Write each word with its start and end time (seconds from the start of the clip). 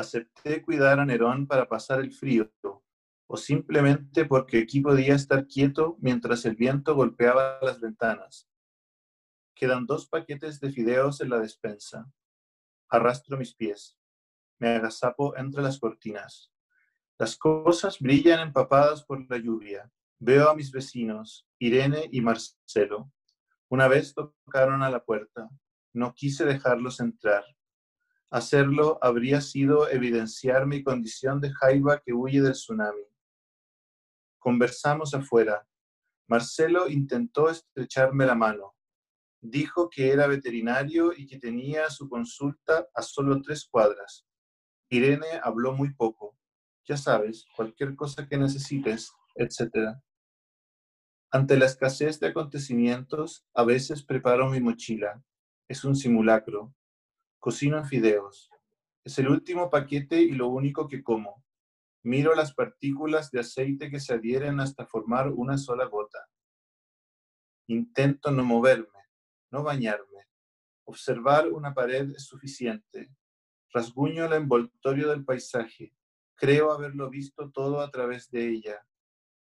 Acepté 0.00 0.62
cuidar 0.62 0.98
a 0.98 1.04
Nerón 1.04 1.46
para 1.46 1.68
pasar 1.68 2.00
el 2.00 2.10
frío, 2.10 2.50
o 3.26 3.36
simplemente 3.36 4.24
porque 4.24 4.60
aquí 4.60 4.80
podía 4.80 5.14
estar 5.14 5.46
quieto 5.46 5.98
mientras 6.00 6.46
el 6.46 6.56
viento 6.56 6.94
golpeaba 6.94 7.58
las 7.60 7.82
ventanas. 7.82 8.48
Quedan 9.54 9.84
dos 9.84 10.08
paquetes 10.08 10.58
de 10.58 10.72
fideos 10.72 11.20
en 11.20 11.28
la 11.28 11.38
despensa. 11.38 12.10
Arrastro 12.88 13.36
mis 13.36 13.54
pies. 13.54 13.98
Me 14.58 14.70
agazapo 14.70 15.36
entre 15.36 15.60
las 15.62 15.78
cortinas. 15.78 16.50
Las 17.18 17.36
cosas 17.36 17.98
brillan 17.98 18.40
empapadas 18.40 19.04
por 19.04 19.30
la 19.30 19.36
lluvia. 19.36 19.92
Veo 20.18 20.48
a 20.48 20.54
mis 20.54 20.72
vecinos, 20.72 21.46
Irene 21.58 22.08
y 22.10 22.22
Marcelo. 22.22 23.12
Una 23.68 23.86
vez 23.86 24.14
tocaron 24.14 24.82
a 24.82 24.88
la 24.88 25.04
puerta. 25.04 25.50
No 25.92 26.14
quise 26.14 26.46
dejarlos 26.46 27.00
entrar. 27.00 27.44
Hacerlo 28.30 28.98
habría 29.02 29.40
sido 29.40 29.90
evidenciar 29.90 30.64
mi 30.64 30.84
condición 30.84 31.40
de 31.40 31.52
jaiba 31.52 32.00
que 32.00 32.12
huye 32.12 32.40
del 32.40 32.52
tsunami. 32.52 33.02
Conversamos 34.38 35.14
afuera. 35.14 35.66
Marcelo 36.28 36.88
intentó 36.88 37.50
estrecharme 37.50 38.24
la 38.26 38.36
mano. 38.36 38.76
Dijo 39.40 39.90
que 39.90 40.12
era 40.12 40.28
veterinario 40.28 41.12
y 41.12 41.26
que 41.26 41.38
tenía 41.40 41.90
su 41.90 42.08
consulta 42.08 42.86
a 42.94 43.02
solo 43.02 43.42
tres 43.42 43.66
cuadras. 43.68 44.24
Irene 44.88 45.40
habló 45.42 45.72
muy 45.72 45.92
poco. 45.92 46.38
Ya 46.84 46.96
sabes, 46.96 47.46
cualquier 47.56 47.96
cosa 47.96 48.28
que 48.28 48.38
necesites, 48.38 49.12
etc. 49.34 49.96
Ante 51.32 51.56
la 51.56 51.66
escasez 51.66 52.20
de 52.20 52.28
acontecimientos, 52.28 53.44
a 53.54 53.64
veces 53.64 54.04
preparo 54.04 54.48
mi 54.50 54.60
mochila. 54.60 55.20
Es 55.68 55.84
un 55.84 55.96
simulacro. 55.96 56.72
Cocino 57.40 57.78
en 57.78 57.86
fideos. 57.86 58.50
Es 59.02 59.18
el 59.18 59.28
último 59.28 59.70
paquete 59.70 60.20
y 60.20 60.32
lo 60.32 60.48
único 60.48 60.86
que 60.86 61.02
como. 61.02 61.42
Miro 62.02 62.34
las 62.34 62.52
partículas 62.52 63.30
de 63.30 63.40
aceite 63.40 63.90
que 63.90 63.98
se 63.98 64.12
adhieren 64.12 64.60
hasta 64.60 64.84
formar 64.84 65.28
una 65.28 65.56
sola 65.56 65.86
gota. 65.86 66.28
Intento 67.66 68.30
no 68.30 68.44
moverme, 68.44 69.08
no 69.50 69.62
bañarme. 69.62 70.28
Observar 70.84 71.48
una 71.48 71.72
pared 71.72 72.10
es 72.10 72.26
suficiente. 72.26 73.10
Rasguño 73.72 74.26
el 74.26 74.34
envoltorio 74.34 75.08
del 75.08 75.24
paisaje. 75.24 75.94
Creo 76.34 76.72
haberlo 76.72 77.08
visto 77.08 77.50
todo 77.50 77.80
a 77.80 77.90
través 77.90 78.30
de 78.30 78.50
ella. 78.50 78.86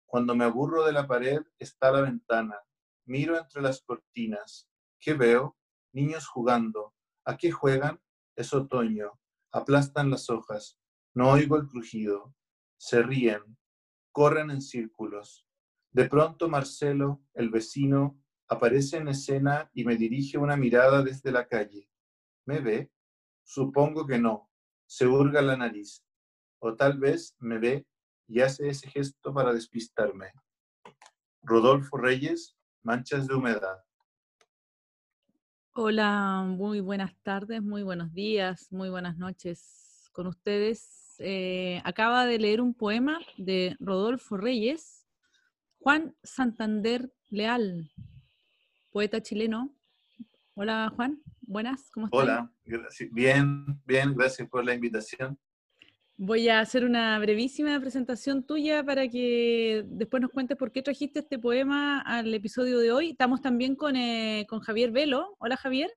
Cuando 0.05 0.35
me 0.35 0.45
aburro 0.45 0.85
de 0.85 0.93
la 0.93 1.07
pared 1.07 1.41
está 1.59 1.91
la 1.91 2.03
ventana. 2.03 2.59
Miro 3.07 3.39
entre 3.39 3.63
las 3.63 3.81
cortinas. 3.81 4.69
¿Qué 5.01 5.15
veo? 5.15 5.57
Niños 5.93 6.27
jugando. 6.29 6.96
¿A 7.27 7.37
qué 7.37 7.51
juegan? 7.51 8.01
Es 8.37 8.55
otoño. 8.55 9.19
Aplastan 9.51 10.11
las 10.11 10.31
hojas. 10.31 10.79
No 11.13 11.31
oigo 11.33 11.57
el 11.57 11.67
crujido. 11.67 12.37
Se 12.79 13.03
ríen. 13.03 13.59
Corren 14.13 14.51
en 14.53 14.63
círculos. 14.63 15.45
De 15.91 16.09
pronto 16.09 16.49
Marcelo, 16.49 17.25
el 17.35 17.51
vecino, 17.51 18.23
aparece 18.49 18.99
en 18.99 19.09
escena 19.09 19.69
y 19.75 19.85
me 19.85 19.97
dirige 19.97 20.39
una 20.39 20.57
mirada 20.57 21.03
desde 21.03 21.33
la 21.33 21.49
calle. 21.49 21.91
¿Me 22.47 22.61
ve? 22.61 22.93
Supongo 23.43 24.07
que 24.07 24.21
no. 24.21 24.49
Se 24.87 25.09
hurga 25.09 25.43
la 25.43 25.57
nariz. 25.57 26.05
O 26.61 26.77
tal 26.77 26.99
vez 26.99 27.35
me 27.41 27.59
ve 27.59 27.89
y 28.29 28.41
hace 28.41 28.69
ese 28.69 28.89
gesto 28.89 29.35
para 29.35 29.53
despistarme. 29.53 30.33
Rodolfo 31.43 31.97
Reyes, 31.97 32.57
Manchas 32.85 33.27
de 33.27 33.35
Humedad. 33.35 33.86
Hola, 35.79 36.43
muy 36.49 36.81
buenas 36.81 37.15
tardes, 37.23 37.63
muy 37.63 37.83
buenos 37.83 38.15
días, 38.15 38.73
muy 38.73 38.89
buenas 38.89 39.19
noches 39.19 40.09
con 40.11 40.27
ustedes. 40.27 41.17
Eh, 41.19 41.83
acaba 41.85 42.25
de 42.25 42.39
leer 42.39 42.63
un 42.63 42.73
poema 42.73 43.21
de 43.37 43.77
Rodolfo 43.79 44.39
Reyes, 44.39 45.07
Juan 45.81 46.17
Santander 46.23 47.13
Leal, 47.29 47.93
poeta 48.91 49.21
chileno. 49.21 49.77
Hola 50.55 50.91
Juan, 50.97 51.21
buenas, 51.43 51.91
¿cómo 51.91 52.07
estás? 52.07 52.23
Hola, 52.23 52.51
bien, 53.13 53.79
bien, 53.85 54.15
gracias 54.15 54.49
por 54.49 54.65
la 54.65 54.73
invitación. 54.73 55.39
Voy 56.19 56.49
a 56.49 56.61
hacer 56.61 56.87
una 56.87 57.19
brevísima 57.19 57.79
presentación 57.79 58.43
tuya 58.43 58.83
para 58.83 59.07
que 59.07 59.85
después 59.87 60.23
nos 60.23 60.31
cuentes 60.31 60.57
por 60.57 60.73
qué 60.73 60.81
trajiste 60.81 61.19
este 61.19 61.39
poema 61.39 62.01
al 62.01 62.33
episodio 62.33 62.79
de 62.79 62.91
hoy. 62.91 63.11
Estamos 63.11 63.43
también 63.43 63.77
con, 63.77 63.97
eh, 63.97 64.47
con 64.49 64.61
Javier 64.61 64.93
Velo. 64.93 65.37
Hola 65.39 65.59
Javier. 65.59 65.93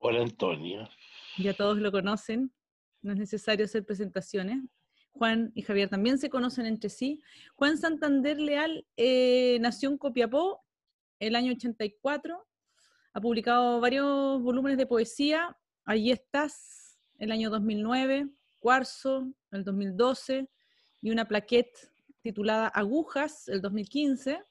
Hola 0.00 0.20
Antonia. 0.20 0.90
Ya 1.38 1.54
todos 1.54 1.78
lo 1.78 1.90
conocen, 1.90 2.52
no 3.00 3.12
es 3.12 3.18
necesario 3.18 3.64
hacer 3.64 3.86
presentaciones. 3.86 4.62
Juan 5.12 5.50
y 5.54 5.62
Javier 5.62 5.88
también 5.88 6.18
se 6.18 6.28
conocen 6.28 6.66
entre 6.66 6.90
sí. 6.90 7.22
Juan 7.54 7.78
Santander 7.78 8.38
Leal 8.38 8.86
eh, 8.98 9.56
nació 9.62 9.88
en 9.88 9.96
Copiapó 9.96 10.62
el 11.20 11.36
año 11.36 11.52
84, 11.52 12.46
ha 13.14 13.20
publicado 13.22 13.80
varios 13.80 14.42
volúmenes 14.42 14.76
de 14.76 14.84
poesía. 14.84 15.56
Allí 15.86 16.10
estás, 16.10 16.98
el 17.18 17.32
año 17.32 17.48
2009 17.48 18.28
Cuarzo, 18.66 19.32
el 19.52 19.62
2012, 19.62 20.50
y 21.00 21.10
una 21.10 21.28
plaquette 21.28 21.88
titulada 22.20 22.66
Agujas, 22.66 23.46
el 23.46 23.62
2015. 23.62 24.42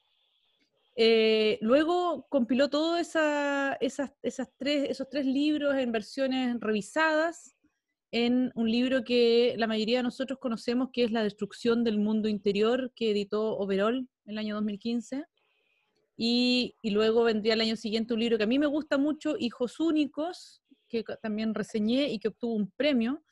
Eh, 0.96 1.58
luego 1.60 2.26
compiló 2.30 2.70
todos 2.70 2.98
esas, 2.98 3.76
esas 3.78 4.10
esos 4.22 5.10
tres 5.10 5.26
libros 5.26 5.74
en 5.74 5.92
versiones 5.92 6.56
revisadas 6.60 7.58
en 8.10 8.52
un 8.54 8.70
libro 8.70 9.04
que 9.04 9.54
la 9.58 9.66
mayoría 9.66 9.98
de 9.98 10.04
nosotros 10.04 10.38
conocemos, 10.38 10.88
que 10.94 11.04
es 11.04 11.10
La 11.10 11.22
destrucción 11.22 11.84
del 11.84 11.98
mundo 11.98 12.26
interior, 12.26 12.92
que 12.96 13.10
editó 13.10 13.58
Overall 13.58 13.98
en 14.24 14.32
el 14.32 14.38
año 14.38 14.54
2015. 14.54 15.26
Y, 16.16 16.74
y, 16.80 16.88
luego 16.88 17.22
vendría 17.22 17.52
el 17.52 17.60
año 17.60 17.76
siguiente 17.76 18.14
un 18.14 18.20
libro 18.20 18.38
que 18.38 18.44
a 18.44 18.46
mí 18.46 18.58
me 18.58 18.64
gusta 18.64 18.96
mucho, 18.96 19.36
Hijos 19.38 19.78
Únicos, 19.78 20.62
que 20.88 21.04
también 21.20 21.52
reseñé 21.52 22.08
y 22.08 22.18
que 22.18 22.28
obtuvo 22.28 22.54
un 22.54 22.70
premio, 22.70 23.22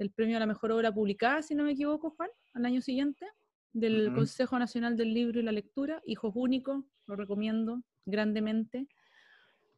el 0.00 0.10
premio 0.10 0.38
a 0.38 0.40
la 0.40 0.46
mejor 0.46 0.72
obra 0.72 0.92
publicada, 0.92 1.42
si 1.42 1.54
no 1.54 1.64
me 1.64 1.72
equivoco, 1.72 2.10
Juan, 2.16 2.30
al 2.54 2.64
año 2.64 2.80
siguiente, 2.80 3.26
del 3.72 4.12
Consejo 4.14 4.58
Nacional 4.58 4.96
del 4.96 5.12
Libro 5.12 5.38
y 5.38 5.42
la 5.42 5.52
Lectura, 5.52 6.00
Hijos 6.06 6.32
Únicos, 6.34 6.84
lo 7.06 7.16
recomiendo 7.16 7.82
grandemente. 8.06 8.88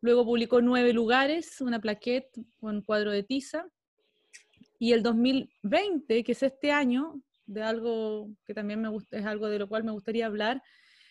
Luego 0.01 0.25
publicó 0.25 0.63
Nueve 0.63 0.93
Lugares, 0.93 1.61
una 1.61 1.81
plaquette 1.81 2.31
con 2.61 2.83
cuadro 2.83 3.11
de 3.11 3.25
tiza. 3.25 3.67
Y 4.79 4.93
el 4.93 5.03
2020, 5.03 6.23
que 6.23 6.33
es 6.33 6.43
este 6.45 6.71
año, 6.71 7.21
de 7.47 7.63
algo 7.63 8.31
que 8.47 8.55
también 8.55 8.81
me 8.81 8.89
gusta, 8.89 9.19
es 9.19 9.27
algo 9.27 9.49
de 9.49 9.59
lo 9.59 9.69
cual 9.69 9.83
me 9.83 9.93
gustaría 9.93 10.27
hablar, 10.27 10.63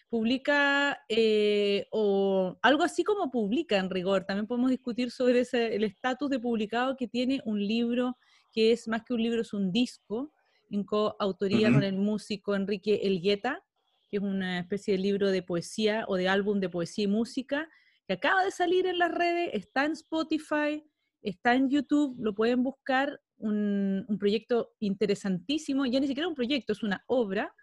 publica, 0.10 1.00
eh, 1.10 1.86
o 1.92 2.58
algo 2.62 2.84
así 2.84 3.04
como 3.04 3.30
publica 3.30 3.78
en 3.78 3.90
rigor, 3.90 4.24
también 4.24 4.48
podemos 4.48 4.70
discutir 4.70 5.12
sobre 5.12 5.42
ese, 5.42 5.76
el 5.76 5.84
estatus 5.84 6.30
de 6.30 6.40
publicado 6.40 6.96
que 6.96 7.10
tiene 7.10 7.42
un 7.46 7.60
libro 7.60 8.18
que 8.52 8.72
es 8.72 8.88
más 8.88 9.04
que 9.04 9.14
un 9.14 9.22
libro, 9.22 9.42
es 9.42 9.54
un 9.54 9.72
disco 9.72 10.34
en 10.70 10.84
coautoría 10.84 11.72
con 11.72 11.84
el 11.84 11.98
músico 11.98 12.56
Enrique 12.56 13.02
Elgueta, 13.04 13.64
que 14.10 14.18
es 14.18 14.24
una 14.24 14.60
especie 14.60 14.96
de 14.96 15.04
libro 15.04 15.32
de 15.32 15.44
poesía 15.44 16.06
o 16.08 16.16
de 16.16 16.28
álbum 16.28 16.60
de 16.60 16.70
poesía 16.70 17.06
y 17.06 17.08
música, 17.08 17.70
que 18.08 18.14
acaba 18.14 18.44
de 18.44 18.52
salir 18.52 18.86
en 18.86 18.98
las 18.98 19.12
redes, 19.12 19.52
está 19.54 19.86
en 19.86 19.94
Spotify, 19.94 20.84
está 21.22 21.56
en 21.56 21.70
YouTube, 21.70 22.16
lo 22.20 22.34
pueden 22.34 22.64
buscar, 22.64 23.22
un, 23.38 24.06
proyecto 24.20 24.74
interesantísimo, 24.80 25.86
ya 25.86 26.00
ni 26.00 26.08
siquiera 26.08 26.28
un 26.28 26.36
proyecto, 26.36 26.74
es 26.74 26.84
una 26.84 27.04
obra 27.08 27.54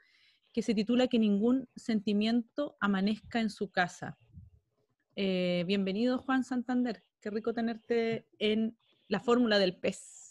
que 0.52 0.62
se 0.62 0.74
titula 0.74 1.06
Que 1.06 1.18
ningún 1.18 1.68
sentimiento 1.76 2.76
amanezca 2.80 3.40
en 3.40 3.50
su 3.50 3.70
casa. 3.70 4.18
Eh, 5.14 5.64
bienvenido 5.66 6.18
Juan 6.18 6.44
Santander, 6.44 7.04
qué 7.20 7.30
rico 7.30 7.52
tenerte 7.52 8.26
en 8.38 8.76
la 9.08 9.20
fórmula 9.20 9.58
del 9.58 9.76
pez. 9.76 10.27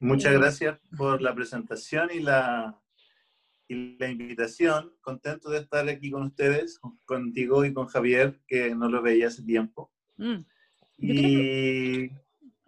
Muchas 0.00 0.32
gracias 0.32 0.78
por 0.96 1.20
la 1.20 1.34
presentación 1.34 2.10
y 2.12 2.20
la, 2.20 2.80
y 3.66 3.98
la 3.98 4.08
invitación. 4.08 4.94
Contento 5.00 5.50
de 5.50 5.58
estar 5.58 5.88
aquí 5.88 6.10
con 6.10 6.22
ustedes, 6.22 6.80
contigo 7.04 7.64
y 7.64 7.72
con 7.72 7.86
Javier, 7.86 8.40
que 8.46 8.74
no 8.74 8.88
lo 8.88 9.02
veía 9.02 9.26
hace 9.26 9.42
tiempo. 9.42 9.90
Mm. 10.16 10.38
Y... 10.98 12.08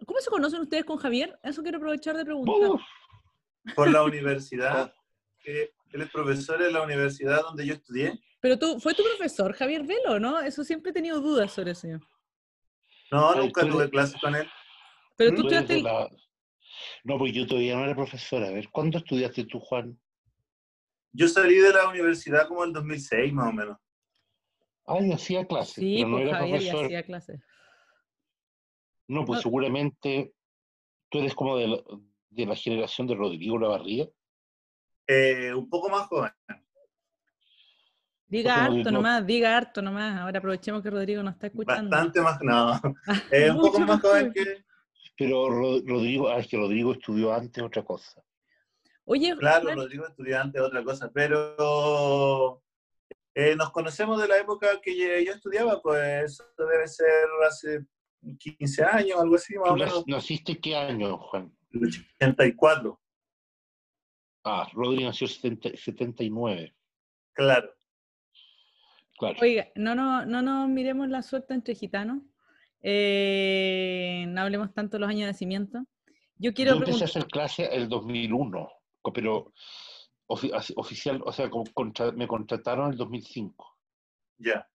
¿Cómo 0.05 0.19
se 0.19 0.29
conocen 0.29 0.61
ustedes 0.61 0.83
con 0.83 0.97
Javier? 0.97 1.39
Eso 1.43 1.61
quiero 1.61 1.77
aprovechar 1.77 2.17
de 2.17 2.25
preguntar. 2.25 2.79
Por 3.75 3.91
la 3.91 4.03
universidad. 4.03 4.93
él 5.45 6.01
es 6.01 6.09
profesor 6.11 6.61
de 6.61 6.71
la 6.71 6.81
universidad 6.81 7.41
donde 7.43 7.65
yo 7.65 7.73
estudié. 7.73 8.19
Pero 8.41 8.57
tú, 8.57 8.79
fue 8.79 8.93
tu 8.93 9.03
profesor, 9.03 9.53
Javier 9.53 9.83
Velo, 9.83 10.19
¿no? 10.19 10.39
Eso 10.39 10.63
siempre 10.63 10.89
he 10.89 10.93
tenido 10.93 11.19
dudas 11.21 11.51
sobre 11.53 11.71
eso. 11.71 11.87
No, 13.11 13.35
nunca 13.35 13.67
tuve 13.67 13.89
clases 13.89 14.19
con 14.19 14.35
él. 14.35 14.47
Pero 15.15 15.35
tú 15.35 15.47
estudiaste... 15.47 15.83
No, 17.03 17.17
pues 17.17 17.33
yo 17.33 17.45
todavía 17.47 17.75
no 17.75 17.83
era 17.85 17.95
profesora. 17.95 18.47
A 18.47 18.51
ver, 18.51 18.69
¿cuándo 18.69 18.97
estudiaste 18.97 19.45
tú, 19.45 19.59
Juan? 19.59 19.99
Yo 21.13 21.27
salí 21.27 21.55
de 21.55 21.73
la 21.73 21.89
universidad 21.89 22.47
como 22.47 22.63
en 22.63 22.73
2006, 22.73 23.33
más 23.33 23.49
o 23.49 23.53
menos. 23.53 23.77
Ah, 24.85 24.99
y 25.01 25.11
hacía 25.11 25.45
clases. 25.45 25.75
Sí, 25.75 25.97
pero 25.97 26.09
no 26.09 26.17
pues, 26.17 26.27
era 26.27 26.39
profesor. 26.39 26.85
hacía 26.85 27.03
clases. 27.03 27.39
No, 29.07 29.25
pues 29.25 29.41
seguramente 29.41 30.33
tú 31.09 31.19
eres 31.19 31.35
como 31.35 31.57
de, 31.57 31.83
de 32.29 32.45
la 32.45 32.55
generación 32.55 33.07
de 33.07 33.15
Rodrigo 33.15 33.59
Lavarría? 33.59 34.07
Eh, 35.07 35.53
un 35.53 35.69
poco 35.69 35.89
más 35.89 36.07
joven. 36.07 36.31
Diga 38.27 38.63
harto 38.63 38.91
nomás, 38.91 39.25
diga 39.25 39.57
harto 39.57 39.81
nomás. 39.81 40.17
Ahora 40.17 40.39
aprovechemos 40.39 40.81
que 40.81 40.89
Rodrigo 40.89 41.21
nos 41.21 41.33
está 41.33 41.47
escuchando. 41.47 41.89
Bastante 41.89 42.21
más, 42.21 42.39
no. 42.41 42.79
Eh, 43.31 43.51
un 43.51 43.59
poco 43.59 43.79
más 43.81 43.99
joven. 43.99 44.31
que, 44.31 44.63
Pero 45.17 45.49
Ro- 45.49 45.81
Rodrigo, 45.85 46.29
ah, 46.29 46.39
es 46.39 46.47
que 46.47 46.57
Rodrigo 46.57 46.93
estudió 46.93 47.33
antes 47.33 47.63
otra 47.63 47.83
cosa. 47.83 48.23
Oye, 49.05 49.35
Claro, 49.37 49.65
Juan, 49.65 49.77
Rodrigo 49.77 50.07
estudiante 50.07 50.57
es 50.59 50.63
otra 50.63 50.83
cosa, 50.83 51.11
pero 51.13 52.61
eh, 53.33 53.55
nos 53.55 53.71
conocemos 53.71 54.21
de 54.21 54.27
la 54.27 54.37
época 54.37 54.79
que 54.81 55.23
yo 55.25 55.33
estudiaba, 55.33 55.81
pues 55.81 56.31
eso 56.31 56.43
debe 56.57 56.87
ser 56.87 57.25
hace 57.47 57.85
15 58.39 58.83
años, 58.83 59.19
algo 59.19 59.35
así, 59.35 59.55
más 59.57 59.67
¿Tú 59.69 59.73
o 59.73 59.77
menos, 59.77 60.05
nac- 60.05 60.07
naciste 60.07 60.59
qué 60.59 60.75
año, 60.75 61.17
Juan? 61.17 61.51
el 61.71 61.85
84, 61.85 62.99
Ah, 64.43 64.67
Rodrigo 64.73 65.03
nació 65.05 65.27
70 65.27 65.69
79. 65.77 66.73
claro. 67.33 67.73
Claro. 69.19 69.37
Oiga, 69.39 69.67
no, 69.75 69.93
no, 69.93 70.25
no 70.25 70.41
nos 70.41 70.67
miremos 70.67 71.07
la 71.07 71.21
suerte 71.21 71.53
entre 71.53 71.75
gitanos. 71.75 72.23
Eh, 72.81 74.25
no 74.27 74.41
hablemos 74.41 74.73
tanto 74.73 74.97
de 74.97 75.01
los 75.01 75.09
años 75.09 75.21
de 75.21 75.27
nacimiento. 75.27 75.85
Yo 76.37 76.53
quiero 76.53 76.71
Yo 76.71 76.77
empecé 76.79 77.03
a 77.03 77.07
hacer 77.07 77.25
clase 77.27 77.69
el 77.75 77.87
2001, 77.87 78.69
co- 79.01 79.13
pero 79.13 79.53
ofi- 80.27 80.51
oficial, 80.75 81.21
o 81.25 81.31
sea, 81.31 81.49
como 81.49 81.65
contra- 81.73 82.11
me 82.11 82.27
contrataron 82.27 82.87
en 82.87 82.91
el 82.93 82.97
2005. 82.97 83.77
Ya. 84.37 84.67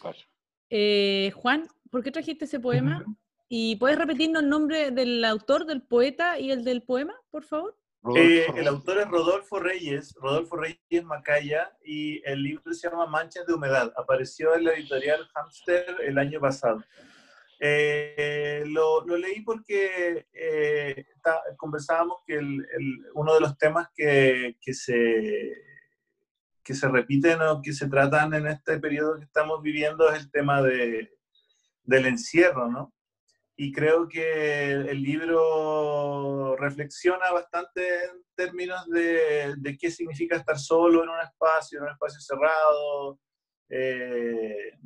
Claro. 0.00 0.18
eh, 0.70 1.32
Juan, 1.34 1.66
¿por 1.90 2.02
qué 2.02 2.10
trajiste 2.10 2.44
ese 2.44 2.60
poema? 2.60 3.02
¿Y 3.48 3.76
puedes 3.76 3.96
repetirnos 3.96 4.42
el 4.42 4.48
nombre 4.50 4.90
del 4.90 5.24
autor, 5.24 5.64
del 5.64 5.80
poeta 5.82 6.38
y 6.38 6.50
el 6.50 6.62
del 6.64 6.82
poema, 6.82 7.14
por 7.30 7.44
favor? 7.44 7.78
Eh, 8.16 8.46
el 8.56 8.66
autor 8.68 8.98
es 8.98 9.08
Rodolfo 9.08 9.58
Reyes, 9.58 10.14
Rodolfo 10.20 10.56
Reyes 10.56 11.04
Macaya, 11.04 11.76
y 11.84 12.22
el 12.24 12.42
libro 12.42 12.72
se 12.72 12.88
llama 12.88 13.06
Manchas 13.06 13.46
de 13.46 13.54
Humedad. 13.54 13.92
Apareció 13.96 14.54
en 14.54 14.64
la 14.64 14.72
editorial 14.74 15.28
Hamster 15.34 15.96
el 16.04 16.16
año 16.18 16.40
pasado. 16.40 16.82
Eh, 17.60 18.62
lo, 18.66 19.04
lo 19.04 19.16
leí 19.16 19.40
porque 19.40 20.26
eh, 20.32 21.06
ta- 21.22 21.42
conversábamos 21.56 22.18
que 22.26 22.34
el- 22.36 22.66
el- 22.72 23.06
uno 23.14 23.34
de 23.34 23.40
los 23.40 23.58
temas 23.58 23.88
que, 23.96 24.56
que 24.60 24.72
se, 24.72 25.52
que 26.62 26.74
se 26.74 26.88
repiten 26.88 27.40
o 27.42 27.60
que 27.60 27.72
se 27.72 27.88
tratan 27.88 28.32
en 28.34 28.46
este 28.46 28.78
periodo 28.78 29.18
que 29.18 29.24
estamos 29.24 29.60
viviendo 29.62 30.08
es 30.10 30.20
el 30.20 30.30
tema 30.30 30.62
de, 30.62 31.10
del 31.82 32.06
encierro, 32.06 32.68
¿no? 32.70 32.94
Y 33.60 33.72
creo 33.72 34.06
que 34.06 34.70
el 34.70 35.02
libro 35.02 36.54
reflexiona 36.56 37.32
bastante 37.32 38.04
en 38.04 38.24
términos 38.36 38.86
de, 38.88 39.54
de 39.58 39.76
qué 39.76 39.90
significa 39.90 40.36
estar 40.36 40.56
solo 40.56 41.02
en 41.02 41.08
un 41.08 41.20
espacio, 41.20 41.78
en 41.78 41.84
un 41.86 41.90
espacio 41.90 42.20
cerrado, 42.20 43.18
eh, 43.68 44.78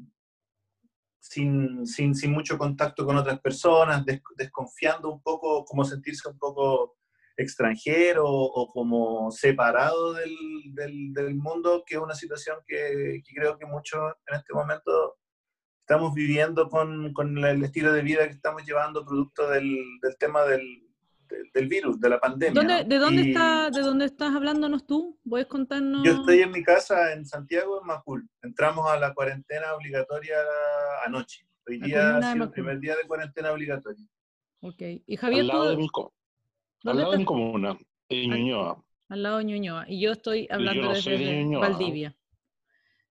sin, 1.21 1.87
sin, 1.87 2.15
sin 2.15 2.33
mucho 2.33 2.57
contacto 2.57 3.05
con 3.05 3.19
otras 3.19 3.41
personas, 3.41 4.07
des- 4.07 4.23
desconfiando 4.39 5.13
un 5.13 5.23
poco, 5.23 5.67
como 5.67 5.85
sentirse 5.85 6.31
un 6.31 6.39
poco 6.39 6.97
extranjero 7.37 8.25
o 8.27 8.69
como 8.69 9.31
separado 9.31 10.15
del, 10.15 10.35
del, 10.73 11.13
del 11.13 11.35
mundo, 11.35 11.85
que 11.87 11.97
es 11.97 12.01
una 12.01 12.15
situación 12.15 12.57
que, 12.67 13.21
que 13.23 13.35
creo 13.35 13.59
que 13.59 13.67
muchos 13.67 14.15
en 14.29 14.37
este 14.39 14.55
momento 14.55 15.19
estamos 15.93 16.15
viviendo 16.15 16.69
con, 16.71 17.13
con 17.13 17.37
el 17.45 17.63
estilo 17.63 17.93
de 17.93 18.01
vida 18.03 18.27
que 18.27 18.33
estamos 18.33 18.65
llevando 18.65 19.05
producto 19.05 19.49
del, 19.49 19.77
del 20.01 20.17
tema 20.17 20.43
del, 20.45 20.63
del, 21.29 21.51
del 21.53 21.69
virus, 21.69 22.01
de 22.01 22.09
la 22.09 22.19
pandemia. 22.19 22.55
¿Dónde- 22.55 22.83
¿no? 22.83 22.89
¿De 22.89 22.99
dónde, 22.99 23.23
Y 23.23 23.29
está, 23.29 23.71
¿De 23.71 23.81
dónde 23.83 24.05
estás 24.07 24.35
hablándonos 24.35 24.87
tú? 24.87 25.19
¿Puedes 25.29 25.47
contarnos? 25.49 26.03
Yo 26.03 26.13
estoy 26.13 26.41
en 26.41 26.51
mi 26.51 26.63
casa 26.63 27.13
en 27.13 27.27
Santiago, 27.27 27.79
en 27.81 27.87
Macul. 27.87 28.27
Entramos 28.43 28.91
a 28.91 28.99
la 28.99 29.13
cuarentena 29.13 29.75
obligatoria 29.75 30.37
anoche. 31.05 31.47
Hoy 31.69 31.79
día 31.79 32.17
ha 32.17 32.33
sido 32.33 32.45
el 32.45 32.51
primer 32.51 32.81
día 32.81 32.97
de 32.97 33.07
cuarentena 33.07 33.53
obligatoria. 33.53 34.05
Ok. 34.61 34.83
Y 35.07 35.17
Javier, 35.17 35.43
Al 35.43 35.47
lado 35.49 35.65
tú, 35.65 35.71
de 35.71 35.77
mi, 35.77 35.83
al 35.85 36.11
¿dónde 36.85 37.03
lado 37.03 37.13
de 37.13 37.19
mi 37.19 37.25
comuna, 37.25 37.79
en 38.09 38.31
Ñuñoa. 38.31 38.83
Al 39.11 39.23
lado 39.23 39.39
de 39.39 39.45
Ñuñoa. 39.45 39.85
Y 39.89 40.01
yo 40.01 40.13
estoy 40.13 40.49
hablando 40.51 40.83
no 40.85 40.93
desde 40.95 41.19
de 41.19 41.45
Ñuñoa. 41.45 41.69
Valdivia. 41.69 42.17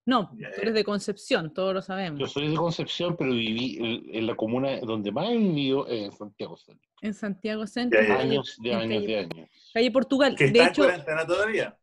No, 0.04 0.30
Ya, 0.36 0.50
tú 0.52 0.62
eres 0.62 0.74
de 0.74 0.84
Concepción, 0.84 1.54
todos 1.54 1.74
lo 1.74 1.80
Yo 1.80 1.82
sabemos. 1.86 2.32
soy 2.32 2.48
de 2.48 2.56
Concepción, 2.56 3.16
pero 3.16 3.30
viví 3.30 3.78
en, 4.12 4.26
la 4.26 4.34
comuna 4.34 4.80
donde 4.80 5.12
más 5.12 5.28
he 5.30 5.36
vivido 5.38 5.86
es 5.86 6.06
en 6.06 6.12
Santiago 6.12 6.56
Centro. 6.56 6.90
En 7.02 7.14
Santiago 7.14 7.66
Centro. 7.66 8.00
Calle- 8.00 8.12
Años 8.14 8.56
de 8.60 8.74
años 8.74 9.02
calle, 9.02 9.06
de 9.06 9.18
años. 9.18 9.70
calle 9.72 9.90
Portugal. 9.92 10.34
Que 10.36 10.44
De 10.50 10.58
está 10.58 10.68
hecho, 10.70 10.82
en 10.82 10.88
cuarentena 10.88 11.26
todavía. 11.26 11.78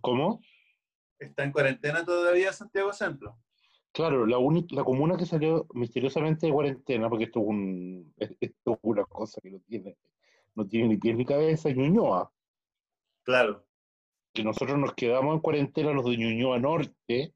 ¿Cómo? 0.00 0.40
Está 1.18 1.44
en 1.44 1.52
cuarentena 1.52 2.04
todavía 2.04 2.52
Santiago 2.52 2.92
Centro. 2.92 3.36
Claro, 3.92 4.24
la, 4.24 4.38
única, 4.38 4.74
la 4.76 4.84
comuna 4.84 5.16
que 5.16 5.26
salió 5.26 5.66
misteriosamente 5.74 6.46
de 6.46 6.52
cuarentena, 6.52 7.08
porque 7.08 7.24
esto 7.24 7.40
es, 7.40 7.46
un, 7.46 8.14
esto 8.18 8.72
es 8.72 8.78
una 8.82 9.04
cosa 9.04 9.40
que 9.40 9.50
no 9.50 9.58
tiene, 9.66 9.96
no 10.54 10.64
tiene 10.66 10.86
ni 10.88 10.96
pies 10.96 11.16
ni 11.16 11.24
cabeza, 11.24 11.68
es 11.70 11.76
Ñuñoa. 11.76 12.30
Claro. 13.24 13.66
Que 14.32 14.44
nosotros 14.44 14.78
nos 14.78 14.94
quedamos 14.94 15.34
en 15.34 15.40
cuarentena 15.40 15.92
los 15.92 16.04
de 16.04 16.16
Ñuñoa 16.16 16.58
Norte, 16.58 17.34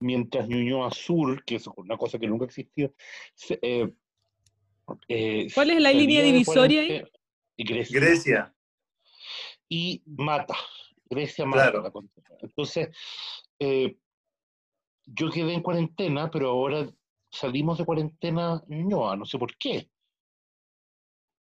mientras 0.00 0.48
Ñuñoa 0.48 0.90
Sur, 0.90 1.44
que 1.44 1.56
es 1.56 1.66
una 1.76 1.96
cosa 1.96 2.18
que 2.18 2.26
nunca 2.26 2.44
existió, 2.44 2.92
se- 3.34 3.58
eh, 3.62 3.90
eh, 5.08 5.46
¿Cuál 5.54 5.70
es 5.70 5.80
la 5.80 5.92
línea 5.92 6.22
divisoria 6.22 6.82
ahí? 6.82 7.02
Grecia. 7.56 8.00
Grecia. 8.00 8.54
y 9.68 10.02
mata. 10.06 10.54
Grecia 11.08 11.46
mata. 11.46 11.70
Claro. 11.70 11.82
la 11.82 11.92
Entonces, 12.42 12.88
eh, 13.58 13.96
yo 15.06 15.30
quedé 15.30 15.54
en 15.54 15.62
cuarentena, 15.62 16.30
pero 16.30 16.50
ahora 16.50 16.86
salimos 17.30 17.78
de 17.78 17.84
cuarentena 17.86 18.62
Ñuñoa, 18.68 19.16
no 19.16 19.24
sé 19.24 19.38
por 19.38 19.56
qué. 19.56 19.88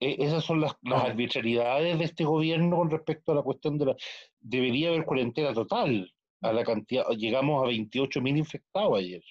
Eh, 0.00 0.16
esas 0.20 0.42
son 0.44 0.60
las, 0.60 0.72
las 0.82 1.02
Ah. 1.02 1.06
arbitrariedades 1.06 1.98
de 1.98 2.04
este 2.04 2.24
gobierno 2.24 2.76
con 2.76 2.90
respecto 2.90 3.32
a 3.32 3.34
la 3.34 3.42
cuestión 3.42 3.76
de 3.78 3.86
la... 3.86 3.96
Debería 4.40 4.88
haber 4.88 5.04
cuarentena 5.04 5.52
total. 5.52 6.12
A 6.42 6.52
la 6.54 6.64
cantidad, 6.64 7.04
llegamos 7.18 7.62
a 7.62 7.66
28.000 7.70 8.38
infectados 8.38 8.98
ayer. 8.98 9.22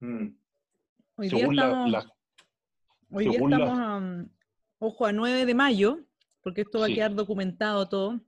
Mm. 0.00 0.28
hoy 1.16 1.28
día 1.28 1.38
Según 1.38 1.56
la- 1.56 1.64
estamos, 1.64 1.90
la, 1.90 2.12
hoy 3.10 3.24
día 3.28 3.38
la- 3.40 3.56
estamos 3.56 3.78
a, 3.78 4.00
mm, 4.00 4.30
ojo, 4.78 5.06
a 5.06 5.12
9 5.12 5.46
de 5.46 5.54
mayo, 5.54 5.98
porque 6.42 6.60
esto 6.60 6.78
va 6.78 6.86
Sí. 6.86 6.92
a 6.92 6.94
quedar 6.94 7.14
documentado 7.14 7.88
todo. 7.88 8.20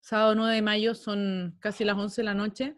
Sábado 0.00 0.34
9 0.34 0.54
de 0.56 0.62
mayo 0.62 0.94
son 0.96 1.56
casi 1.60 1.84
las 1.84 1.96
11 1.96 2.22
de 2.22 2.24
la 2.24 2.34
noche. 2.34 2.74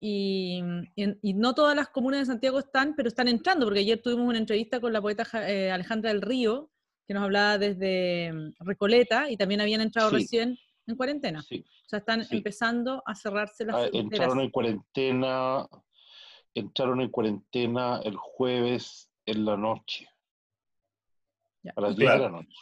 Y, 0.00 0.62
y- 0.94 1.18
y 1.22 1.34
no 1.34 1.54
todas 1.54 1.74
las 1.76 1.88
comunas 1.88 2.20
de 2.20 2.26
Santiago 2.26 2.60
están, 2.60 2.94
pero 2.96 3.08
están 3.08 3.28
entrando, 3.28 3.66
porque 3.66 3.80
ayer 3.80 4.00
tuvimos 4.00 4.26
una 4.28 4.38
entrevista 4.38 4.80
con 4.80 4.92
la 4.92 5.02
poeta 5.02 5.24
Ja- 5.24 5.50
eh, 5.50 5.70
Alejandra 5.72 6.10
del 6.12 6.22
Río, 6.22 6.70
que 7.08 7.14
nos 7.14 7.24
hablaba 7.24 7.56
desde 7.56 8.30
mm, 8.32 8.52
Recoleta, 8.60 9.30
y 9.30 9.38
también 9.38 9.62
habían 9.62 9.80
entrado 9.80 10.10
Sí. 10.10 10.16
recién 10.16 10.58
en 10.86 10.94
cuarentena. 10.96 11.42
sí, 11.42 11.64
O 11.86 11.88
sea, 11.88 12.00
están 12.00 12.22
Sí. 12.24 12.36
empezando 12.36 13.02
a 13.06 13.14
cerrarse 13.14 13.64
las 13.64 13.76
ah, 13.76 13.78
fronteras. 13.88 14.04
entraron 14.12 14.40
en 14.40 14.50
cuarentena, 14.50 15.66
entraron 16.54 17.00
en 17.00 17.08
cuarentena 17.10 18.00
el 18.04 18.16
jueves 18.16 19.10
en 19.24 19.44
la 19.46 19.56
noche, 19.56 20.06
Ya. 21.62 21.72
a 21.76 21.80
las 21.80 21.94
Y- 21.94 21.96
10 22.00 22.12
de 22.12 22.18
la 22.18 22.28
noche. 22.30 22.56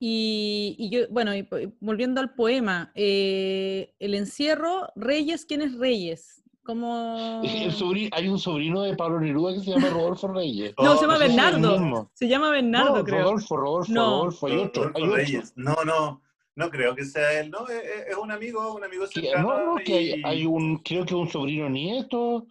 Y, 0.00 0.74
y 0.78 0.90
yo, 0.90 1.08
bueno, 1.08 1.34
y 1.34 1.48
volviendo 1.80 2.20
al 2.20 2.34
poema, 2.34 2.90
eh, 2.94 3.94
el 3.98 4.14
encierro, 4.14 4.88
Reyes, 4.96 5.46
¿quién 5.46 5.62
es 5.62 5.74
Reyes? 5.78 6.42
Como... 6.66 7.40
El 7.44 7.72
sobrino, 7.72 8.10
hay 8.12 8.28
un 8.28 8.38
sobrino 8.38 8.82
de 8.82 8.96
Pablo 8.96 9.20
Neruda 9.20 9.54
que 9.54 9.60
se 9.60 9.70
llama 9.70 9.88
Rodolfo 9.88 10.28
Reyes. 10.28 10.74
No, 10.82 10.96
se 10.96 11.02
llama 11.02 11.18
Bernardo. 11.18 12.10
Se 12.12 12.28
llama 12.28 12.50
Bernardo, 12.50 12.96
no, 12.96 13.04
creo. 13.04 13.22
Rodolfo, 13.22 13.56
Rodolfo, 13.56 13.92
No. 13.92 14.10
Rodolfo, 14.18 14.46
hay 14.48 14.56
otro, 14.56 14.82
Rodolfo 14.82 14.98
hay 14.98 15.02
otro. 15.04 15.16
Reyes. 15.16 15.52
No, 15.56 15.76
no, 15.84 16.22
no 16.56 16.70
creo 16.70 16.94
que 16.96 17.04
sea 17.04 17.40
él. 17.40 17.50
No, 17.50 17.66
es, 17.68 17.76
es- 17.84 18.06
es 18.10 18.16
un 18.16 18.30
amigo, 18.32 18.74
un 18.74 18.82
amigo 18.84 19.06
cercano. 19.06 19.48
no, 19.48 19.66
no, 19.66 19.76
que 19.76 19.94
hay, 19.94 20.22
hay 20.24 20.44
un, 20.46 20.78
creo 20.78 21.06
que 21.06 21.14
un 21.14 21.28
sobrino 21.28 21.68
nieto, 21.70 22.46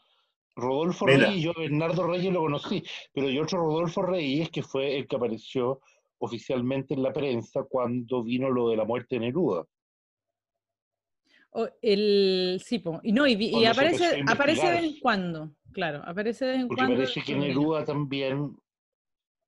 Rodolfo 0.55 1.05
Mira. 1.05 1.27
Reyes, 1.27 1.43
yo 1.43 1.51
a 1.51 1.59
Bernardo 1.59 2.07
Reyes 2.07 2.31
lo 2.31 2.39
conocí, 2.39 2.81
pero 3.13 3.27
hay 3.27 3.37
otro 3.37 3.59
Rodolfo 3.59 4.01
Reyes 4.03 4.49
que 4.49 4.63
fue 4.63 4.97
el 4.97 5.07
que 5.07 5.17
apareció 5.17 5.81
oficialmente 6.19 6.93
en 6.93 7.03
la 7.03 7.11
prensa 7.11 7.63
cuando 7.69 8.23
vino 8.23 8.49
lo 8.49 8.69
de 8.69 8.77
la 8.77 8.85
muerte 8.85 9.15
de 9.15 9.19
Neruda. 9.25 9.65
O 11.57 11.69
el, 11.81 12.61
sí, 12.63 12.79
po, 12.79 12.99
y 13.01 13.13
no, 13.13 13.25
y, 13.25 13.65
aparece, 13.65 14.21
aparece 14.27 14.65
de 14.67 14.71
vez 14.73 14.83
en 14.83 14.99
cuando, 14.99 15.55
claro, 15.71 16.01
aparece 16.05 16.43
de 16.43 16.51
vez 16.51 16.59
en 16.61 16.67
Porque 16.67 16.81
cuando. 16.81 16.97
parece 16.97 17.21
que. 17.21 17.33
Neruda 17.35 17.85
también, 17.85 18.57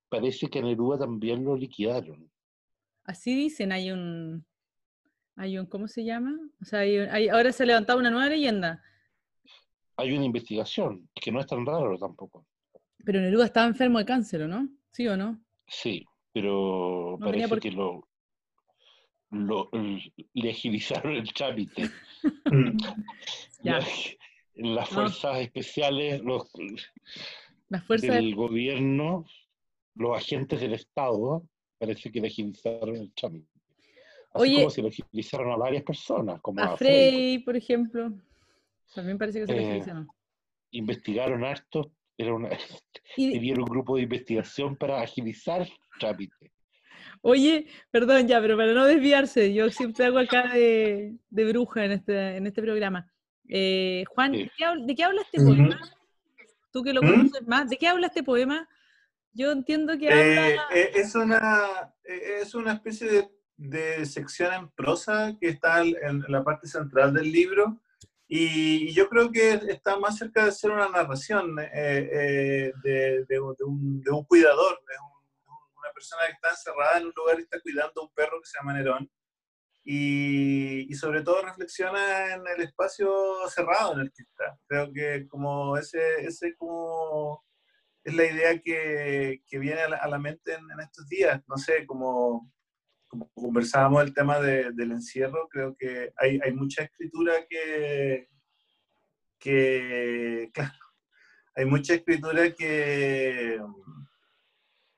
parece 0.08 0.48
que 0.48 0.62
Neruda 0.62 0.98
también 1.00 1.44
lo 1.44 1.54
liquidaron. 1.54 2.30
Así 3.04 3.34
dicen, 3.34 3.72
hay 3.72 3.90
un, 3.90 4.42
hay 5.36 5.58
un, 5.58 5.66
¿cómo 5.66 5.86
se 5.86 6.02
llama? 6.02 6.34
O 6.62 6.64
sea, 6.64 6.80
hay, 6.80 6.96
hay- 6.96 7.28
ahora 7.28 7.52
se 7.52 7.64
ha 7.64 7.66
levantado 7.66 7.98
una 7.98 8.10
nueva 8.10 8.28
leyenda, 8.30 8.82
Hay 9.98 10.12
una 10.16 10.24
investigación, 10.24 11.10
que 11.14 11.30
no 11.30 11.40
es 11.40 11.46
tan 11.46 11.66
raro 11.66 11.98
tampoco. 11.98 12.46
pero 13.04 13.20
Neruda 13.20 13.44
estaba 13.44 13.66
enfermo 13.66 13.98
de 13.98 14.06
cáncer, 14.06 14.42
¿o 14.42 14.48
no? 14.48 14.66
¿Sí 14.92 15.06
o 15.08 15.16
no? 15.16 15.38
Sí, 15.66 16.06
pero 16.32 17.16
No 17.20 17.26
parece 17.26 17.48
por 17.48 17.60
que 17.60 17.70
lo, 17.70 18.08
lo 19.30 19.70
le 20.34 20.50
agilizaron 20.50 21.14
el 21.16 21.32
trámite. 21.32 21.90
Las 23.62 23.86
No. 24.56 24.86
fuerzas 24.86 25.38
especiales 25.40 26.20
los, 26.22 26.50
Las 27.68 27.84
fuerzas 27.86 28.10
del 28.16 28.34
gobierno, 28.34 29.24
los 29.94 30.16
agentes 30.16 30.60
del 30.60 30.74
Estado, 30.74 31.44
parece 31.78 32.10
que 32.10 32.20
le 32.20 32.26
agilizaron 32.28 32.96
el 32.96 33.12
trámite. 33.12 33.46
Así 34.32 34.42
Oye. 34.42 34.54
como 34.56 34.70
si 34.70 34.82
lo 34.82 34.88
agilizaron 34.88 35.52
a 35.52 35.56
varias 35.56 35.84
personas, 35.84 36.40
como 36.40 36.60
a 36.60 36.72
a 36.72 36.76
Frey. 36.76 37.10
Frey, 37.10 37.38
por 37.38 37.56
ejemplo. 37.56 38.12
También 38.94 39.16
parece 39.18 39.40
que 39.40 39.46
se 39.46 39.52
le 39.54 39.62
Eh, 39.62 39.66
agilizaron. 39.70 40.08
Investigaron 40.72 41.44
harto, 41.44 41.92
era 42.16 42.34
una, 42.34 42.50
Y, 43.16 43.30
tenían 43.32 43.60
un 43.60 43.66
grupo 43.66 43.96
de 43.96 44.02
investigación 44.02 44.76
para 44.76 45.00
agilizar 45.00 45.62
el 45.62 45.72
trámite. 46.00 46.52
Oye, 47.22 47.66
perdón 47.90 48.26
ya, 48.28 48.40
pero 48.40 48.56
para 48.56 48.72
no 48.72 48.84
desviarse, 48.86 49.52
yo 49.52 49.70
siempre 49.70 50.04
hago 50.06 50.18
acá 50.18 50.52
de, 50.54 51.14
de 51.30 51.44
bruja 51.46 51.84
en 51.84 51.92
este, 51.92 52.36
en 52.36 52.46
este 52.46 52.62
programa. 52.62 53.10
Eh, 53.48 54.04
Juan. 54.08 54.32
¿de 54.32 54.50
qué, 54.56 54.64
habla, 54.64 54.86
de 54.86 54.94
qué 54.94 55.04
habla 55.04 55.22
este 55.22 55.40
poema? 55.40 55.80
Tú 56.70 56.82
que 56.82 56.92
lo 56.92 57.02
¿Mm? 57.02 57.06
conoces 57.06 57.46
más, 57.46 57.68
¿de 57.68 57.76
qué 57.76 57.88
habla 57.88 58.06
este 58.08 58.22
poema? 58.22 58.68
Yo 59.32 59.52
entiendo 59.52 59.96
que 59.98 60.08
Eh, 60.08 60.38
habla... 60.38 60.62
eh, 60.74 60.90
es, 60.94 61.14
una, 61.14 61.94
eh, 62.04 62.40
es 62.42 62.54
una 62.54 62.74
especie 62.74 63.06
de, 63.08 63.28
de 63.56 64.06
sección 64.06 64.52
en 64.52 64.68
prosa 64.70 65.36
que 65.40 65.48
está 65.48 65.80
en, 65.82 66.24
la 66.28 66.44
parte 66.44 66.66
central 66.68 67.14
del 67.14 67.30
libro 67.32 67.80
y 68.26 68.92
yo 68.92 69.08
creo 69.08 69.30
que 69.32 69.52
está 69.68 69.98
más 69.98 70.18
cerca 70.18 70.44
de 70.44 70.52
ser 70.52 70.70
una 70.70 70.88
narración 70.88 71.58
eh, 71.58 71.66
eh, 71.72 72.72
de, 72.82 73.24
de 73.24 73.40
un, 73.40 73.54
de 73.56 73.64
un- 73.64 74.00
de 74.02 74.10
un 74.10 74.24
cuidador, 74.24 74.78
de 74.86 74.94
un- 75.02 75.17
persona 75.98 76.26
que 76.26 76.32
está 76.38 76.50
encerrada 76.50 76.98
en 76.98 77.06
un 77.06 77.12
lugar 77.16 77.38
y 77.38 77.42
está 77.42 77.60
cuidando 77.60 78.00
a 78.00 78.04
un 78.04 78.12
perro 78.14 78.40
que 78.40 78.48
se 78.48 78.58
llama 78.58 78.74
Nerón. 78.74 79.10
Y, 79.90 80.86
y 80.90 80.94
sobre 80.94 81.22
todo 81.22 81.42
reflexiona 81.42 82.34
en 82.34 82.42
el 82.46 82.60
espacio 82.62 83.08
cerrado 83.48 83.94
en 83.94 84.00
el 84.00 84.12
que 84.12 84.22
está. 84.22 84.58
Creo 84.68 84.92
que 84.92 85.26
como 85.28 85.78
ese, 85.78 86.26
ese 86.26 86.54
como 86.56 87.42
es 88.04 88.14
la 88.14 88.24
idea 88.24 88.60
que, 88.60 89.42
que 89.46 89.58
viene 89.58 89.80
a 89.80 89.88
la, 89.88 89.96
a 89.96 90.08
la 90.08 90.18
mente 90.18 90.52
en, 90.54 90.70
en 90.70 90.80
estos 90.80 91.06
días. 91.08 91.40
No 91.46 91.56
sé, 91.56 91.86
como, 91.86 92.52
como 93.06 93.30
conversábamos 93.32 94.02
el 94.02 94.12
tema 94.12 94.38
de- 94.40 94.72
del 94.72 94.92
encierro, 94.92 95.48
creo 95.48 95.74
que 95.78 96.12
hay, 96.16 96.38
hay 96.44 96.52
mucha 96.52 96.82
escritura 96.82 97.46
que, 97.48 98.28
que, 99.38 100.50
claro, 100.52 100.78
hay 101.54 101.64
mucha 101.64 101.94
escritura 101.94 102.52
que... 102.52 103.58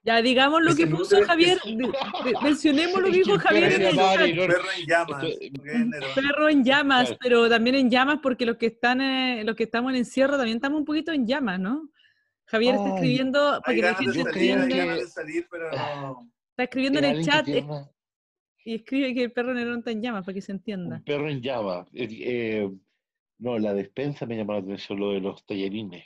Ya, 0.02 0.22
digamos 0.22 0.62
lo 0.62 0.70
Ese 0.70 0.84
que 0.84 0.90
puso 0.90 1.22
Javier, 1.24 1.58
es- 1.62 1.76
de- 1.76 1.82
de- 2.24 2.34
mencionemos 2.42 3.00
lo 3.02 3.06
que 3.10 3.16
dijo 3.18 3.38
Javier 3.38 3.68
perro 3.68 4.14
en 4.24 4.30
el. 4.30 4.36
Perro 4.46 4.68
en 4.78 4.86
llamas. 4.86 5.24
Esto- 5.24 5.38
porque 5.54 5.70
es 5.72 5.86
Nerón. 5.86 6.10
Perro 6.14 6.48
en 6.48 6.64
llamas, 6.64 7.16
pero 7.20 7.48
también 7.50 7.76
en 7.76 7.90
llamas 7.90 8.18
porque 8.22 8.46
los 8.46 8.56
que 8.56 8.66
están, 8.66 9.00
eh, 9.02 9.42
los 9.44 9.54
que 9.56 9.64
estamos 9.64 9.90
en 9.92 9.98
encierro 9.98 10.36
también 10.38 10.56
estamos 10.56 10.78
un 10.78 10.84
poquito 10.86 11.12
en 11.12 11.26
llamas, 11.26 11.60
¿no? 11.60 11.90
Javier 12.46 12.74
está 12.76 12.94
escribiendo, 12.94 13.52
Hay 13.54 13.60
para 13.60 13.74
que 13.74 13.82
la 13.82 13.94
gente 13.94 14.06
no... 14.18 14.20
está 16.50 16.62
escribiendo 16.64 16.98
es 16.98 17.04
en 17.04 17.10
el 17.10 17.24
chat 17.24 17.46
y 18.64 18.74
escribe 18.74 19.14
que 19.14 19.22
el 19.24 19.32
perro 19.32 19.54
Nerón 19.54 19.78
está 19.78 19.90
en 19.92 20.02
llamas 20.02 20.24
para 20.24 20.34
que 20.34 20.40
se 20.42 20.52
entienda. 20.52 20.96
un 20.96 21.04
perro 21.04 21.28
en 21.30 21.40
llama. 21.40 21.86
Eh, 21.92 22.08
eh, 22.10 22.70
no, 23.38 23.58
la 23.58 23.72
despensa 23.74 24.26
me 24.26 24.36
llamó 24.36 24.52
la 24.54 24.58
atención, 24.60 24.98
lo 24.98 25.12
de 25.12 25.20
los 25.20 25.44
tallarines. 25.46 26.04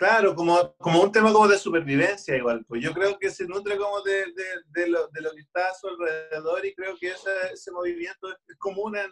Claro, 0.00 0.34
como, 0.34 0.74
como 0.78 1.02
un 1.02 1.12
tema 1.12 1.30
como 1.30 1.46
de 1.46 1.58
supervivencia 1.58 2.34
igual. 2.34 2.64
Pues 2.66 2.82
yo 2.82 2.90
creo 2.94 3.18
que 3.18 3.28
se 3.30 3.46
nutre 3.46 3.76
como 3.76 4.00
de, 4.00 4.32
de, 4.32 4.44
de 4.68 4.88
lo, 4.88 5.08
de 5.08 5.20
lo 5.20 5.30
que 5.32 5.40
está 5.42 5.60
a 5.68 5.74
su 5.74 5.88
alrededor 5.88 6.64
y 6.64 6.74
creo 6.74 6.96
que 6.98 7.08
ese, 7.08 7.28
ese 7.52 7.70
movimiento 7.70 8.30
es, 8.30 8.36
es 8.48 8.56
común 8.56 8.96
en, 8.96 9.10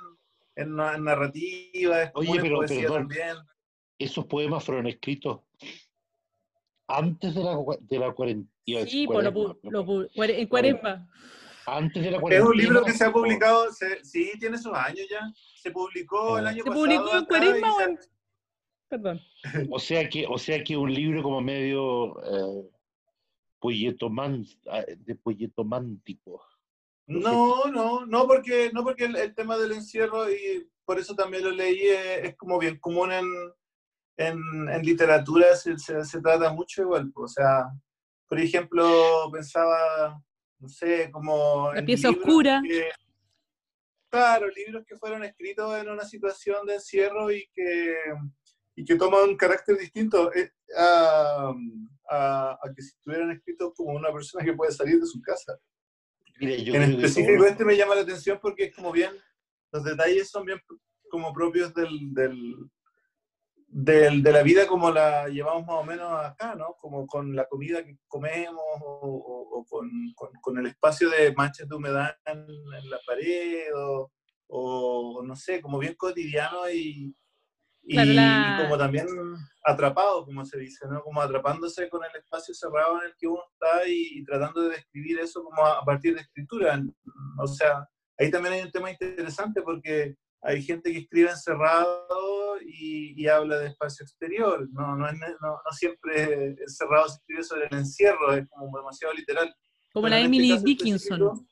en, 0.56 0.80
en 0.80 1.04
narrativa, 1.04 2.04
es 2.04 2.10
Oye, 2.14 2.26
común 2.28 2.36
en 2.38 2.42
pero- 2.42 2.56
poesía 2.56 2.80
perdón. 2.80 2.96
también. 3.00 3.36
Esos 3.98 4.24
poemas 4.24 4.64
fueron 4.64 4.86
escritos 4.86 5.40
antes 6.86 7.34
de 7.34 7.42
la, 7.44 7.56
de 7.80 7.98
la 7.98 8.12
cuarentena. 8.12 8.86
Sí, 8.86 9.06
por 9.06 9.22
lo, 9.22 9.30
pu- 9.32 9.58
lo 9.64 9.84
cuare- 9.84 10.38
en 10.40 10.46
cuaresma. 10.48 11.06
Antes 11.66 12.02
de 12.02 12.10
la 12.12 12.16
Es 12.16 12.20
cuarentena. 12.22 12.50
un 12.50 12.56
libro 12.56 12.82
que 12.82 12.92
se 12.92 13.04
ha 13.04 13.12
publicado, 13.12 13.70
se- 13.72 14.02
sí, 14.02 14.32
tiene 14.40 14.56
sus 14.56 14.72
años 14.72 15.06
ya. 15.10 15.20
Se 15.60 15.70
publicó 15.70 16.38
el 16.38 16.46
Ah. 16.46 16.50
año 16.50 16.62
¿Se 16.64 16.70
pasado. 16.70 16.84
publicó 16.86 17.14
en 17.14 17.24
cuaresma 17.26 17.68
y 17.68 17.70
o 17.70 17.76
se- 17.76 17.84
en...? 17.84 17.98
Perdón. 18.88 19.20
O 19.70 19.78
sea 19.78 20.08
que, 20.08 20.26
o 20.26 20.38
sea 20.38 20.62
que 20.64 20.76
un 20.76 20.92
libro 20.92 21.22
como 21.22 21.40
medio 21.40 22.16
eh, 22.24 22.70
de 24.98 25.14
polletomántico. 25.16 26.44
No, 27.06 27.64
no, 27.66 28.04
no 28.06 28.26
porque, 28.26 28.70
no 28.72 28.84
porque 28.84 29.06
el, 29.06 29.16
el 29.16 29.34
tema 29.34 29.56
del 29.56 29.72
encierro, 29.72 30.30
y 30.30 30.68
por 30.84 30.98
eso 30.98 31.14
también 31.14 31.44
lo 31.44 31.50
leí, 31.50 31.80
es, 31.88 32.24
es 32.24 32.36
como 32.36 32.58
bien 32.58 32.78
común 32.78 33.12
en, 33.12 33.26
en, 34.18 34.68
en 34.68 34.82
literatura, 34.82 35.54
se, 35.56 35.78
se, 35.78 36.04
se 36.04 36.20
trata 36.20 36.52
mucho 36.52 36.82
igual. 36.82 37.10
O 37.14 37.26
sea, 37.26 37.64
por 38.28 38.38
ejemplo, 38.38 39.30
pensaba, 39.32 40.22
no 40.58 40.68
sé, 40.68 41.10
como... 41.10 41.72
La 41.72 41.84
pieza 41.84 42.08
libros 42.08 42.26
oscura. 42.26 42.60
que- 42.62 42.90
claro, 44.10 44.46
libros 44.48 44.84
que 44.86 44.96
fueron 44.96 45.24
escritos 45.24 45.78
en 45.80 45.88
una 45.88 46.04
situación 46.04 46.66
de 46.66 46.74
encierro 46.74 47.30
y 47.30 47.48
que, 47.54 47.94
y 48.80 48.84
que 48.84 48.96
toman 48.96 49.30
un 49.30 49.36
carácter 49.36 49.76
distinto 49.76 50.32
eh, 50.34 50.50
a, 50.76 51.52
a, 52.10 52.52
a 52.62 52.74
que 52.74 52.82
si 52.82 52.90
estuvieran 52.90 53.30
escritos 53.32 53.72
como 53.76 53.90
una 53.92 54.12
persona 54.12 54.44
que 54.44 54.52
puede 54.52 54.72
salir 54.72 55.00
de 55.00 55.06
su 55.06 55.20
casa. 55.20 55.58
Mira, 56.40 56.56
yo 56.62 56.74
En 56.74 56.82
específico 56.82 57.44
este 57.44 57.64
me 57.64 57.76
llama 57.76 57.96
la 57.96 58.02
atención 58.02 58.38
porque 58.40 58.64
es 58.66 58.74
como 58.76 58.92
bien, 58.92 59.10
los 59.72 59.82
detalles 59.82 60.30
son 60.30 60.44
bien 60.44 60.60
como 61.10 61.32
propios 61.32 61.74
del, 61.74 62.14
del, 62.14 62.54
del- 63.66 64.22
de 64.22 64.32
la 64.32 64.42
vida 64.42 64.66
como 64.66 64.90
la 64.90 65.28
llevamos 65.28 65.66
más 65.66 65.76
o 65.76 65.84
menos 65.84 66.24
acá, 66.24 66.54
¿no? 66.54 66.74
Como 66.80 67.06
con 67.06 67.34
la 67.34 67.46
comida 67.46 67.84
que 67.84 67.98
comemos 68.06 68.62
o, 68.82 69.00
o- 69.02 69.58
o 69.58 69.64
con, 69.66 69.90
con- 70.14 70.32
con 70.40 70.58
el 70.58 70.66
espacio 70.66 71.10
de 71.10 71.32
manchas 71.34 71.68
de 71.68 71.74
humedad 71.74 72.14
en, 72.26 72.38
en 72.48 72.90
la 72.90 72.98
pared 73.06 73.64
o, 73.74 74.10
o 74.48 75.22
no 75.24 75.34
sé, 75.36 75.60
como 75.60 75.78
bien 75.78 75.94
cotidiano 75.96 76.70
y, 76.70 77.14
y, 77.88 77.94
Claro, 77.94 78.12
la- 78.12 78.56
y 78.58 78.62
como 78.62 78.76
también 78.78 79.06
atrapado, 79.64 80.24
como 80.26 80.44
se 80.44 80.58
dice, 80.58 80.86
¿no? 80.90 81.02
Como 81.02 81.22
atrapándose 81.22 81.88
con 81.88 82.02
el 82.04 82.20
espacio 82.20 82.54
cerrado 82.54 83.00
en 83.00 83.06
el 83.08 83.14
que 83.18 83.26
uno 83.26 83.42
está 83.52 83.88
y, 83.88 84.22
tratando 84.24 84.62
de 84.62 84.76
describir 84.76 85.18
eso 85.20 85.42
como 85.42 85.64
a, 85.64 85.78
a 85.80 85.84
partir 85.84 86.14
de 86.14 86.20
escritura. 86.20 86.80
O 87.38 87.46
sea, 87.46 87.88
ahí 88.18 88.30
también 88.30 88.54
hay 88.54 88.60
un 88.62 88.70
tema 88.70 88.90
interesante 88.90 89.62
porque 89.62 90.14
hay 90.42 90.62
gente 90.62 90.92
que 90.92 90.98
escribe 90.98 91.30
encerrado 91.30 92.60
y, 92.60 93.14
y 93.20 93.26
habla 93.26 93.58
de 93.58 93.68
espacio 93.68 94.04
exterior. 94.04 94.68
No, 94.72 94.94
no, 94.94 95.08
es 95.08 95.14
no, 95.18 95.28
no 95.40 95.72
siempre 95.72 96.56
encerrado 96.60 97.08
se 97.08 97.16
escribe 97.16 97.42
sobre 97.42 97.66
el 97.70 97.78
encierro, 97.78 98.34
es 98.34 98.46
como 98.48 98.76
demasiado 98.78 99.14
literal. 99.14 99.54
Como 99.92 100.04
Pero 100.04 100.10
la 100.10 100.16
este 100.16 100.26
Emily 100.26 100.50
caso 100.50 100.64
Dickinson, 100.64 101.22
específico, 101.22 101.46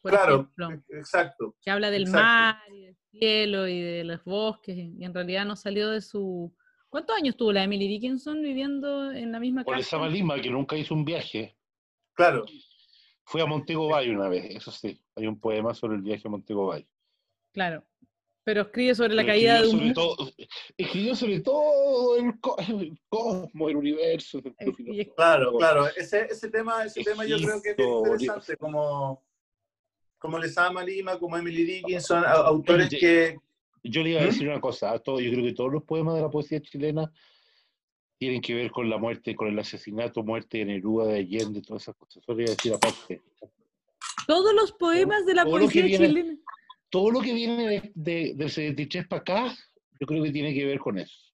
por 0.00 0.12
Claro, 0.12 0.34
ejemplo, 0.56 0.82
exacto. 0.90 1.56
que 1.60 1.70
habla 1.70 1.90
del 1.90 2.02
exacto. 2.02 2.24
mar 2.26 2.56
y 2.72 2.80
del 2.86 2.96
cielo 3.10 3.68
y 3.68 3.80
de 3.80 4.04
los 4.04 4.24
bosques, 4.24 4.76
y 4.76 5.04
en 5.04 5.14
realidad 5.14 5.44
no 5.44 5.56
salió 5.56 5.90
de 5.90 6.00
su... 6.00 6.54
¿Cuántos 6.88 7.16
años 7.16 7.36
tuvo 7.36 7.52
la 7.52 7.62
Emily 7.62 7.86
Dickinson 7.86 8.42
viviendo 8.42 9.12
en 9.12 9.30
la 9.30 9.38
misma 9.38 9.62
Por 9.64 9.76
casa? 9.76 9.96
esa 9.96 10.08
Lima, 10.08 10.40
que 10.40 10.50
nunca 10.50 10.76
hizo 10.76 10.94
un 10.94 11.04
viaje, 11.04 11.56
Claro, 12.14 12.44
fue 13.24 13.40
a 13.40 13.46
Montego 13.46 13.88
Bay 13.88 14.10
una 14.10 14.28
vez, 14.28 14.56
eso 14.56 14.70
sí. 14.70 15.00
Hay 15.16 15.26
un 15.26 15.38
poema 15.40 15.72
sobre 15.72 15.96
el 15.96 16.02
viaje 16.02 16.26
a 16.26 16.30
Montego 16.30 16.66
Bay. 16.66 16.86
Claro. 17.52 17.84
Pero 18.42 18.62
escribe 18.62 18.94
sobre 18.94 19.14
la 19.14 19.24
caída 19.24 19.60
de 19.62 19.68
un... 19.68 19.78
sobre 19.78 19.92
todo, 19.92 20.16
escribió 20.76 21.14
sobre 21.14 21.40
todo 21.40 22.16
el, 22.16 22.40
co- 22.40 22.56
el 22.58 22.98
cosmos, 23.08 23.70
el 23.70 23.76
universo. 23.76 24.40
el 24.58 25.12
claro, 25.14 25.52
claro. 25.56 25.86
Ese, 25.96 26.22
ese 26.24 26.50
tema, 26.50 26.84
ese 26.84 27.04
tema 27.04 27.24
yo 27.24 27.36
creo 27.36 27.62
que 27.62 27.70
es 27.70 27.78
interesante, 27.78 28.56
como, 28.56 29.22
como 30.20 30.38
Lezama 30.38 30.84
Lima, 30.84 31.18
como 31.18 31.36
Emily 31.36 31.64
Dickinson, 31.64 32.22
autores 32.24 32.88
que... 32.90 33.36
Yo 33.82 34.02
le 34.02 34.10
iba 34.10 34.20
a 34.20 34.24
¿Mm? 34.24 34.26
decir 34.26 34.48
una 34.48 34.60
cosa, 34.60 34.96
todo- 34.98 35.18
yo 35.20 35.30
creo 35.32 35.42
que 35.42 35.54
todos 35.54 35.72
los 35.72 35.82
poemas 35.82 36.14
de 36.14 36.20
la 36.20 36.28
poesía 36.30 36.60
chilena 36.60 37.10
tienen 38.18 38.42
que 38.42 38.54
ver 38.54 38.70
con 38.70 38.90
la 38.90 38.98
muerte, 38.98 39.34
con 39.34 39.48
el 39.48 39.58
asesinato, 39.58 40.22
muerte 40.22 40.58
de 40.58 40.66
Neruda, 40.66 41.06
de 41.06 41.20
Allende, 41.20 41.62
todas 41.62 41.82
esas 41.84 41.96
cosas. 41.96 42.22
Eso 42.22 42.34
le 42.34 42.42
iba 42.42 42.52
a 42.52 42.54
decir 42.54 42.74
aparte. 42.74 43.22
Todos 44.26 44.52
los 44.54 44.72
poemas 44.72 45.24
de 45.24 45.34
la 45.34 45.44
todo 45.44 45.52
poesía 45.58 45.84
viene- 45.86 46.06
chilena. 46.08 46.36
Todo 46.90 47.10
lo 47.10 47.20
que 47.20 47.32
viene 47.32 47.66
de, 47.66 47.92
de- 47.94 48.34
del 48.36 48.50
73 48.50 49.06
para 49.08 49.20
acá, 49.22 49.56
yo 49.98 50.06
creo 50.06 50.22
que 50.22 50.32
tiene 50.32 50.52
que 50.52 50.66
ver 50.66 50.78
con 50.78 50.98
eso. 50.98 51.29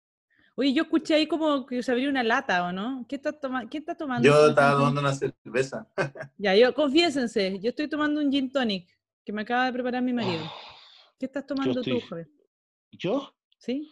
Oye, 0.56 0.72
yo 0.72 0.84
escuché 0.84 1.14
ahí 1.14 1.26
como 1.26 1.66
que 1.66 1.82
se 1.82 1.92
abrió 1.92 2.08
una 2.08 2.22
lata, 2.22 2.64
¿o 2.64 2.72
no? 2.72 3.04
¿Qué 3.08 3.16
está, 3.16 3.32
toma 3.32 3.68
¿Qué 3.68 3.78
está 3.78 3.94
tomando? 3.94 4.26
Yo 4.26 4.48
estaba 4.48 4.78
tomando 4.78 5.00
una 5.00 5.14
cerveza. 5.14 5.86
Ya, 6.38 6.54
yo, 6.56 6.74
confiésense, 6.74 7.58
yo 7.60 7.70
estoy 7.70 7.88
tomando 7.88 8.20
un 8.20 8.32
gin 8.32 8.50
tonic 8.50 8.88
que 9.24 9.32
me 9.32 9.42
acaba 9.42 9.66
de 9.66 9.72
preparar 9.72 10.02
mi 10.02 10.12
marido. 10.12 10.50
¿Qué 11.18 11.26
estás 11.26 11.46
tomando 11.46 11.82
tú, 11.82 12.00
Javier? 12.00 12.28
Yo, 12.90 13.34
¿Sí? 13.58 13.90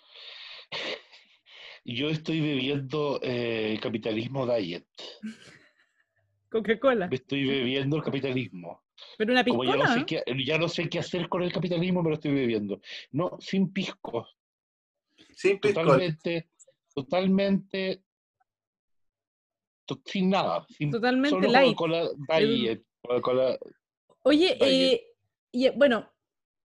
yo 1.84 2.08
estoy 2.08 2.40
bebiendo 2.40 3.20
eh, 3.22 3.78
capitalismo 3.82 4.46
diet. 4.46 4.86
Coca-Cola. 6.50 7.08
Me 7.08 7.16
estoy 7.16 7.46
bebiendo 7.46 7.96
el 7.96 8.02
capitalismo. 8.02 8.84
Pero 9.18 9.32
una 9.32 9.44
Como 9.44 9.64
ya 9.64 9.72
piscola, 9.72 9.88
no, 9.88 9.92
sé 9.92 10.00
¿no? 10.00 10.06
qué, 10.06 10.44
ya 10.46 10.58
no 10.58 10.68
sé 10.68 10.88
qué 10.88 11.00
hacer 11.00 11.28
con 11.28 11.42
el 11.42 11.52
capitalismo, 11.52 12.02
me 12.02 12.10
lo 12.10 12.14
estoy 12.14 12.32
bebiendo. 12.32 12.80
No, 13.10 13.36
sin 13.40 13.72
pisco. 13.72 14.28
Sin 15.34 15.58
pisco. 15.58 15.80
Totalmente, 15.80 16.50
totalmente, 16.94 18.02
to- 19.86 20.00
sin 20.04 20.30
nada. 20.30 20.66
Sin, 20.68 20.90
Totalmente 20.90 21.30
solo 21.36 21.48
light. 21.50 21.76
Diet, 22.28 22.82
Oye, 24.22 24.56
eh, 24.60 25.72
bueno, 25.76 26.10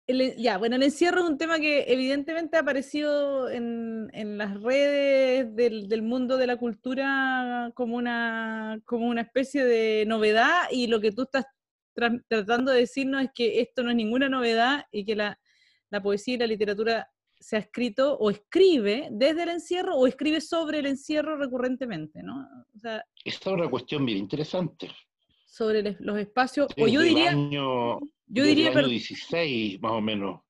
el, 0.07 0.37
ya, 0.37 0.59
bueno, 0.59 0.77
el 0.77 0.83
encierro 0.83 1.21
es 1.25 1.31
un 1.31 1.39
tema 1.39 1.59
que 1.59 1.85
evidentemente 1.89 2.57
ha 2.57 2.61
aparecido 2.61 3.49
en, 3.49 4.09
en 4.13 4.39
las 4.39 4.61
redes 4.63 5.55
del, 5.57 5.89
del 5.89 6.03
mundo 6.03 6.37
de 6.37 6.47
la 6.47 6.57
cultura 6.59 7.73
como 7.75 7.97
una, 7.97 8.79
como 8.85 9.07
una 9.09 9.23
especie 9.23 9.65
de 9.65 10.05
novedad 10.07 10.65
y 10.71 10.87
lo 10.87 11.01
que 11.01 11.11
tú 11.13 11.23
estás 11.23 11.47
tra- 11.97 12.23
tratando 12.29 12.71
de 12.71 12.81
decirnos 12.81 13.25
es 13.25 13.31
que 13.35 13.61
esto 13.61 13.83
no 13.83 13.91
es 13.91 13.97
ninguna 13.97 14.29
novedad 14.29 14.85
y 14.93 15.05
que 15.05 15.17
la, 15.17 15.41
la 15.91 16.03
poesía 16.03 16.35
y 16.35 16.39
la 16.39 16.47
literatura 16.47 17.11
se 17.39 17.57
ha 17.57 17.59
escrito 17.61 18.17
o 18.19 18.31
escribe 18.31 19.09
desde 19.11 19.43
el 19.45 19.49
encierro 19.51 19.97
o 19.97 20.07
escribe 20.07 20.41
sobre 20.41 20.79
el 20.81 20.87
encierro 20.87 21.37
recurrentemente, 21.37 22.23
¿no? 22.23 22.47
O 22.75 22.79
sea, 22.79 23.05
Esta 23.25 23.51
es 23.51 23.57
una 23.57 23.69
cuestión 23.71 24.05
bien 24.07 24.19
interesante. 24.19 24.91
sobre 25.45 25.79
el- 25.81 25.97
los 26.01 26.19
espacios, 26.19 26.67
o 26.79 26.87
yo 26.87 27.01
el 27.01 27.09
diría, 27.09 27.31
año, 27.31 27.99
yo 28.01 28.01
desde 28.27 28.49
diría, 28.49 28.71
el 28.71 28.77
año 28.77 28.83
per- 28.83 28.91
16, 28.91 29.81
más 29.81 29.93
o 29.93 30.01
menos. 30.01 30.41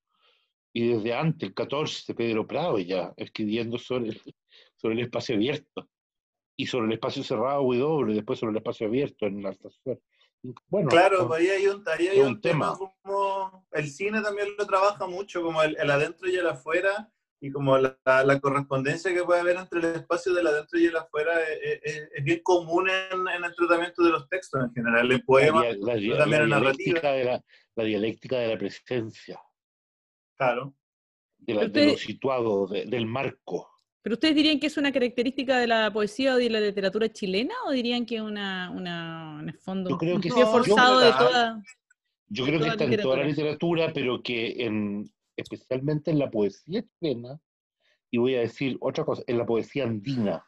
Y 0.73 0.87
desde 0.89 1.13
antes, 1.13 1.47
el 1.49 1.55
14, 1.55 2.13
Pedro 2.13 2.45
Prado 2.45 2.77
ya 2.79 3.13
escribiendo 3.15 3.77
sobre 3.77 4.09
el, 4.09 4.21
sobre 4.75 4.95
el 4.95 5.01
espacio 5.01 5.35
abierto. 5.35 5.89
Y 6.57 6.65
sobre 6.65 6.87
el 6.87 6.93
espacio 6.93 7.23
cerrado, 7.23 7.61
Huidobro, 7.61 8.11
y 8.11 8.15
después 8.15 8.39
sobre 8.39 8.51
el 8.51 8.57
espacio 8.57 8.87
abierto 8.87 9.27
en 9.27 9.41
la 9.43 9.51
estación. 9.51 9.99
Bueno, 10.67 10.89
Claro, 10.89 11.27
pues 11.27 11.41
ahí 11.41 11.47
hay 11.49 11.67
un, 11.67 11.83
ahí 11.87 12.07
hay 12.07 12.19
un, 12.19 12.27
un 12.27 12.41
tema. 12.41 12.73
tema. 12.73 12.91
como 13.03 13.67
el 13.71 13.89
cine 13.89 14.21
también 14.21 14.49
lo 14.57 14.65
trabaja 14.67 15.07
mucho, 15.07 15.41
como 15.41 15.61
el, 15.63 15.77
el 15.79 15.89
adentro 15.91 16.29
y 16.29 16.35
el 16.35 16.47
afuera, 16.47 17.11
y 17.39 17.51
como 17.51 17.77
la, 17.77 17.97
la- 18.05 18.23
la 18.23 18.39
correspondencia 18.39 19.13
que 19.13 19.23
puede 19.23 19.41
haber 19.41 19.57
entre 19.57 19.79
el 19.79 19.85
espacio 19.95 20.33
del 20.33 20.47
adentro 20.47 20.79
y 20.79 20.85
el 20.87 20.95
afuera 20.95 21.33
es, 21.43 21.79
es- 21.83 22.09
es 22.15 22.23
bien 22.23 22.41
común 22.43 22.89
en, 22.89 23.27
en 23.27 23.43
el 23.43 23.55
tratamiento 23.55 24.03
de 24.03 24.09
los 24.11 24.27
textos 24.27 24.61
en 24.63 24.73
general, 24.73 25.11
en 25.11 25.21
poemas, 25.25 25.65
la 25.77 25.93
también 25.93 26.17
la 26.17 26.23
en 26.23 26.49
narrativa. 26.49 26.73
dialéctica 26.99 27.11
de 27.11 27.23
la, 27.25 27.43
la 27.75 27.83
dialéctica 27.83 28.37
de 28.39 28.47
la 28.47 28.57
presencia, 28.57 29.39
claro. 30.35 30.73
de, 31.37 31.53
la- 31.53 31.59
Pero 31.61 31.71
de 31.73 31.91
lo 31.91 31.97
situado, 31.97 32.67
de- 32.67 32.85
del 32.85 33.05
marco. 33.05 33.69
¿Pero 34.07 34.13
ustedes 34.13 34.35
dirían 34.35 34.57
que 34.57 34.67
es 34.67 34.77
una 34.77 34.93
característica 34.93 35.59
de 35.59 35.67
la 35.67 35.91
poesía 35.91 36.35
o 36.35 36.37
de 36.37 36.49
la 36.49 36.61
literatura 36.61 37.11
chilena 37.11 37.53
o 37.65 37.71
dirían 37.71 38.05
que 38.05 38.15
es 38.15 38.21
una, 38.21 38.71
una, 38.71 39.39
en 39.41 39.49
el 39.49 39.57
fondo, 39.57 39.89
Yo 39.89 39.97
creo 39.97 40.15
un 40.15 40.21
que 40.21 40.29
sí, 40.31 40.39
forzado 40.49 41.01
de 41.01 41.11
toda... 41.11 41.61
Yo 42.29 42.45
creo 42.45 42.61
que 42.61 42.67
está 42.69 42.85
en 42.85 43.01
toda 43.01 43.17
la 43.17 43.25
literatura. 43.25 43.91
pero 43.93 44.23
que 44.23 44.63
en, 44.63 45.11
especialmente 45.35 46.11
en 46.11 46.19
la 46.19 46.31
poesía 46.31 46.85
chilena, 47.01 47.37
y 48.09 48.17
voy 48.17 48.35
a 48.35 48.39
decir 48.39 48.77
otra 48.79 49.03
cosa, 49.03 49.23
en 49.27 49.39
la 49.39 49.45
poesía 49.45 49.83
andina, 49.83 50.41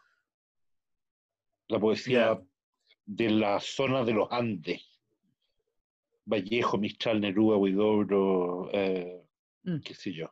la 1.67 1.79
poesía 1.81 2.39
Ya. 2.39 2.41
de 3.07 3.29
la 3.29 3.59
zona 3.59 4.05
de 4.05 4.13
los 4.13 4.31
Andes, 4.31 4.81
Vallejo, 6.23 6.77
Mistral, 6.77 7.19
Neruda, 7.19 7.57
Huidobro, 7.57 8.69
eh, 8.71 9.21
Mm. 9.63 9.79
qué 9.81 9.93
sé 9.95 10.13
yo. 10.13 10.31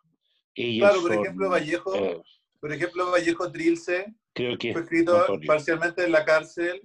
Ellos 0.56 0.88
Claro, 0.88 1.02
por 1.02 1.14
son, 1.14 1.24
ejemplo, 1.26 1.50
Vallejo, 1.50 1.94
eh, 1.94 2.22
por 2.60 2.72
ejemplo, 2.74 3.12
Vallejo 3.12 3.52
Trilce 3.52 4.14
creo 4.34 4.58
que 4.58 4.72
fue 4.74 4.82
es 4.82 4.86
escrito 4.88 5.18
notorio. 5.18 5.48
parcialmente 5.48 6.04
en 6.04 6.12
la 6.12 6.26
cárcel 6.26 6.82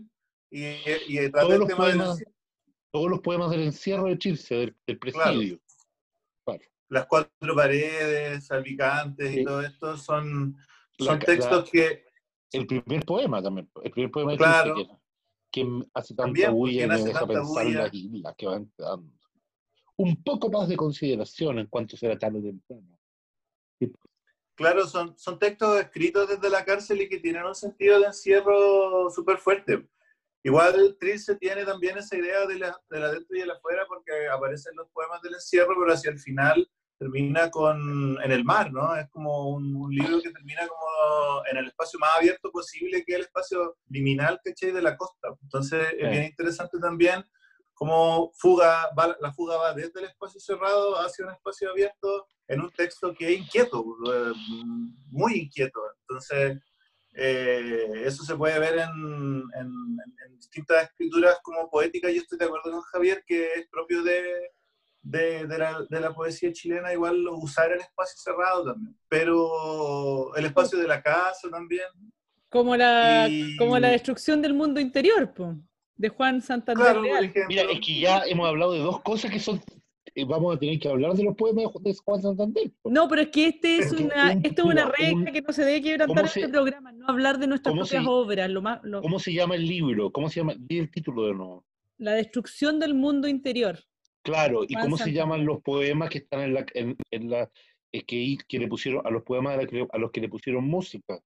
y, 0.51 0.65
y 1.09 1.17
trata 1.31 1.41
Todos 1.41 1.53
el 1.55 1.59
los 1.61 1.69
tema 1.69 1.87
del 1.89 1.99
poemas- 1.99 2.25
todos 2.91 3.11
los 3.11 3.21
poemas 3.21 3.51
del 3.51 3.63
encierro 3.63 4.05
de 4.05 4.19
Chilce, 4.19 4.55
del, 4.55 4.77
del 4.87 4.99
presidio. 4.99 5.59
Claro. 6.45 6.61
las 6.91 7.07
cuatro 7.07 7.55
paredes, 7.55 8.47
salpicantes 8.47 9.31
y 9.33 9.37
Sí. 9.39 9.45
todo 9.45 9.63
esto 9.63 9.97
son, 9.97 10.57
La 10.99 11.07
son 11.07 11.19
ca- 11.19 11.25
textos 11.27 11.65
la- 11.65 11.71
que 11.71 12.05
El 12.53 12.67
primer 12.67 13.03
poema 13.07 13.43
también, 13.43 13.71
el 13.83 13.91
primer 13.91 14.11
poema 14.11 14.33
de 14.33 14.37
Claro. 14.39 14.75
Chilce, 14.75 14.93
que, 15.51 15.63
que 15.65 15.87
hace 15.95 16.15
tanta 16.15 16.25
También, 16.25 16.53
bulla 16.53 16.85
y 16.85 16.89
me 16.89 16.97
deja 16.99 17.21
tanta 17.21 17.27
pensar 17.35 17.63
en 17.67 17.69
bulla. 17.73 17.83
las 17.85 17.95
islas 17.95 18.35
que 18.37 18.47
van 18.47 18.73
quedando. 18.77 19.13
Un 19.97 20.23
poco 20.23 20.51
más 20.51 20.69
de 20.69 20.77
consideración 20.77 21.59
en 21.61 21.67
cuanto 21.69 21.97
será 21.97 22.19
tarde 22.19 22.41
o 22.41 22.43
temprano. 22.43 22.99
Claro, 24.55 24.87
son, 24.87 25.19
son 25.19 25.39
textos 25.39 25.81
escritos 25.81 26.29
desde 26.29 26.51
la 26.51 26.65
cárcel 26.65 27.01
y 27.01 27.09
que 27.09 27.19
tienen 27.19 27.45
un 27.45 27.55
sentido 27.55 27.99
de 27.99 28.07
encierro 28.07 29.11
súper 29.11 29.39
fuerte. 29.39 29.89
Igual 30.45 30.97
Trilce 30.99 31.37
tiene 31.37 31.65
también 31.65 31.97
esa 31.99 32.17
idea 32.17 32.47
de 32.47 32.59
la, 32.59 32.77
de 32.91 33.01
la 33.01 33.07
adentro 33.07 33.37
y 33.37 33.41
de 33.41 33.47
la 33.47 33.55
afuera 33.55 33.85
porque 33.87 34.29
aparecen 34.29 34.75
los 34.77 34.89
poemas 34.91 35.23
del 35.23 35.35
encierro, 35.35 35.75
pero 35.79 35.93
hacia 35.93 36.11
el 36.11 36.19
final 36.19 36.69
termina 36.99 37.51
con 37.51 38.21
en 38.23 38.31
el 38.31 38.45
mar, 38.45 38.73
¿no? 38.73 38.95
Es 38.95 39.09
como 39.11 39.49
un, 39.49 39.75
un 39.75 39.93
libro 39.93 40.21
que 40.21 40.31
termina 40.31 40.67
como 40.69 41.45
en 41.51 41.57
el 41.57 41.67
espacio 41.69 41.99
más 41.99 42.17
abierto 42.17 42.51
posible, 42.51 43.05
que 43.05 43.13
es 43.13 43.19
el 43.19 43.25
espacio 43.25 43.77
liminal, 43.89 44.41
¿cachai? 44.45 44.73
De 44.73 44.83
la 44.83 44.97
costa. 44.97 45.29
Entonces 45.43 45.95
es 45.99 46.11
bien 46.11 46.25
interesante 46.25 46.79
también 46.79 47.25
cómo 47.75 48.31
fuga, 48.35 48.89
va- 48.99 49.17
la 49.21 49.33
fuga 49.33 49.57
va 49.57 49.73
desde 49.75 50.01
el 50.01 50.07
espacio 50.07 50.41
cerrado 50.41 50.97
hacia 50.99 51.25
un 51.27 51.33
espacio 51.33 51.71
abierto 51.71 52.27
en 52.49 52.61
un 52.61 52.71
texto 52.71 53.15
que 53.15 53.33
es 53.33 53.41
inquieto, 53.41 53.85
eh, 54.13 54.33
muy 55.11 55.35
inquieto. 55.41 55.81
Entonces, 56.01 56.59
eh, 57.15 58.03
eso 58.07 58.25
se 58.25 58.37
puede 58.37 58.59
ver 58.59 58.79
en, 58.79 59.43
en- 59.61 59.97
en 60.27 60.37
distintas 60.37 60.85
escrituras 60.85 61.39
como 61.43 61.69
poéticas. 61.71 62.13
Yo 62.13 62.21
estoy 62.23 62.39
de 62.39 62.45
acuerdo 62.47 62.71
con 62.71 62.81
Javier 62.83 63.23
que 63.27 63.53
es 63.55 63.69
propio 63.69 64.03
de, 64.03 64.51
de, 65.03 65.47
de 65.47 65.59
la, 65.59 65.85
de 65.89 66.01
la 66.01 66.15
poesía 66.15 66.53
chilena 66.53 66.93
igual 66.93 67.27
usar 67.29 67.73
el 67.73 67.81
espacio 67.81 68.17
cerrado 68.19 68.65
también, 68.65 68.97
pero 69.09 70.35
el 70.37 70.45
espacio 70.47 70.79
de 70.79 70.89
la 70.89 71.03
casa 71.03 71.49
también. 71.51 71.87
Como 72.49 72.77
la, 72.77 73.27
Y- 73.29 73.57
como 73.57 73.79
la 73.79 73.89
destrucción 73.91 74.41
del 74.43 74.55
mundo 74.55 74.79
interior, 74.81 75.33
po, 75.33 75.57
de 75.97 76.09
Juan 76.09 76.41
Santander 76.41 76.85
Claro, 76.85 77.03
Leal. 77.03 77.33
Mira, 77.49 77.63
es 77.71 77.81
que 77.81 78.01
ya 78.01 78.23
hemos 78.27 78.49
hablado 78.49 78.73
de 78.73 78.81
dos 78.81 79.01
cosas 79.03 79.31
que 79.31 79.39
son. 79.39 79.61
eh, 80.15 80.25
vamos 80.27 80.55
a 80.55 80.59
tener 80.59 80.79
que 80.79 80.89
hablar 80.89 81.15
de 81.15 81.23
los 81.25 81.35
poemas 81.37 81.65
de 81.65 81.69
Ju- 81.71 81.83
de 81.83 81.95
Juan 82.05 82.21
Santander. 82.21 82.71
No, 82.85 83.09
pero 83.09 83.23
es 83.23 83.29
que 83.29 83.47
este 83.49 83.77
es 83.79 83.93
una, 83.93 84.33
un- 84.33 84.45
esto 84.45 84.63
es 84.63 84.69
una 84.69 84.85
regla 84.91 85.15
un- 85.15 85.25
que 85.25 85.41
no 85.43 85.53
se 85.55 85.65
debe 85.65 85.81
quebrantar 85.81 86.09
¿cómo 86.09 86.21
en 86.21 86.29
se- 86.29 86.41
este 86.41 86.53
programa, 86.53 86.93
no 86.93 87.07
hablar 87.09 87.39
de 87.39 87.47
nuestras 87.47 87.73
cómo 87.73 87.83
propias 87.83 88.03
se- 88.05 88.09
obras, 88.11 88.51
lo 88.51 88.61
más, 88.63 88.81
lo- 88.83 89.01
¿Cómo 89.01 89.19
se 89.19 89.33
llama 89.33 89.55
el 89.55 89.65
libro? 89.67 90.11
¿Cómo 90.13 90.29
se 90.29 90.41
llama? 90.41 90.55
Di 90.59 90.79
el 90.79 90.91
título 90.91 91.27
de 91.27 91.35
nuevo. 91.35 91.65
la 91.99 92.13
destrucción 92.15 92.81
del 92.81 92.95
mundo 92.95 93.29
interior. 93.29 93.79
Claro, 94.23 94.65
¿y 94.69 94.75
Juan 94.75 94.85
cómo 94.87 94.97
se 94.97 95.05
Santander. 95.05 95.23
llaman 95.23 95.47
los 95.47 95.63
poemas 95.63 96.11
que 96.11 96.19
están 96.19 96.41
en 96.41 96.55
la, 96.55 96.67
en, 96.75 96.97
en 97.13 97.31
la 97.31 97.49
eh, 97.93 98.03
que, 98.03 98.37
que 98.49 98.59
le 98.59 98.67
pusieron 98.69 99.07
a 99.07 99.11
los 99.11 99.23
poemas 99.23 99.55
a, 99.55 99.57
la 99.59 99.67
que- 99.67 99.87
a 99.91 99.99
los 99.99 100.11
que 100.11 100.21
le 100.21 100.29
pusieron 100.29 100.65
música? 100.65 101.21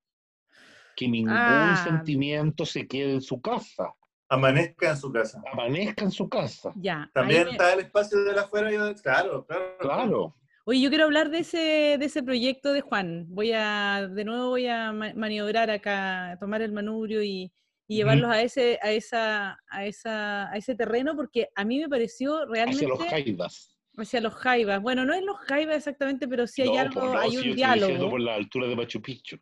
Que 0.95 1.09
ningún 1.09 1.33
Ah. 1.35 1.81
sentimiento 1.83 2.65
se 2.67 2.87
quede 2.87 3.15
en 3.15 3.21
su 3.23 3.41
casa, 3.41 3.95
Amanezca 4.29 4.91
en 4.91 4.97
su 4.97 5.13
casa. 5.13 5.41
amanezca 5.53 6.05
en 6.05 6.11
su 6.11 6.29
casa. 6.29 6.73
Ya. 6.77 7.09
También 7.15 7.45
me- 7.45 7.51
está 7.53 7.73
el 7.75 7.81
espacio 7.81 8.23
de 8.25 8.33
la 8.33 8.43
afuera 8.43 8.73
y 8.73 8.77
de- 8.77 8.95
claro, 8.97 9.47
claro. 9.47 9.77
Claro. 9.79 10.37
Oye, 10.65 10.81
yo 10.81 10.89
quiero 10.89 11.05
hablar 11.05 11.31
de 11.31 11.39
ese, 11.39 11.97
de 11.99 12.05
ese 12.05 12.25
proyecto 12.25 12.73
de 12.73 12.81
Juan. 12.81 13.27
Voy 13.29 13.53
a, 13.55 14.09
de 14.11 14.25
nuevo 14.25 14.49
voy 14.49 14.67
a 14.67 14.93
ma- 14.93 15.13
maniobrar 15.15 15.71
acá, 15.71 16.37
tomar 16.41 16.61
el 16.61 16.73
manubrio 16.73 17.23
y, 17.23 17.53
llevarlos 17.89 18.29
a 18.33 18.43
ese, 18.43 18.81
a 18.83 18.91
esa, 18.91 19.61
a 19.71 19.85
esa, 19.87 20.51
a 20.51 20.57
ese 20.57 20.75
terreno, 20.75 21.15
porque 21.15 21.51
a 21.55 21.65
mí 21.65 21.79
me 21.79 21.89
pareció 21.89 22.45
realmente 22.47 22.85
Hacia 22.85 22.89
los 22.89 22.99
jaivas. 23.09 23.79
hacia 23.97 24.21
los 24.21 24.35
jaivas. 24.35 24.83
Bueno, 24.83 25.05
no 25.05 25.15
es 25.15 25.23
los 25.23 25.37
jaivas 25.39 25.77
exactamente, 25.77 26.27
pero 26.27 26.49
sí 26.49 26.63
hay 26.63 26.69
No, 26.73 26.79
algo, 26.81 27.01
no, 27.13 27.17
hay 27.17 27.31
si 27.31 27.37
un 27.37 27.43
yo 27.45 27.51
estoy 27.51 27.55
diálogo. 27.79 28.11
por 28.11 28.21
la 28.21 28.35
altura 28.35 28.67
de 28.67 28.75
Machu 28.75 29.01
Picchu. 29.01 29.37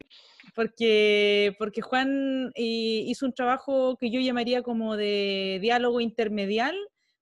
Porque, 0.54 1.54
porque 1.58 1.82
Juan 1.82 2.52
eh, 2.54 3.04
hizo 3.06 3.26
un 3.26 3.32
trabajo 3.34 3.96
que 3.98 4.10
yo 4.10 4.20
llamaría 4.20 4.62
como 4.62 4.96
de 4.96 5.58
diálogo 5.60 6.00
intermedial 6.00 6.74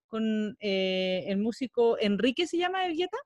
con 0.07 0.55
eh, 0.59 1.23
el 1.27 1.37
músico 1.39 1.97
Enrique, 1.99 2.45
¿se 2.47 2.57
llama 2.57 2.85
Elgueta? 2.85 3.17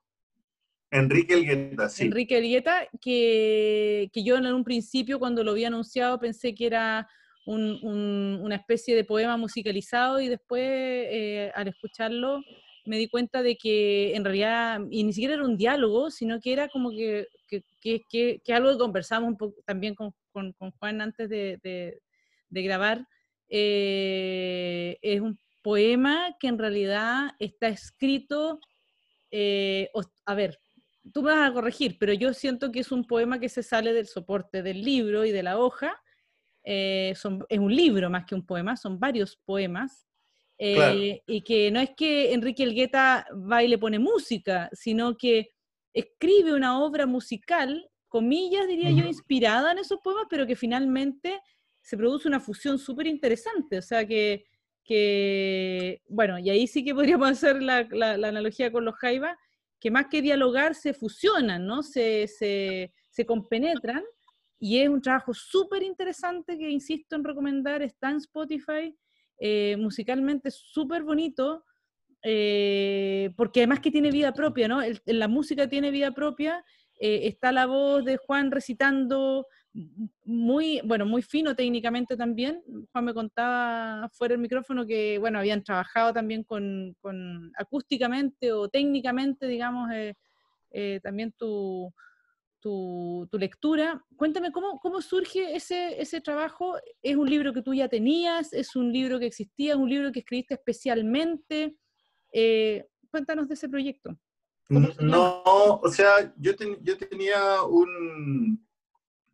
Enrique 0.90 1.34
Elgueta, 1.34 1.88
sí. 1.90 2.04
Enrique 2.04 2.38
Elgueta, 2.38 2.88
que, 3.00 4.08
que 4.12 4.24
yo 4.24 4.36
en 4.38 4.46
un 4.46 4.64
principio 4.64 5.18
cuando 5.18 5.44
lo 5.44 5.52
vi 5.52 5.64
anunciado 5.64 6.18
pensé 6.18 6.54
que 6.54 6.66
era 6.66 7.06
un- 7.44 7.78
un- 7.82 8.40
una 8.42 8.56
especie 8.56 8.96
de 8.96 9.04
poema 9.04 9.36
musicalizado 9.36 10.20
y 10.20 10.28
después 10.28 10.62
eh, 10.64 11.52
al 11.54 11.68
escucharlo 11.68 12.42
me 12.88 12.96
di 12.98 13.08
cuenta 13.08 13.42
de 13.42 13.56
que 13.56 14.14
en 14.16 14.24
realidad, 14.24 14.80
y 14.90 15.04
ni 15.04 15.12
siquiera 15.12 15.34
era 15.34 15.44
un 15.44 15.56
diálogo, 15.56 16.10
sino 16.10 16.40
que 16.40 16.52
era 16.52 16.68
como 16.68 16.90
que, 16.90 17.26
que, 17.46 17.62
que- 17.80 18.40
que- 18.44 18.52
algo 18.54 18.72
que 18.72 18.78
conversamos 18.78 19.28
un 19.28 19.36
poco 19.36 19.60
también 19.66 19.94
con, 19.94 20.12
con- 20.32 20.52
Juan 20.78 21.00
antes 21.00 21.28
de, 21.28 21.58
de- 21.62 22.00
de 22.50 22.62
grabar, 22.62 23.06
eh, 23.48 24.98
es 25.02 25.20
un 25.20 25.38
poema 25.62 26.36
que 26.40 26.48
en 26.48 26.58
realidad 26.58 27.30
está 27.38 27.68
escrito, 27.68 28.60
eh, 29.30 29.90
a 30.26 30.34
ver, 30.34 30.58
tú 31.12 31.22
me 31.22 31.32
vas 31.32 31.50
a 31.50 31.52
corregir, 31.52 31.96
pero 31.98 32.12
yo 32.12 32.32
siento 32.34 32.70
que 32.72 32.80
es 32.80 32.92
un 32.92 33.06
poema 33.06 33.38
que 33.40 33.48
se 33.48 33.62
sale 33.62 33.92
del 33.92 34.06
soporte 34.06 34.62
del 34.62 34.82
libro 34.82 35.24
y 35.24 35.32
de 35.32 35.42
la 35.42 35.58
hoja. 35.58 36.00
eh, 36.64 37.14
son, 37.16 37.44
es 37.48 37.58
un 37.58 37.74
libro 37.74 38.10
más 38.10 38.24
que 38.26 38.34
un 38.34 38.44
poema, 38.44 38.76
son 38.76 38.98
varios 39.00 39.36
poemas 39.36 40.07
Eh, 40.60 41.22
y 41.24 41.42
que 41.42 41.70
no 41.70 41.78
es 41.78 41.90
que 41.96 42.32
Enrique 42.32 42.64
Elgueta 42.64 43.26
va 43.32 43.62
y 43.62 43.68
le 43.68 43.78
pone 43.78 44.00
música, 44.00 44.68
sino 44.72 45.16
que 45.16 45.50
escribe 45.94 46.52
una 46.52 46.80
obra 46.82 47.06
musical, 47.06 47.88
comillas 48.08 48.66
diría 48.66 48.90
yo, 48.90 49.06
inspirada 49.06 49.72
en 49.72 49.78
esos 49.78 50.00
poemas, 50.00 50.26
pero 50.28 50.46
que 50.46 50.56
finalmente 50.56 51.40
se 51.80 51.96
produce 51.96 52.26
una 52.26 52.40
fusión 52.40 52.78
súper 52.78 53.06
interesante. 53.06 53.78
O 53.78 53.82
sea 53.82 54.04
que, 54.04 54.46
que, 54.84 56.02
bueno, 56.08 56.38
y 56.40 56.50
ahí 56.50 56.66
sí 56.66 56.84
que 56.84 56.94
podríamos 56.94 57.28
hacer 57.30 57.62
la, 57.62 57.86
la, 57.90 58.28
analogía 58.28 58.72
con 58.72 58.84
los 58.84 58.96
Jaivas, 58.96 59.36
que 59.78 59.92
más 59.92 60.06
que 60.10 60.22
dialogar 60.22 60.74
se 60.74 60.92
fusionan, 60.92 61.66
¿no? 61.66 61.84
Se, 61.84 62.26
se, 62.26 62.92
se 63.10 63.24
compenetran. 63.24 64.02
Y 64.58 64.80
es 64.80 64.88
un 64.88 65.00
trabajo 65.00 65.32
súper 65.34 65.84
interesante 65.84 66.58
que 66.58 66.68
insisto 66.68 67.14
en 67.14 67.22
recomendar, 67.22 67.80
está 67.80 68.10
en 68.10 68.16
Spotify 68.16 68.92
eh, 69.38 69.76
musicalmente 69.78 70.50
súper 70.50 71.02
bonito, 71.02 71.64
eh, 72.22 73.30
porque 73.36 73.60
además 73.60 73.80
que 73.80 73.90
tiene 73.90 74.10
vida 74.10 74.32
propia, 74.32 74.66
¿no? 74.66 74.80
la 75.06 75.28
música 75.28 75.68
tiene 75.68 75.90
vida 75.90 76.10
propia, 76.10 76.64
eh, 77.00 77.28
está 77.28 77.52
la 77.52 77.66
voz 77.66 78.04
de 78.04 78.16
Juan 78.16 78.50
recitando 78.50 79.46
muy, 80.24 80.80
bueno, 80.84 81.06
muy 81.06 81.22
fino 81.22 81.54
técnicamente 81.54 82.16
también. 82.16 82.64
Juan 82.90 83.04
me 83.04 83.14
contaba 83.14 84.08
fuera 84.08 84.32
del 84.32 84.40
micrófono 84.40 84.84
que, 84.84 85.18
bueno, 85.18 85.38
habían 85.38 85.62
trabajado 85.62 86.12
también 86.12 86.42
con 86.42 86.96
acústicamente 87.56 88.50
o 88.50 88.68
técnicamente, 88.68 89.46
digamos, 89.46 89.88
también 91.02 91.32
tu, 91.38 91.94
tu, 92.60 93.28
lectura. 93.32 94.04
Cuéntame, 94.16 94.52
¿cómo, 94.52 94.78
¿cómo, 94.80 95.00
surge 95.00 95.54
ese, 95.54 96.00
ese 96.00 96.20
trabajo? 96.20 96.76
¿Es 97.02 97.16
un 97.16 97.28
libro 97.28 97.52
que 97.52 97.62
tú 97.62 97.74
ya 97.74 97.88
tenías? 97.88 98.52
¿Es 98.52 98.76
un 98.76 98.92
libro 98.92 99.18
que 99.18 99.26
existía? 99.26 99.72
¿Es 99.72 99.78
un 99.78 99.88
libro 99.88 100.12
que 100.12 100.20
escribiste 100.20 100.54
especialmente? 100.54 101.76
Eh, 102.32 102.86
cuéntanos 103.10 103.48
de 103.48 103.54
ese 103.54 103.68
proyecto. 103.68 104.18
No, 104.68 105.42
o 105.44 105.88
sea, 105.90 106.34
yo, 106.36 106.52
yo 106.82 106.98
tenía 106.98 107.62
un, 107.62 108.66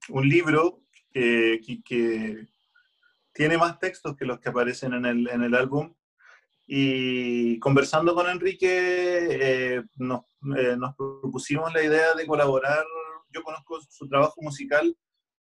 un 0.09 0.29
libro 0.29 0.83
que, 1.11 1.61
que, 1.85 2.47
tiene 3.33 3.59
más 3.59 3.81
textos 3.81 4.17
que 4.17 4.25
los 4.25 4.39
que 4.39 4.49
aparecen 4.49 4.95
en 4.95 5.05
el, 5.07 5.29
en 5.29 5.43
el 5.43 5.55
álbum. 5.57 5.93
Y 6.67 7.59
conversando 7.59 8.15
con 8.15 8.29
Enrique, 8.29 8.69
eh, 8.69 9.83
nos, 9.97 10.23
eh, 10.57 10.77
nos 10.79 10.95
propusimos 10.95 11.75
la 11.75 11.83
idea 11.83 12.15
de 12.15 12.27
colaborar 12.27 12.85
yo 13.35 13.43
conozco 13.43 13.81
su 13.89 14.09
trabajo 14.09 14.41
musical. 14.41 14.97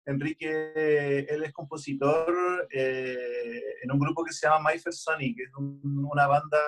Enrique, 0.07 1.27
él 1.29 1.45
es 1.45 1.53
compositor 1.53 2.67
eh, 2.73 3.61
en 3.83 3.93
un 3.93 3.99
grupo 3.99 4.25
que 4.25 4.33
se 4.33 4.47
llama 4.47 4.71
My 4.71 4.79
First 4.79 5.03
Sonic, 5.03 5.37
que 5.37 5.43
es 5.43 5.51
una 5.57 6.27
banda 6.27 6.59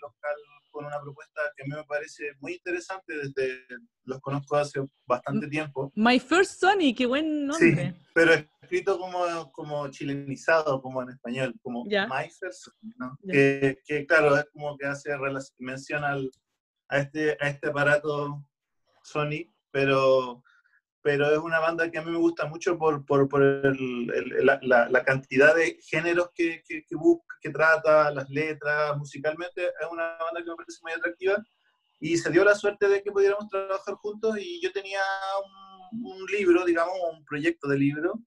local 0.00 0.36
con 0.70 0.86
una 0.86 1.00
propuesta 1.00 1.40
que 1.56 1.64
a 1.64 1.66
mí 1.66 1.74
me 1.74 1.84
parece 1.84 2.32
muy 2.38 2.52
interesante, 2.52 3.12
desde 3.16 3.64
los 4.04 4.20
conozco 4.20 4.56
hace 4.56 4.80
bastante 5.06 5.48
tiempo. 5.48 5.90
My 5.96 6.20
First 6.20 6.60
Sonic, 6.60 6.98
qué 6.98 7.06
buen 7.06 7.46
nombre. 7.46 7.90
Sí, 7.90 8.00
pero 8.14 8.32
escrito 8.62 8.98
como, 8.98 9.50
como 9.50 9.88
chilenizado, 9.88 10.80
como 10.80 11.02
en 11.02 11.10
español, 11.10 11.54
como 11.62 11.84
My 11.84 12.30
First 12.38 12.62
Sonic, 12.62 12.96
¿no? 12.96 13.18
Que, 13.28 13.78
que, 13.84 14.06
claro, 14.06 14.36
es 14.36 14.46
como 14.52 14.76
que 14.78 14.86
hace 14.86 15.10
mención 15.58 16.04
al, 16.04 16.30
a, 16.88 16.98
este, 16.98 17.36
a 17.40 17.48
este 17.48 17.68
aparato 17.68 18.44
Sony, 19.02 19.52
pero 19.70 20.42
pero 21.02 21.30
es 21.30 21.38
una 21.38 21.60
banda 21.60 21.90
que 21.90 21.98
a 21.98 22.02
mí 22.02 22.10
me 22.10 22.18
gusta 22.18 22.46
mucho 22.46 22.76
por, 22.76 23.04
por, 23.04 23.28
por 23.28 23.42
el, 23.42 24.44
la, 24.44 24.58
la, 24.62 25.04
cantidad 25.04 25.54
de 25.54 25.78
géneros 25.82 26.30
que, 26.34 26.62
que, 26.66 26.84
que, 26.84 26.96
busca, 26.96 27.36
que 27.40 27.50
trata, 27.50 28.10
las 28.10 28.28
letras, 28.28 28.96
musicalmente, 28.96 29.66
es 29.66 29.86
una 29.90 30.16
banda 30.18 30.42
que 30.42 30.50
me 30.50 30.56
parece 30.56 30.78
muy 30.82 30.92
atractiva. 30.92 31.36
Y 32.00 32.16
se 32.16 32.30
dio 32.30 32.44
la 32.44 32.54
suerte 32.54 32.88
de 32.88 33.02
que 33.02 33.10
pudiéramos 33.10 33.48
trabajar 33.48 33.94
juntos 33.94 34.38
y 34.38 34.60
yo 34.60 34.72
tenía 34.72 35.00
un, 35.92 36.04
un 36.04 36.26
libro, 36.26 36.64
digamos, 36.64 36.94
un 37.12 37.24
proyecto 37.24 37.68
de 37.68 37.78
libro 37.78 38.20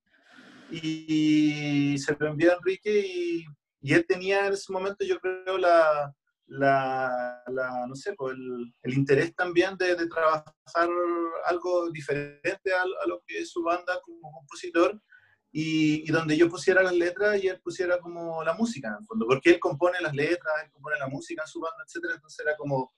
y 0.71 1.97
se 1.97 2.15
lo 2.17 2.27
envió 2.27 2.51
a 2.51 2.55
Enrique 2.55 3.05
y, 3.05 3.45
y 3.81 3.93
él 3.93 4.05
tenía 4.07 4.47
en 4.47 4.53
ese 4.53 4.71
momento, 4.71 5.03
yo 5.03 5.19
creo, 5.19 5.57
la, 5.57 6.13
la, 6.51 7.43
no 7.87 7.95
sé, 7.95 8.13
pues, 8.13 8.35
el, 8.83 8.93
interés 8.93 9.33
también 9.35 9.77
de, 9.77 9.95
trabajar 10.07 10.43
algo 11.45 11.89
diferente 11.91 12.73
a, 12.73 13.07
lo 13.07 13.23
que 13.25 13.39
es 13.39 13.51
su 13.51 13.63
banda 13.63 14.01
como 14.01 14.31
compositor 14.33 15.01
y, 15.49 16.05
donde 16.11 16.35
yo 16.35 16.49
pusiera 16.49 16.83
las 16.83 16.93
letras 16.93 17.41
y 17.41 17.47
él 17.47 17.61
pusiera 17.61 17.99
como 17.99 18.43
la 18.43 18.53
música 18.53 18.89
en 18.89 18.95
el 18.95 19.05
fondo, 19.05 19.27
porque 19.27 19.51
él 19.51 19.59
compone 19.59 20.01
las 20.01 20.13
letras, 20.13 20.53
él 20.65 20.71
compone 20.71 20.97
la 20.99 21.07
música 21.07 21.43
en 21.43 21.47
su 21.47 21.61
banda, 21.61 21.83
etcétera, 21.85 22.15
entonces 22.15 22.45
era 22.45 22.57
como 22.57 22.93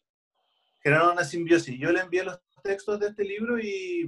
generar 0.82 1.12
una 1.12 1.24
simbiosis. 1.24 1.80
Yo 1.80 1.92
le 1.92 2.02
envié 2.02 2.24
los 2.24 2.40
textos 2.64 3.00
de 3.00 3.08
este 3.08 3.24
libro 3.24 3.60
y, 3.60 4.08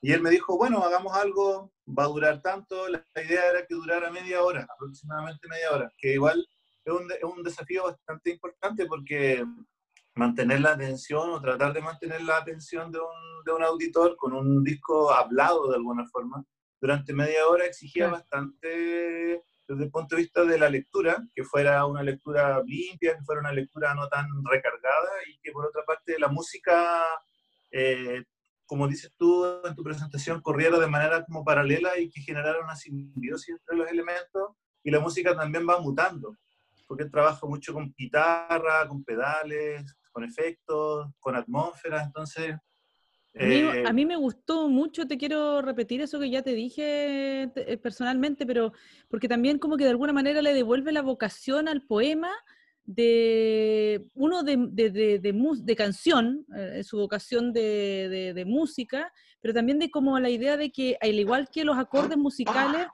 y 0.00 0.12
él 0.12 0.22
me 0.22 0.30
dijo, 0.30 0.56
bueno, 0.56 0.82
hagamos 0.82 1.14
algo, 1.14 1.70
va 1.86 2.04
a 2.04 2.08
durar 2.08 2.40
tanto, 2.40 2.88
la 2.88 3.04
idea 3.16 3.50
era 3.50 3.66
que 3.66 3.74
durara 3.74 4.10
media 4.10 4.42
hora, 4.42 4.66
aproximadamente 4.74 5.48
media 5.48 5.70
hora, 5.72 5.92
que 5.98 6.14
igual 6.14 6.46
es 6.86 6.92
un, 6.92 7.10
es 7.10 7.24
un 7.24 7.42
desafío 7.42 7.84
bastante 7.84 8.30
importante 8.30 8.86
porque 8.86 9.44
mantener 10.14 10.60
la 10.60 10.72
atención 10.72 11.30
o 11.30 11.40
tratar 11.40 11.72
de 11.72 11.82
mantener 11.82 12.22
la 12.22 12.38
atención 12.38 12.90
de 12.92 13.00
un, 13.00 13.44
de 13.44 13.52
un, 13.52 13.62
auditor 13.62 14.16
con 14.16 14.32
un 14.32 14.62
disco 14.62 15.12
hablado 15.12 15.68
de 15.68 15.76
alguna 15.76 16.06
forma 16.06 16.44
durante 16.80 17.12
media 17.12 17.48
hora 17.48 17.66
exigía 17.66 18.08
bastante 18.08 19.42
desde 19.68 19.84
el 19.84 19.90
punto 19.90 20.14
de 20.14 20.22
vista 20.22 20.44
de 20.44 20.58
la 20.60 20.70
lectura, 20.70 21.26
que 21.34 21.42
fuera 21.42 21.84
una 21.86 22.00
lectura 22.00 22.62
limpia, 22.64 23.16
que 23.16 23.24
fuera 23.24 23.40
una 23.40 23.52
lectura 23.52 23.94
no 23.94 24.08
tan 24.08 24.26
recargada 24.44 25.10
y 25.28 25.40
que 25.40 25.50
por 25.50 25.66
otra 25.66 25.82
parte 25.84 26.16
la 26.20 26.28
música, 26.28 27.02
eh, 27.72 28.22
como 28.64 28.86
dices 28.86 29.12
tú 29.16 29.44
en 29.64 29.74
tu 29.74 29.82
presentación, 29.82 30.40
corriera 30.40 30.78
de 30.78 30.86
manera 30.86 31.24
como 31.24 31.44
paralela 31.44 31.98
y 31.98 32.08
que 32.08 32.20
generara 32.20 32.62
una 32.62 32.76
simbiosis 32.76 33.56
entre 33.56 33.76
los 33.76 33.90
elementos 33.90 34.52
y 34.84 34.92
la 34.92 35.00
música 35.00 35.34
también 35.34 35.66
va 35.68 35.80
mutando 35.80 36.36
porque 36.86 37.06
trabajo 37.06 37.48
mucho 37.48 37.72
con 37.72 37.92
guitarra, 37.96 38.86
con 38.88 39.04
pedales, 39.04 39.96
con 40.12 40.24
efectos, 40.24 41.08
con 41.18 41.36
atmósferas, 41.36 42.06
entonces... 42.06 42.54
a 43.34 43.92
mí 43.92 44.02
eh, 44.02 44.06
me 44.06 44.16
gustó 44.16 44.68
mucho, 44.68 45.06
te 45.06 45.18
quiero 45.18 45.60
repetir 45.62 46.00
eso 46.00 46.18
que 46.18 46.30
ya 46.30 46.42
te 46.42 46.54
dije 46.54 47.42
eh, 47.54 47.78
personalmente, 47.82 48.46
pero 48.46 48.72
porque 49.08 49.28
también 49.28 49.58
como 49.58 49.76
que 49.76 49.84
de 49.84 49.90
alguna 49.90 50.12
manera 50.12 50.40
le 50.40 50.54
devuelve 50.54 50.92
la 50.92 51.02
vocación 51.02 51.68
al 51.68 51.82
poema 51.82 52.30
de 52.86 54.06
uno 54.14 54.44
de, 54.44 54.56
de, 54.70 54.90
de, 54.90 55.18
de 55.20 55.76
canción, 55.76 56.46
eh, 56.56 56.82
su 56.84 56.96
vocación 56.96 57.52
de, 57.52 58.44
música, 58.46 59.12
pero 59.40 59.52
también 59.52 59.78
de 59.80 59.90
como 59.90 60.18
la 60.20 60.30
idea 60.30 60.56
de 60.56 60.70
que 60.70 60.96
al 61.00 61.18
igual 61.18 61.48
que 61.50 61.64
los 61.64 61.76
acordes 61.76 62.16
musicales, 62.16 62.86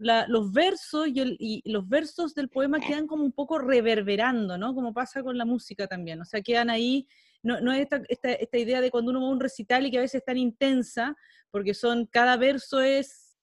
los 0.00 0.50
versos 0.52 1.08
y, 1.08 1.62
los 1.70 1.86
versos 1.88 2.34
del 2.34 2.48
poema 2.48 2.80
quedan 2.80 3.06
como 3.06 3.22
un 3.22 3.32
poco 3.32 3.58
reverberando, 3.58 4.56
¿no? 4.56 4.74
Como 4.74 4.94
pasa 4.94 5.22
con 5.22 5.36
la 5.36 5.44
música 5.44 5.86
también, 5.86 6.20
o 6.22 6.24
sea, 6.24 6.40
quedan 6.40 6.70
ahí, 6.70 7.06
no, 7.42 7.60
no 7.60 7.72
es 7.72 7.80
esta, 7.80 8.02
esta, 8.08 8.32
esta, 8.32 8.58
idea 8.58 8.80
de 8.80 8.90
cuando 8.90 9.10
uno 9.10 9.20
va 9.20 9.28
a 9.28 9.30
un 9.30 9.40
recital 9.40 9.86
y 9.86 9.90
que 9.90 9.98
a 9.98 10.02
veces 10.02 10.20
es 10.20 10.24
tan 10.24 10.38
intensa, 10.38 11.16
porque 11.50 11.74
son, 11.74 12.06
cada 12.06 12.36
verso 12.38 12.80
es 12.80 13.38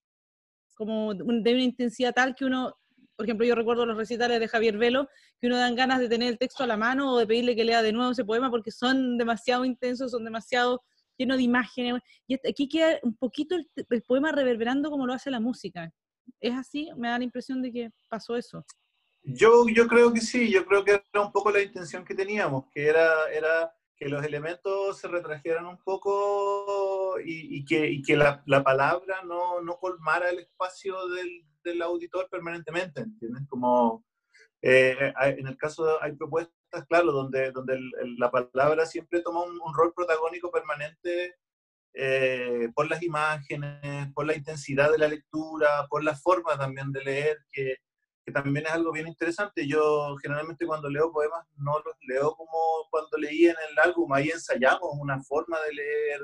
como 0.76 1.14
de 1.14 1.24
una 1.24 1.64
intensidad 1.64 2.14
tal 2.14 2.36
que 2.36 2.46
uno, 2.46 2.76
por 3.16 3.26
ejemplo, 3.26 3.46
yo 3.46 3.56
recuerdo 3.56 3.86
los 3.86 3.98
recitales 3.98 4.40
de 4.40 4.48
Javier 4.48 4.78
Velo, 4.78 5.10
que 5.40 5.48
uno 5.48 5.58
dan 5.58 5.76
ganas 5.76 6.00
de 6.00 6.10
tener 6.10 6.30
el 6.30 6.38
texto 6.40 6.64
a 6.64 6.68
la 6.68 6.78
mano 6.78 7.14
o 7.14 7.20
de 7.20 7.28
pedirle 7.28 7.56
que 7.56 7.66
lea 7.66 7.84
de 7.84 7.94
nuevo 7.94 8.12
ese 8.12 8.26
poema 8.26 8.50
porque 8.50 8.72
son 8.72 9.18
demasiado 9.18 9.64
intensos, 9.64 10.12
son 10.12 10.24
demasiado 10.24 10.84
llenos 11.18 11.38
de 11.38 11.44
imágenes, 11.44 12.02
y 12.28 12.36
aquí 12.48 12.68
queda 12.68 13.00
un 13.04 13.16
poquito 13.16 13.56
el 13.56 14.04
poema 14.04 14.32
reverberando 14.32 14.90
como 14.90 15.08
lo 15.08 15.14
hace 15.14 15.32
la 15.32 15.40
música. 15.40 15.92
¿Es 16.40 16.54
así? 16.54 16.90
Me 16.96 17.10
da 17.10 17.18
la 17.18 17.24
impresión 17.24 17.62
de 17.62 17.72
que 17.72 17.92
pasó 18.10 18.36
eso. 18.36 18.66
Yo, 19.24 19.68
yo 19.68 19.88
creo 19.88 20.14
que 20.14 20.22
sí, 20.22 20.50
yo 20.50 20.66
creo 20.66 20.84
que 20.86 20.92
era 20.92 21.22
un 21.22 21.32
poco 21.32 21.52
la 21.52 21.62
intención 21.62 22.06
que 22.06 22.16
teníamos, 22.16 22.66
que 22.74 22.88
era, 22.88 23.30
era 23.32 23.74
que 23.98 24.08
los 24.08 24.24
elementos 24.24 25.00
se 25.00 25.08
retrajeran 25.08 25.66
un 25.66 25.78
poco 25.84 27.20
y, 27.20 27.58
y 27.58 27.66
que, 27.66 27.90
y 27.90 28.02
que 28.02 28.16
la, 28.16 28.42
la, 28.46 28.64
palabra 28.64 29.24
no, 29.24 29.62
no 29.62 29.78
colmara 29.80 30.30
el 30.30 30.40
espacio 30.40 31.08
del, 31.10 31.44
del 31.64 31.82
auditor 31.82 32.30
permanentemente, 32.30 33.02
¿entiendes? 33.02 33.44
Como 33.50 34.06
eh, 34.62 35.14
en 35.20 35.48
el 35.48 35.58
caso 35.58 36.02
hay 36.02 36.14
propuestas, 36.14 36.86
claro, 36.88 37.12
donde, 37.12 37.52
donde 37.52 37.80
la 38.18 38.32
palabra 38.32 38.86
siempre 38.86 39.22
toma 39.22 39.44
un, 39.44 39.60
un 39.60 39.74
rol 39.74 39.94
protagónico 39.94 40.52
permanente 40.52 41.36
eh, 42.00 42.70
por 42.76 42.88
las 42.88 43.02
imágenes, 43.02 44.14
por 44.14 44.28
la 44.28 44.36
intensidad 44.36 44.92
de 44.92 45.00
la 45.00 45.08
lectura, 45.08 45.68
por 45.90 46.04
la 46.04 46.16
forma 46.16 46.56
también 46.56 46.92
de 46.92 47.04
leer, 47.04 47.38
que, 47.52 47.78
que, 48.24 48.32
también 48.32 48.68
es 48.68 48.72
algo 48.72 48.92
bien 48.92 49.08
interesante. 49.08 49.68
Yo 49.68 50.16
generalmente 50.22 50.68
cuando 50.68 50.92
leo 50.92 51.12
poemas 51.12 51.44
no 51.56 51.74
los 51.80 51.96
leo 52.02 52.36
como 52.36 52.58
cuando 52.92 53.18
leí 53.18 53.46
en 53.46 53.56
el 53.72 53.80
álbum, 53.84 54.14
ahí 54.14 54.30
ensayamos 54.30 54.92
una 55.00 55.20
forma 55.24 55.58
de 55.62 55.74
leer 55.74 56.22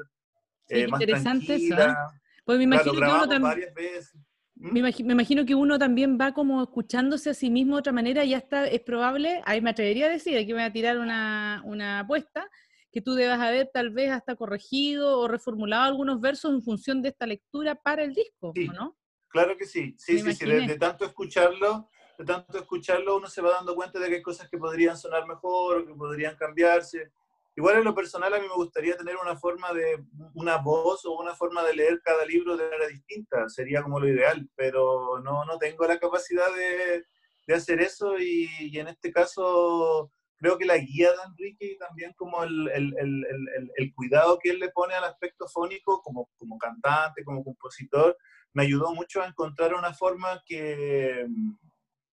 eh, 0.70 0.88
más 0.88 1.02
interesante 1.02 1.46
tranquila. 1.48 1.84
Eso, 1.84 1.92
¿eh? 1.92 2.20
Pues 2.46 2.58
me 2.60 2.64
imagino 2.66 2.92
que 2.94 3.00
uno 3.00 3.22
también... 3.22 3.42
varias 3.42 3.74
veces. 3.74 4.14
Me 4.56 4.80
imagino, 4.80 5.08
me 5.08 5.14
imagino 5.14 5.46
que 5.46 5.56
uno 5.56 5.80
también 5.80 6.20
va 6.22 6.34
como 6.34 6.62
escuchándose 6.62 7.32
a 7.32 7.34
sí 7.34 7.50
mismo 7.50 7.76
de 7.76 7.80
otra 7.80 7.94
manera 7.94 8.24
y 8.24 8.36
hasta 8.36 8.68
es 8.68 8.82
probable, 8.82 9.42
ahí 9.46 9.60
me 9.62 9.72
atrevería 9.72 10.06
a 10.06 10.10
decir, 10.10 10.38
aquí 10.38 10.48
me 10.48 10.60
voy 10.60 10.64
a 10.64 10.72
tirar 10.72 11.00
una, 11.00 11.64
una 11.66 12.02
apuesta, 12.02 12.48
que 12.94 13.02
tú 13.02 13.16
debas 13.16 13.40
haber 13.42 13.72
tal 13.74 13.90
vez 13.90 14.12
hasta 14.12 14.36
corregido 14.36 15.20
o 15.20 15.28
reformulado 15.28 15.84
algunos 15.84 16.22
versos 16.22 16.54
en 16.54 16.62
función 16.62 17.02
de 17.02 17.10
esta 17.10 17.26
lectura 17.26 17.74
para 17.74 18.04
el 18.04 18.14
disco, 18.14 18.54
Sí. 18.56 18.68
¿o 18.70 18.74
no? 18.74 18.98
Claro 19.30 19.58
que 19.58 19.66
sí, 19.66 19.96
sí, 19.98 20.22
Me 20.22 20.36
sí, 20.36 20.46
sí, 20.46 20.46
de, 20.46 20.78
tanto 20.78 21.04
escucharlo, 21.04 21.90
de 22.20 22.24
tanto 22.24 22.60
escucharlo 22.60 23.18
uno 23.18 23.28
se 23.28 23.42
va 23.42 23.50
dando 23.54 23.74
cuenta 23.74 23.98
de 24.00 24.10
que 24.10 24.16
hay 24.18 24.22
cosas 24.22 24.48
que 24.48 24.60
podrían 24.60 24.96
sonar 24.96 25.26
mejor 25.28 25.78
o 25.80 25.88
que 25.88 25.96
podrían 25.96 26.36
cambiarse. 26.36 27.12
Igual 27.56 27.78
en 27.78 27.84
lo 27.84 27.96
personal 27.96 28.32
a 28.32 28.40
mí 28.40 28.48
me 28.48 28.54
gustaría 28.54 28.96
tener 28.96 29.16
una 29.18 29.36
forma 29.36 29.74
de, 29.74 30.06
una 30.36 30.58
voz 30.58 31.04
o 31.06 31.20
una 31.20 31.34
forma 31.34 31.64
de 31.64 31.76
leer 31.76 32.00
cada 32.04 32.24
libro 32.26 32.56
de 32.56 32.66
manera 32.66 32.88
distinta, 32.88 33.50
sería 33.50 33.82
como 33.82 34.00
lo 34.00 34.08
ideal, 34.08 34.48
pero 34.56 35.20
no, 35.20 35.46
no 35.46 35.58
tengo 35.58 35.88
la 35.88 35.98
capacidad 35.98 36.54
de, 36.56 37.04
de 37.48 37.54
hacer 37.56 37.82
eso 37.82 38.20
y, 38.20 38.48
y 38.60 38.78
en 38.78 38.88
este 38.88 39.12
caso 39.12 40.12
creo 40.44 40.58
que 40.58 40.66
la 40.66 40.78
guía 40.78 41.10
de 41.10 41.18
Enrique 41.26 41.66
y 41.72 41.78
también 41.78 42.12
como 42.18 42.44
el, 42.44 42.68
el- 42.74 42.94
el- 43.00 43.72
el- 43.78 43.94
cuidado 43.96 44.38
que 44.42 44.50
él 44.50 44.60
le 44.60 44.70
pone 44.72 44.94
al 44.94 45.06
aspecto 45.06 45.48
fónico 45.48 46.02
como, 46.02 46.30
como 46.38 46.58
cantante, 46.58 47.24
como 47.24 47.46
compositor, 47.46 48.18
me 48.54 48.64
ayudó 48.64 48.94
mucho 48.94 49.22
a 49.22 49.28
encontrar 49.28 49.74
una 49.74 49.94
forma 49.94 50.44
que 50.46 51.26
mm, 51.30 51.54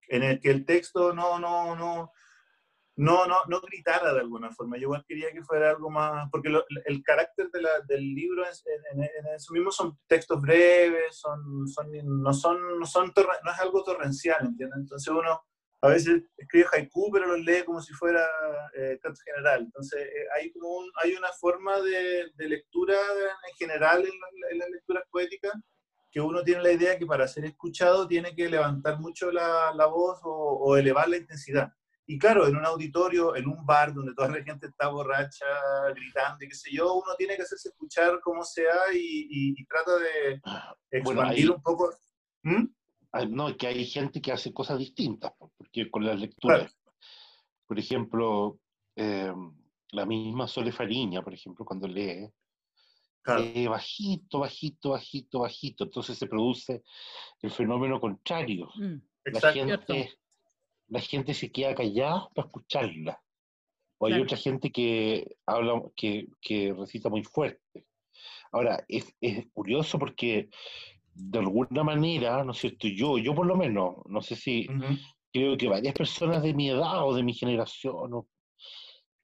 en 0.09 0.23
el 0.23 0.39
que 0.39 0.51
el 0.51 0.63
texto 0.63 1.11
no, 1.11 1.39
no, 1.39 1.75
no, 1.75 2.11
no, 2.97 3.25
no, 3.25 3.35
no 3.47 3.61
gritara 3.61 4.13
de 4.13 4.19
alguna 4.19 4.51
forma. 4.51 4.77
Yo 4.77 4.83
igual 4.83 5.05
quería 5.07 5.31
que 5.31 5.41
fuera 5.43 5.71
algo 5.71 5.89
más, 5.89 6.29
porque 6.31 6.49
lo- 6.49 6.65
el 6.85 7.01
carácter 7.01 7.49
de 7.49 7.61
la- 7.63 7.79
del 7.87 8.13
libro 8.13 8.45
es- 8.45 8.63
en, 8.67 9.01
en- 9.03 9.09
en 9.27 9.33
eso 9.35 9.53
mismo 9.53 9.71
son 9.71 9.97
textos 10.07 10.39
breves, 10.39 11.17
son, 11.17 11.67
son, 11.67 11.87
no, 12.03 12.31
son, 12.33 12.79
no, 12.79 12.85
son 12.85 13.11
torre- 13.11 13.39
no 13.43 13.51
es 13.51 13.59
algo 13.59 13.83
torrencial, 13.83 14.45
¿entiendes? 14.45 14.79
Entonces 14.81 15.07
uno 15.11 15.41
a 15.81 15.87
veces 15.87 16.23
escribe 16.37 16.67
haiku, 16.73 17.09
pero 17.11 17.27
lo 17.27 17.37
lee 17.37 17.63
como 17.65 17.81
si 17.81 17.93
fuera 17.93 18.25
eh, 18.75 18.99
canto 19.01 19.21
general. 19.23 19.61
Entonces 19.63 20.01
eh, 20.01 20.25
hay, 20.35 20.51
como 20.51 20.69
un- 20.79 20.91
hay 21.03 21.13
una 21.13 21.29
forma 21.39 21.79
de, 21.81 22.31
de 22.35 22.49
lectura 22.49 22.95
en 23.49 23.55
general 23.55 23.99
en, 24.01 24.19
la- 24.19 24.49
en 24.51 24.57
las 24.59 24.69
lecturas 24.69 25.03
poéticas 25.09 25.53
que 26.11 26.19
uno 26.19 26.43
tiene 26.43 26.63
la 26.63 26.71
idea 26.71 26.97
que 26.97 27.05
para 27.05 27.27
ser 27.27 27.45
escuchado 27.45 28.07
tiene 28.07 28.35
que 28.35 28.49
levantar 28.49 28.99
mucho 28.99 29.31
la, 29.31 29.71
la 29.75 29.85
voz 29.85 30.19
o, 30.23 30.31
o 30.59 30.75
elevar 30.75 31.07
la 31.07 31.17
intensidad. 31.17 31.71
Y 32.07 32.17
claro, 32.17 32.47
en 32.47 32.55
un 32.57 32.65
auditorio, 32.65 33.35
en 33.35 33.47
un 33.47 33.63
bar 33.63 33.93
donde 33.93 34.15
toda 34.15 34.29
la 34.29 34.43
gente 34.43 34.65
está 34.65 34.87
borracha, 34.87 35.45
gritando 35.95 36.43
y 36.43 36.49
qué 36.49 36.55
sé 36.55 36.71
yo, 36.73 36.95
uno 36.95 37.13
tiene 37.15 37.35
que 37.35 37.43
hacerse 37.43 37.69
escuchar 37.69 38.19
como 38.21 38.43
sea 38.43 38.73
y, 38.91 38.97
y- 39.29 39.53
y 39.55 39.65
trata 39.67 39.95
de 39.99 40.41
Bueno, 40.43 41.21
expandir 41.21 41.43
ahí- 41.45 41.49
un 41.55 41.61
poco. 41.61 41.93
¿Mm? 42.41 42.65
Ah, 43.11 43.25
No, 43.25 43.55
que 43.57 43.67
hay 43.67 43.85
gente 43.85 44.21
que 44.21 44.31
hace 44.31 44.53
cosas 44.53 44.77
distintas, 44.77 45.31
po, 45.37 45.51
porque 45.57 45.89
con 45.89 46.05
las 46.05 46.19
lecturas, 46.19 46.77
por 47.65 47.79
ejemplo, 47.79 48.59
eh, 48.95 49.33
la 49.91 50.05
misma 50.05 50.47
Sole 50.47 50.71
Fariña, 50.71 51.21
por 51.21 51.33
ejemplo, 51.33 51.65
cuando 51.65 51.87
lee, 51.87 52.29
Claro, 53.21 53.41
lee 53.43 53.67
bajito, 53.67 54.39
bajito, 54.39 54.91
bajito, 54.91 55.39
bajito, 55.39 55.83
entonces 55.83 56.17
se 56.17 56.27
produce 56.27 56.83
el 57.41 57.51
fenómeno 57.51 57.99
contrario. 57.99 58.69
Mm. 58.75 58.95
La 59.25 59.51
gente, 59.51 60.13
la 60.87 60.99
gente 61.01 61.33
se 61.33 61.51
queda 61.51 61.75
callada 61.75 62.29
para 62.33 62.47
escucharla. 62.47 63.21
O 63.97 64.05
hay 64.05 64.13
Claro. 64.13 64.23
otra 64.23 64.37
gente 64.37 64.71
que 64.71 65.35
habla, 65.45 65.81
que, 65.95 66.27
que 66.39 66.73
recita 66.73 67.09
muy 67.09 67.23
fuerte. 67.23 67.85
Ahora, 68.51 68.83
es, 68.87 69.13
es 69.19 69.47
curioso 69.51 69.99
porque 69.99 70.49
de 71.19 71.39
alguna 71.39 71.83
manera, 71.83 72.43
¿no 72.43 72.51
es 72.51 72.59
cierto? 72.59 72.87
Yo, 72.87 73.17
yo 73.17 73.35
por 73.35 73.45
lo 73.45 73.55
menos, 73.55 73.95
no 74.05 74.21
sé 74.21 74.35
si 74.35 74.67
creo 75.31 75.57
que 75.57 75.67
varias 75.67 75.93
personas 75.93 76.41
de 76.41 76.53
mi 76.53 76.69
edad 76.69 77.05
o 77.05 77.13
de 77.13 77.23
mi 77.23 77.33
generación 77.33 78.13
o 78.13 78.27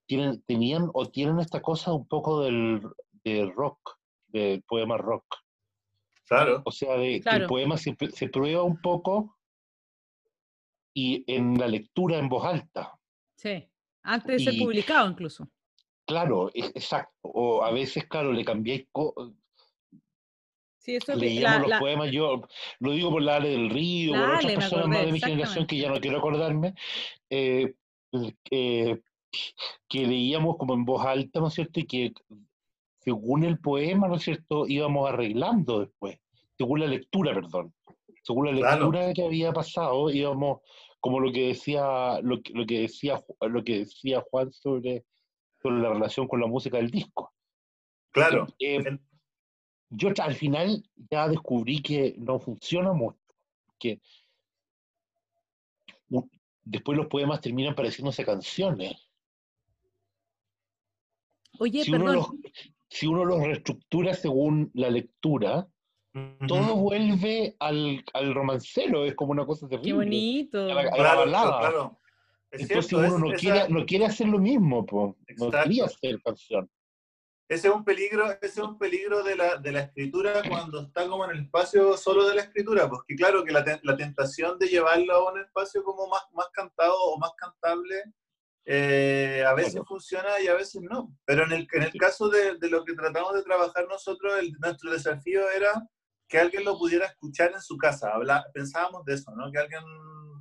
tienen, 0.05 0.41
tenían 0.43 0.89
o 0.93 1.07
tienen 1.09 1.39
esta 1.39 1.61
cosa 1.61 1.93
un 1.93 2.07
poco 2.07 2.41
del, 2.41 2.81
del 3.23 3.51
rock, 3.53 3.97
del 4.27 4.61
poema 4.63 4.97
rock. 4.97 5.25
Claro, 6.27 6.61
O 6.65 6.71
sea, 6.71 6.97
de, 6.97 7.21
Claro. 7.21 7.43
el 7.43 7.47
poema 7.47 7.77
se, 7.77 7.95
se 8.11 8.29
prueba 8.29 8.63
un 8.63 8.81
poco 8.81 9.37
y 10.93 11.23
en 11.31 11.57
la 11.57 11.67
lectura 11.67 12.17
en 12.17 12.29
voz 12.29 12.45
alta. 12.45 12.97
Sí, 13.35 13.67
antes 14.03 14.43
de 14.45 14.51
ser 14.51 14.59
publicado 14.59 15.09
incluso. 15.09 15.47
Claro, 16.05 16.49
e- 16.53 16.71
exacto. 16.73 17.13
O 17.23 17.63
a 17.63 17.71
veces, 17.71 18.05
claro, 18.05 18.31
le 18.31 18.45
cambiáis, 18.45 18.87
Sí, 20.85 20.95
eso 20.97 21.13
es 21.13 21.17
que 21.17 21.25
leíamos 21.25 21.51
la- 21.55 21.59
los 21.61 21.69
la- 21.69 21.79
poemas, 21.79 22.11
yo 22.11 22.41
lo 22.79 22.91
digo 22.91 23.09
por 23.09 23.21
la 23.23 23.37
Ale 23.37 23.49
del 23.49 23.71
Río, 23.71 24.11
por 24.11 24.19
La 24.19 24.25
otras 24.27 24.43
Ale, 24.45 24.53
me 24.53 24.59
personas 24.59 24.87
más 24.87 25.05
de 25.07 25.11
mi 25.11 25.19
generación 25.19 25.65
que 25.65 25.77
ya 25.77 25.89
no 25.89 25.99
quiero 25.99 26.17
acordarme, 26.19 26.75
eh, 27.31 27.73
eh, 28.51 29.01
que 29.89 30.05
leíamos 30.07 30.57
como 30.57 30.75
en 30.75 30.85
voz 30.85 31.03
alta, 31.03 31.39
¿no 31.39 31.47
es 31.47 31.55
cierto? 31.55 31.79
Y 31.79 31.87
que 31.87 32.13
según 32.99 33.43
el 33.43 33.57
poema, 33.59 34.07
¿no 34.07 34.15
es 34.17 34.23
cierto?, 34.23 34.67
íbamos 34.67 35.09
arreglando 35.09 35.79
después, 35.79 36.19
según 36.55 36.79
la 36.81 36.85
lectura, 36.87 37.33
perdón. 37.33 37.73
Según 38.21 38.45
la 38.45 38.53
Claro. 38.53 38.91
lectura 38.91 39.13
que 39.13 39.23
había 39.25 39.51
pasado, 39.53 40.09
íbamos, 40.11 40.61
como 40.99 41.19
lo 41.19 41.31
que 41.31 41.47
decía, 41.47 42.19
lo, 42.21 42.41
que- 42.43 42.53
lo 42.53 42.65
que 42.67 42.81
decía, 42.81 43.23
lo 43.41 43.63
que 43.63 43.79
decía 43.79 44.23
Juan 44.29 44.51
sobre, 44.53 45.03
sobre 45.63 45.81
la 45.81 45.89
relación 45.89 46.27
con 46.27 46.39
la 46.41 46.47
música 46.47 46.77
del 46.77 46.91
disco. 46.91 47.31
claro. 48.11 48.47
Eh, 48.59 48.83
yo 49.95 50.09
al 50.21 50.35
final 50.35 50.83
ya 51.09 51.27
descubrí 51.27 51.81
que 51.81 52.15
no 52.17 52.39
funciona 52.39 52.93
mucho, 52.93 53.17
que 53.79 54.01
después 56.63 56.97
los 56.97 57.07
poemas 57.07 57.41
terminan 57.41 57.75
pareciéndose 57.75 58.25
canciones. 58.25 58.95
Oye, 61.59 61.83
Si 61.83 61.91
uno, 61.91 61.99
perdón, 62.05 62.15
los, 62.15 62.27
si 62.89 63.07
uno 63.07 63.23
los 63.25 63.39
reestructura 63.43 64.13
según 64.13 64.71
la 64.73 64.89
lectura, 64.89 65.67
todo 66.47 66.75
vuelve 66.75 67.55
al, 67.59 68.03
al 68.13 68.33
romancero, 68.33 69.05
es 69.05 69.15
como 69.15 69.31
una 69.31 69.45
cosa 69.45 69.67
terrible. 69.67 69.87
qué 69.89 69.93
bonito. 69.93 70.71
A 70.71 70.73
la- 70.73 70.81
a 70.81 70.83
la 70.85 70.91
Claro, 70.95 71.19
balada. 71.19 71.59
claro. 71.59 71.99
Es 72.51 72.61
Entonces 72.61 72.87
cierto, 72.87 72.97
uno 73.07 73.15
es- 73.15 73.21
no, 73.21 73.27
esa- 73.27 73.37
quiere, 73.37 73.69
no 73.69 73.85
quiere 73.85 74.05
hacer 74.05 74.27
lo 74.27 74.39
mismo, 74.39 74.85
po. 74.85 75.17
no 75.37 75.51
quería 75.51 75.85
hacer 75.85 76.21
canción. 76.21 76.69
Ese 77.47 77.67
es 77.67 77.73
un 77.75 77.83
peligro, 77.83 78.31
ese 78.31 78.45
es 78.47 78.57
un 78.57 78.77
peligro 78.79 79.21
de 79.23 79.35
la, 79.35 79.57
de 79.57 79.71
la 79.71 79.81
escritura 79.81 80.41
cuando 80.49 80.81
está 80.81 81.07
como 81.07 81.25
en 81.25 81.31
el 81.31 81.43
espacio 81.43 81.95
solo 81.95 82.27
de 82.27 82.33
la 82.35 82.41
escritura, 82.41 82.89
porque 82.89 83.15
claro 83.15 83.43
que 83.43 83.51
la, 83.53 83.63
la 83.83 83.95
tentación 83.95 84.57
de 84.57 84.67
llevarlo 84.67 85.13
a 85.13 85.31
un 85.31 85.39
espacio 85.39 85.83
como 85.83 86.07
más, 86.07 86.23
más 86.33 86.47
cantado 86.51 86.95
o 86.95 87.19
más 87.19 87.31
cantable, 87.37 88.03
eh, 88.65 89.43
a 89.47 89.53
veces 89.53 89.73
Claro. 89.73 89.85
funciona 89.85 90.39
y 90.43 90.47
a 90.47 90.55
veces 90.55 90.81
no. 90.81 91.15
Pero 91.25 91.43
en 91.45 91.51
el, 91.51 91.67
en 91.71 91.83
el 91.83 91.93
caso 91.93 92.29
de, 92.29 92.57
de 92.57 92.69
lo 92.69 92.83
que 92.83 92.93
tratamos 92.95 93.33
de 93.35 93.43
trabajar 93.43 93.85
nosotros, 93.87 94.33
el- 94.39 94.53
nuestro 94.59 94.91
desafío 94.91 95.47
era 95.51 95.87
que 96.27 96.39
alguien 96.39 96.63
lo 96.65 96.77
pudiera 96.79 97.05
escuchar 97.05 97.51
en 97.53 97.61
su 97.61 97.77
casa. 97.77 98.09
Habla, 98.11 98.43
pensábamos 98.55 99.05
de 99.05 99.13
eso, 99.13 99.31
¿no? 99.35 99.51
Que 99.51 99.59
alguien... 99.59 99.83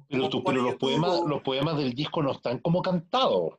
Pero, 0.08 0.28
tú- 0.30 0.42
los, 0.42 0.76
poemas, 0.76 1.20
los 1.26 1.42
poemas 1.42 1.76
del 1.76 1.92
disco 1.92 2.22
no 2.22 2.32
están 2.32 2.58
como 2.60 2.80
cantados. 2.80 3.54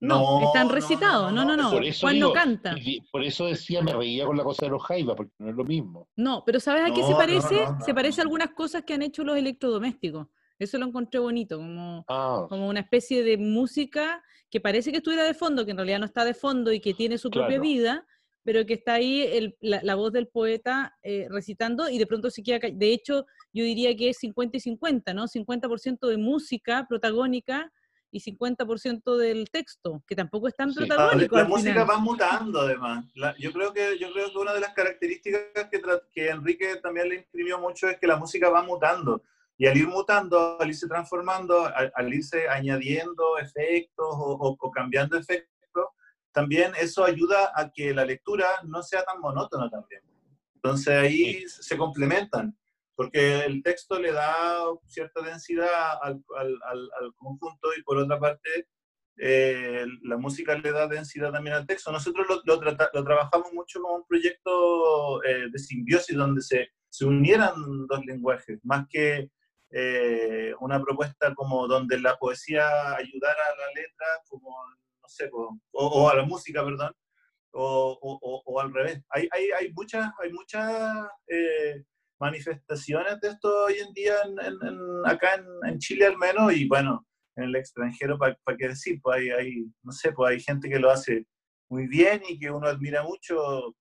No, 0.00 0.40
están 0.42 0.68
no, 0.68 0.74
recitados, 0.74 1.32
no, 1.32 1.44
no, 1.44 1.56
no. 1.56 1.70
Por 1.70 1.84
eso 1.84 2.06
Juan 2.06 2.18
no 2.18 2.26
digo, 2.28 2.32
canta. 2.34 2.74
y 2.78 3.00
Por 3.12 3.22
eso 3.22 3.46
decía, 3.46 3.82
me 3.82 3.92
reía 3.92 4.24
con 4.24 4.36
la 4.36 4.44
cosa 4.44 4.64
de 4.66 4.70
los 4.70 4.82
jaivas, 4.82 5.14
porque 5.14 5.32
no 5.38 5.50
es 5.50 5.54
lo 5.54 5.64
mismo. 5.64 6.08
No, 6.16 6.42
pero 6.44 6.58
¿sabes 6.58 6.82
a 6.90 6.94
qué 6.94 7.02
No, 7.02 7.06
se 7.06 7.12
no, 7.12 7.18
parece? 7.18 7.54
no, 7.56 7.72
no, 7.78 7.84
se 7.84 7.94
parece 7.94 8.20
a 8.20 8.24
no. 8.24 8.28
algunas 8.28 8.50
cosas 8.54 8.82
que 8.84 8.94
han 8.94 9.02
hecho 9.02 9.24
los 9.24 9.36
electrodomésticos. 9.36 10.26
Eso 10.58 10.78
lo 10.78 10.86
encontré 10.86 11.20
bonito, 11.20 11.58
como, 11.58 12.04
Ah, 12.08 12.46
como 12.48 12.68
una 12.68 12.80
especie 12.80 13.22
de 13.22 13.36
música 13.36 14.22
que 14.50 14.60
parece 14.60 14.90
que 14.90 14.98
estuviera 14.98 15.24
de 15.24 15.34
fondo, 15.34 15.64
que 15.64 15.70
en 15.72 15.76
realidad 15.76 15.98
no 16.00 16.06
está 16.06 16.24
de 16.24 16.34
fondo 16.34 16.72
y 16.72 16.80
que 16.80 16.94
tiene 16.94 17.18
su 17.18 17.30
propia 17.30 17.48
Claro. 17.56 17.62
vida, 17.62 18.06
pero 18.42 18.64
que 18.64 18.74
está 18.74 18.94
ahí 18.94 19.20
el- 19.22 19.56
la, 19.60 19.80
la 19.82 19.94
voz 19.96 20.12
del 20.12 20.28
poeta 20.28 20.96
eh, 21.02 21.26
recitando 21.30 21.88
y 21.90 21.98
de 21.98 22.06
pronto 22.06 22.30
se 22.30 22.42
queda... 22.42 22.58
De 22.72 22.92
hecho, 22.92 23.26
yo 23.52 23.64
diría 23.64 23.94
que 23.94 24.08
es 24.10 24.18
50 24.18 24.56
y 24.56 24.60
50, 24.60 25.12
¿no? 25.14 25.28
50% 25.28 26.08
de 26.08 26.16
música 26.16 26.86
protagónica 26.88 27.70
y 28.12 28.20
50% 28.20 29.16
del 29.16 29.48
texto, 29.50 30.02
que 30.06 30.16
tampoco 30.16 30.48
es 30.48 30.56
tan 30.56 30.72
Sí. 30.72 30.78
Protagónico. 30.86 31.36
la 31.36 31.42
al 31.42 31.48
música 31.48 31.72
final. 31.72 31.90
va 31.90 31.98
mutando 31.98 32.60
además. 32.60 33.04
La- 33.14 33.36
yo, 33.38 33.52
creo 33.52 33.72
que, 33.72 33.98
yo 33.98 34.12
creo 34.12 34.30
que 34.32 34.38
una 34.38 34.52
de 34.52 34.60
las 34.60 34.72
características 34.74 35.40
que, 35.70 35.80
que 36.12 36.28
Enrique 36.30 36.76
también 36.82 37.08
le 37.08 37.16
imprimió 37.16 37.58
mucho 37.58 37.88
es 37.88 37.98
que 37.98 38.06
la 38.06 38.16
música 38.16 38.48
va 38.50 38.62
mutando. 38.62 39.22
Y 39.56 39.66
al 39.66 39.76
ir 39.76 39.86
mutando, 39.88 40.58
al 40.58 40.68
irse 40.68 40.88
transformando, 40.88 41.66
al, 41.66 41.92
al 41.94 42.14
irse 42.14 42.48
añadiendo 42.48 43.38
efectos 43.38 44.06
o, 44.08 44.32
o- 44.40 44.56
o 44.58 44.70
cambiando 44.70 45.16
efectos, 45.18 45.50
también 46.32 46.72
eso 46.80 47.04
ayuda 47.04 47.52
a 47.54 47.70
que 47.70 47.92
la 47.92 48.04
lectura 48.04 48.46
no 48.64 48.82
sea 48.82 49.02
tan 49.04 49.20
monótona 49.20 49.68
también. 49.68 50.00
Entonces 50.54 50.88
ahí 50.96 51.42
se 51.48 51.76
complementan, 51.76 52.56
porque 53.00 53.46
el 53.46 53.62
texto 53.62 53.98
le 53.98 54.12
da 54.12 54.62
cierta 54.86 55.22
densidad 55.22 55.68
al, 56.02 56.22
al- 56.36 56.58
al- 56.70 56.90
al 57.00 57.14
conjunto 57.14 57.70
y 57.74 57.82
por 57.82 57.96
otra 57.96 58.20
parte 58.20 58.66
eh, 59.16 59.86
la 60.02 60.18
música 60.18 60.54
le 60.58 60.70
da 60.70 60.86
densidad 60.86 61.32
también 61.32 61.56
al 61.56 61.66
texto. 61.66 61.90
Nosotros 61.90 62.26
lo, 62.28 62.42
lo 62.44 62.60
lo 62.60 63.04
trabajamos 63.04 63.54
mucho 63.54 63.80
como 63.80 63.94
un 63.94 64.06
proyecto 64.06 65.24
eh, 65.24 65.48
de 65.50 65.58
simbiosis 65.58 66.14
donde 66.14 66.42
se, 66.42 66.68
se 66.90 67.06
unieran 67.06 67.54
dos 67.86 68.04
lenguajes, 68.04 68.58
más 68.64 68.86
que 68.90 69.30
eh, 69.70 70.52
una 70.60 70.78
propuesta 70.82 71.34
como 71.34 71.66
donde 71.66 71.98
la 71.98 72.18
poesía 72.18 72.96
ayudara 72.96 73.42
a 73.50 73.56
la 73.62 73.80
letra, 73.80 74.06
como, 74.28 74.50
no 75.02 75.08
sé, 75.08 75.30
o, 75.72 76.10
a 76.10 76.16
la 76.16 76.24
música, 76.24 76.62
perdón, 76.62 76.92
o, 77.52 77.98
o 78.44 78.60
al 78.60 78.74
revés. 78.74 79.02
Hay, 79.08 79.26
hay, 79.32 79.50
hay, 79.58 79.72
muchas, 79.72 80.12
hay 80.22 80.30
muchas 80.32 81.08
eh, 81.28 81.82
manifestaciones 82.20 83.18
de 83.20 83.28
esto 83.28 83.64
hoy 83.64 83.74
en 83.78 83.92
día, 83.94 84.14
en, 84.22 85.06
acá 85.06 85.42
en, 85.64 85.78
Chile 85.78 86.06
al 86.06 86.18
menos, 86.18 86.52
y 86.52 86.68
bueno, 86.68 87.06
en 87.36 87.44
el 87.44 87.56
extranjero, 87.56 88.18
¿para 88.18 88.36
qué 88.58 88.68
decir? 88.68 89.00
Pues 89.02 89.32
hay, 89.36 89.64
no 89.82 89.90
sé, 89.90 90.12
pues 90.12 90.32
hay 90.32 90.40
gente 90.40 90.68
que 90.68 90.78
lo 90.78 90.90
hace 90.90 91.26
muy 91.70 91.86
bien 91.88 92.22
y 92.28 92.38
que 92.38 92.50
uno 92.50 92.68
admira 92.68 93.02
mucho, 93.02 93.74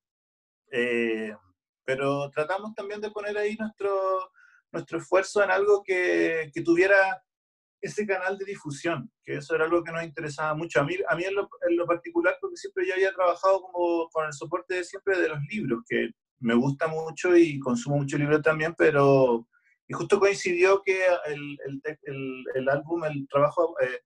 eh, 0.71 1.35
pero 1.83 2.29
tratamos 2.29 2.73
también 2.75 3.01
de 3.01 3.11
poner 3.11 3.37
ahí 3.37 3.57
nuestro, 3.57 4.31
nuestro 4.71 4.99
esfuerzo 4.99 5.43
en 5.43 5.51
algo 5.51 5.83
que, 5.83 6.49
que, 6.53 6.61
tuviera 6.61 7.21
ese 7.81 8.05
canal 8.05 8.37
de 8.37 8.45
difusión, 8.45 9.11
que 9.23 9.37
eso 9.37 9.55
era 9.55 9.65
algo 9.65 9.83
que 9.83 9.91
nos 9.91 10.03
interesaba 10.03 10.53
mucho. 10.53 10.79
A 10.79 10.83
mí, 10.85 10.95
a 11.07 11.15
mí 11.15 11.23
en, 11.23 11.35
lo, 11.35 11.49
en 11.67 11.75
lo 11.75 11.85
particular, 11.85 12.37
porque 12.39 12.57
siempre 12.57 12.87
yo 12.87 12.93
había 12.93 13.13
trabajado 13.13 13.61
como 13.63 14.07
con 14.09 14.25
el 14.25 14.33
soporte 14.33 14.75
de 14.75 14.83
siempre 14.83 15.19
de 15.19 15.29
los 15.29 15.39
libros, 15.49 15.83
que 15.87 16.11
me 16.39 16.55
gusta 16.55 16.87
mucho 16.87 17.35
y 17.35 17.59
consumo 17.59 17.97
mucho 17.97 18.17
libros 18.17 18.41
también, 18.41 18.73
pero 18.77 19.47
y 19.87 19.93
justo 19.93 20.19
coincidió 20.19 20.81
que 20.83 21.01
el, 21.25 21.57
el, 21.65 22.45
el, 22.53 22.69
álbum, 22.69 23.03
el 23.05 23.27
trabajo 23.27 23.75
eh, 23.81 24.01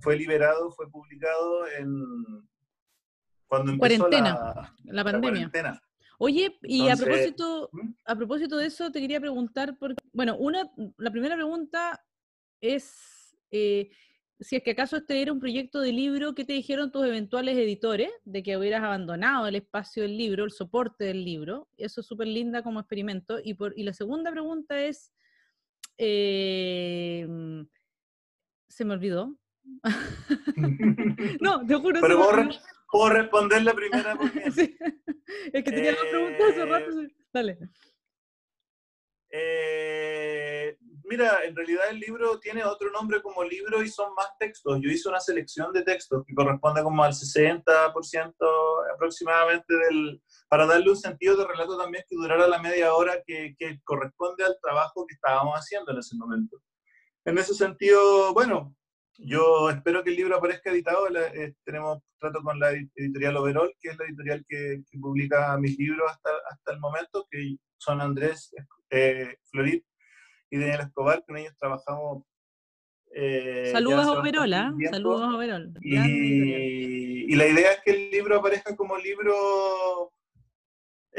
fue 0.00 0.16
liberado, 0.16 0.72
fue 0.72 0.90
publicado 0.90 1.68
en, 1.68 1.88
cuando 3.46 3.72
empezó 3.72 4.00
cuarentena, 4.00 4.74
la, 4.84 5.04
pandemia. 5.04 5.50
Oye, 6.18 6.58
y 6.62 6.88
a 6.88 6.96
propósito, 6.96 7.70
¿Mm? 7.72 7.90
a 8.04 8.16
propósito 8.16 8.56
de 8.56 8.66
eso, 8.66 8.90
te 8.90 9.00
quería 9.00 9.20
preguntar, 9.20 9.76
bueno, 10.12 10.36
una, 10.36 10.68
la 10.96 11.10
primera 11.12 11.36
pregunta 11.36 12.04
es 12.60 13.36
eh, 13.52 13.90
si 14.40 14.56
es 14.56 14.62
que 14.62 14.70
acaso 14.70 14.96
este 14.96 15.20
era 15.20 15.32
un 15.32 15.40
proyecto 15.40 15.80
de 15.80 15.92
libro, 15.92 16.34
¿qué 16.34 16.44
te 16.44 16.52
dijeron 16.52 16.92
tus 16.92 17.04
eventuales 17.04 17.56
editores 17.56 18.10
de 18.24 18.42
que 18.42 18.56
hubieras 18.56 18.82
abandonado 18.82 19.48
el 19.48 19.56
espacio 19.56 20.02
del 20.04 20.16
libro, 20.16 20.44
el 20.44 20.52
soporte 20.52 21.04
del 21.04 21.24
libro? 21.24 21.68
Eso 21.76 22.00
es 22.00 22.06
súper 22.06 22.28
linda 22.28 22.62
como 22.62 22.78
experimento. 22.78 23.38
Y, 23.42 23.54
por, 23.54 23.76
y 23.76 23.82
la 23.82 23.92
segunda 23.92 24.30
pregunta 24.30 24.80
es, 24.80 25.12
eh, 25.96 27.26
se 28.68 28.84
me 28.84 28.94
olvidó. 28.94 29.36
no, 31.40 31.66
te 31.66 31.74
juro. 31.74 32.00
Pero 32.00 32.56
puedo, 32.90 33.10
responder 33.10 33.62
la 33.62 33.74
primera. 33.74 34.18
Es 35.52 35.62
que 35.62 35.70
tenía 35.70 35.90
dos 35.90 36.06
preguntas 36.10 36.48
hace 36.48 36.64
rato. 36.64 37.02
Eh, 37.02 37.14
Dale. 37.34 37.58
Eh, 39.30 40.78
mira, 41.08 41.44
en 41.44 41.56
realidad 41.56 41.84
el 41.90 41.98
libro 41.98 42.38
tiene 42.38 42.64
otro 42.64 42.90
nombre 42.90 43.20
como 43.22 43.42
libro 43.44 43.82
y 43.82 43.88
son 43.88 44.14
más 44.14 44.28
textos. 44.38 44.78
Yo 44.80 44.90
hice 44.90 45.08
una 45.08 45.20
selección 45.20 45.72
de 45.72 45.82
textos 45.82 46.24
que 46.26 46.34
corresponde 46.34 46.82
como 46.82 47.02
al 47.02 47.12
60% 47.12 48.34
aproximadamente 48.94 49.74
del, 49.74 50.22
para 50.48 50.66
darle 50.66 50.90
un 50.90 50.96
sentido 50.96 51.36
de 51.36 51.46
relato 51.46 51.78
también 51.78 52.04
que 52.08 52.16
durara 52.16 52.46
la 52.46 52.60
media 52.60 52.94
hora 52.94 53.22
que, 53.26 53.54
que 53.58 53.80
corresponde 53.84 54.44
al 54.44 54.56
trabajo 54.62 55.06
que 55.06 55.14
estábamos 55.14 55.54
haciendo 55.54 55.92
en 55.92 55.98
ese 55.98 56.16
momento. 56.16 56.60
En 57.24 57.38
ese 57.38 57.54
sentido, 57.54 58.32
bueno, 58.32 58.74
yo 59.18 59.68
espero 59.70 60.04
que 60.04 60.10
el 60.10 60.16
libro 60.16 60.36
aparezca 60.36 60.70
editado. 60.70 61.08
Eh, 61.08 61.54
tenemos 61.64 61.98
trato 62.18 62.40
con 62.42 62.58
la 62.58 62.70
editorial 62.70 63.36
Overall, 63.36 63.74
que 63.80 63.90
es 63.90 63.98
la 63.98 64.04
editorial 64.04 64.44
que, 64.48 64.82
publica 65.00 65.56
mis 65.58 65.76
libros 65.78 66.10
hasta, 66.10 66.30
hasta 66.50 66.72
el 66.72 66.78
momento, 66.78 67.26
que 67.30 67.56
son 67.76 68.00
Andrés 68.00 68.52
eh, 68.90 69.36
Florid 69.50 69.82
y 70.50 70.58
Daniel 70.58 70.80
Escobar. 70.80 71.24
Con 71.26 71.36
ellos 71.36 71.54
trabajamos. 71.58 72.24
Eh, 73.14 73.70
saludos 73.72 74.06
a 74.06 74.12
Overall, 74.12 74.54
¿ah? 74.54 74.74
Saludos 74.90 75.22
a 75.22 75.34
Overall. 75.34 75.74
Y, 75.80 77.32
y, 77.32 77.36
la 77.36 77.46
idea 77.46 77.72
es 77.72 77.80
que 77.84 77.90
el 77.92 78.10
libro 78.10 78.38
aparezca 78.38 78.76
como 78.76 78.98
libro 78.98 80.12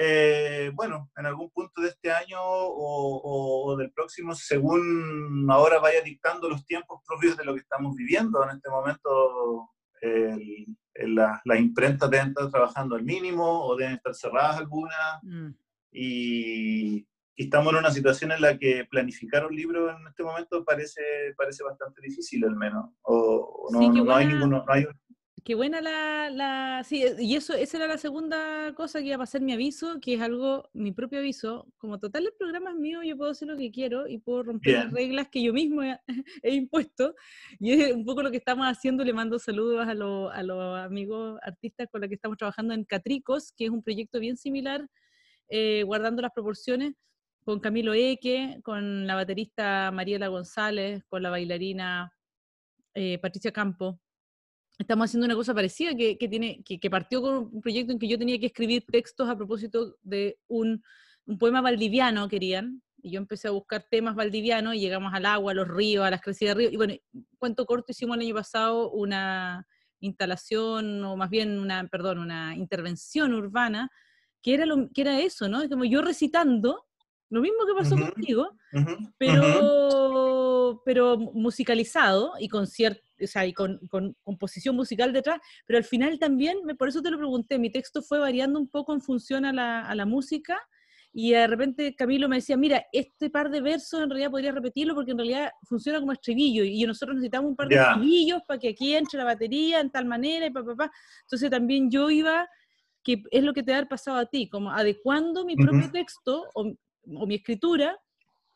eh, 0.02 0.72
bueno, 0.76 1.12
en 1.18 1.26
algún 1.26 1.50
punto 1.50 1.82
de 1.82 1.90
este 1.90 2.10
año 2.10 2.40
o, 2.42 3.76
del 3.78 3.92
próximo, 3.92 4.34
según 4.34 5.46
ahora 5.50 5.80
vaya 5.80 6.02
dictando 6.02 6.48
los 6.48 6.66
tiempos 6.66 7.02
propios 7.06 7.36
de 7.36 7.44
lo 7.44 7.54
que 7.54 7.60
estamos 7.60 7.98
viviendo. 7.98 8.42
En 8.44 8.56
este 8.56 8.70
momento, 8.70 9.70
las 10.96 11.42
la 11.44 11.58
imprentas 11.58 12.10
deben 12.10 12.30
estar 12.30 12.50
trabajando 12.50 12.96
al 12.96 13.04
mínimo 13.04 13.66
o 13.66 13.76
deben 13.76 13.96
estar 13.96 14.16
cerradas 14.16 14.58
algunas. 14.58 15.22
Mm. 15.24 15.50
Y, 15.92 17.06
estamos 17.44 17.74
en 17.74 17.80
una 17.80 17.92
situación 17.92 18.32
en 18.32 18.42
la 18.42 18.58
que 18.58 18.86
planificar 18.90 19.46
un 19.46 19.56
libro 19.56 19.90
en 19.90 20.08
este 20.08 20.24
momento 20.24 20.64
parece, 20.64 21.02
parece 21.38 21.64
bastante 21.64 22.02
difícil, 22.02 22.44
al 22.46 22.56
menos. 22.56 22.92
O, 23.04 23.70
no, 23.72 23.80
no, 23.80 24.16
hay 24.16 24.28
ninguno, 24.28 24.64
no 24.66 24.74
hay 24.74 24.86
Qué 25.46 25.56
buena 25.56 25.80
la, 25.80 26.30
la, 26.30 26.84
Sí, 26.84 27.02
eh, 27.04 27.16
y 27.20 27.36
eso, 27.36 27.54
esa 27.54 27.78
era 27.78 27.88
la 27.88 27.98
segunda 27.98 28.74
cosa 28.76 29.00
que 29.00 29.08
iba 29.08 29.16
a 29.16 29.20
pasar 29.20 29.42
mi 29.42 29.54
aviso, 29.54 30.00
que 30.02 30.16
es 30.16 30.22
algo, 30.22 30.70
mi 30.74 30.92
propio 30.92 31.20
aviso. 31.20 31.66
Como 31.78 31.98
total 31.98 32.26
el 32.26 32.34
programa 32.38 32.72
es 32.72 32.76
mío, 32.76 33.04
yo 33.04 33.16
puedo 33.16 33.32
hacer 33.32 33.48
lo 33.48 33.58
que 33.58 33.72
quiero 33.72 34.08
y 34.08 34.18
puedo 34.18 34.44
romper 34.44 34.74
las 34.74 34.92
reglas 34.92 35.30
que 35.30 35.42
yo 35.42 35.54
mismo 35.54 35.82
he, 36.44 36.54
impuesto. 36.54 37.16
Y 37.60 37.72
es 37.72 37.94
un 37.94 38.06
poco 38.06 38.22
lo 38.22 38.32
que 38.32 38.38
estamos 38.38 38.68
haciendo. 38.68 39.04
Le 39.04 39.14
mando 39.14 39.40
saludos 39.40 39.88
a, 39.88 39.92
a 39.92 40.44
los 40.44 40.80
amigos 40.80 41.40
artistas 41.42 41.88
con 41.90 42.02
los 42.02 42.10
que 42.10 42.16
estamos 42.16 42.38
trabajando 42.38 42.74
en 42.74 42.84
Catricos, 42.84 43.54
que 43.56 43.66
es 43.66 43.70
un 43.72 43.82
proyecto 43.82 44.20
bien 44.20 44.36
similar, 44.36 44.88
eh, 45.48 45.84
guardando 45.84 46.22
las 46.22 46.32
proporciones, 46.32 46.94
con 47.44 47.60
Camilo 47.60 47.94
Eque, 47.94 48.60
con 48.64 49.08
la 49.08 49.16
baterista 49.16 49.92
Mariela 49.92 50.28
González, 50.28 51.04
con 51.08 51.24
la 51.24 51.30
bailarina 51.30 52.14
eh, 52.94 53.18
Patricia 53.20 53.52
Campo 53.52 54.00
estamos 54.80 55.10
haciendo 55.10 55.26
una 55.26 55.36
cosa 55.36 55.54
parecida 55.54 55.94
que, 55.94 56.18
que 56.18 56.28
tiene, 56.28 56.64
que, 56.64 56.80
que, 56.80 56.90
partió 56.90 57.22
con 57.22 57.50
un 57.54 57.62
proyecto 57.62 57.92
en 57.92 58.00
que 58.00 58.08
yo 58.08 58.18
tenía 58.18 58.40
que 58.40 58.48
escribir 58.48 58.86
textos 58.90 59.30
a 59.30 59.36
propósito 59.36 59.98
de 60.02 60.40
un, 60.48 60.82
un, 61.26 61.38
poema 61.38 61.62
valdiviano, 61.62 62.28
querían, 62.30 62.82
y 63.02 63.12
yo 63.12 63.20
empecé 63.20 63.50
a 63.50 63.52
buscar 63.52 63.86
temas 63.92 64.16
valdivianos 64.16 64.76
y 64.76 64.80
llegamos 64.80 65.14
al 65.14 65.26
agua, 65.26 65.52
a 65.52 65.56
los 65.56 65.68
ríos, 65.68 66.06
a 66.06 66.10
las 66.10 66.22
crecidas 66.22 66.56
de 66.56 66.60
ríos, 66.60 66.74
y 66.74 66.78
bueno, 66.78 66.94
cuento 67.38 67.66
corto, 67.66 67.92
hicimos 67.92 68.16
el 68.18 68.24
año 68.24 68.36
pasado 68.36 68.90
una 68.92 69.68
instalación, 70.00 71.04
o 71.04 71.18
más 71.18 71.30
bien 71.30 71.60
una, 71.60 71.86
perdón, 71.88 72.20
una 72.20 72.56
intervención 72.56 73.34
urbana, 73.34 73.92
que 74.42 74.54
era, 74.54 74.66
lo, 74.66 74.90
que 74.94 75.02
era 75.02 75.20
eso, 75.20 75.50
¿no? 75.50 75.68
Como 75.68 75.84
yo 75.84 76.02
recitando, 76.02 76.86
lo 77.30 77.42
mismo 77.42 77.60
que 77.66 77.74
pasó 77.74 77.96
contigo, 77.96 78.50
pero, 79.18 80.82
pero 80.84 81.18
musicalizado 81.18 82.34
y 82.40 82.48
con 82.48 82.68
cierto 82.68 83.02
o 83.22 83.28
sea, 83.28 83.46
y 83.46 83.54
con, 83.54 83.80
con, 83.90 84.16
composición 84.24 84.76
musical 84.76 85.12
detrás, 85.12 85.40
pero 85.66 85.78
al 85.78 85.84
final 85.84 86.20
también, 86.20 86.58
por 86.78 86.88
eso 86.88 87.02
te 87.02 87.12
lo 87.12 87.18
pregunté, 87.18 87.60
mi 87.60 87.70
texto 87.70 88.02
fue 88.02 88.18
variando 88.18 88.60
un 88.60 88.70
poco 88.70 88.94
en 88.94 89.02
función 89.02 89.44
a 89.44 89.52
la, 89.52 89.82
a 89.82 89.94
la 89.94 90.06
música, 90.06 90.58
y 91.12 91.32
de 91.32 91.48
repente 91.48 91.96
Camilo 91.96 92.30
me 92.30 92.36
decía, 92.36 92.56
mira, 92.56 92.86
este 92.92 93.30
par 93.32 93.50
de 93.50 93.62
versos 93.62 94.02
en 94.02 94.10
realidad 94.10 94.30
podría 94.30 94.52
repetirlo 94.52 94.94
porque 94.94 95.12
en 95.12 95.18
realidad 95.18 95.52
funciona 95.64 96.00
como 96.00 96.12
estribillo 96.12 96.64
y 96.64 96.84
nosotros 96.84 97.16
necesitamos 97.16 97.50
un 97.50 97.56
par 97.56 97.68
de 97.68 97.76
estribillos 97.78 98.42
para 98.48 98.60
que 98.60 98.70
aquí 98.70 98.96
entre 98.96 99.18
la 99.18 99.24
batería 99.26 99.80
en 99.80 99.90
tal 99.90 100.06
manera 100.06 100.46
y 100.46 100.52
papá, 100.52 100.76
pa, 100.76 100.92
Entonces 101.24 101.50
también 101.50 101.90
yo 101.90 102.12
iba, 102.12 102.48
que 103.04 103.24
es 103.32 103.44
lo 103.44 103.54
que 103.54 103.64
te 103.64 103.74
ha 103.74 103.84
pasado 103.86 104.18
a 104.18 104.28
ti, 104.28 104.50
como 104.50 104.72
adecuando 104.72 105.46
mi 105.46 105.56
propio 105.56 105.90
texto 105.92 106.46
o, 106.54 106.74
o, 107.16 107.26
mi 107.26 107.36
escritura 107.36 107.98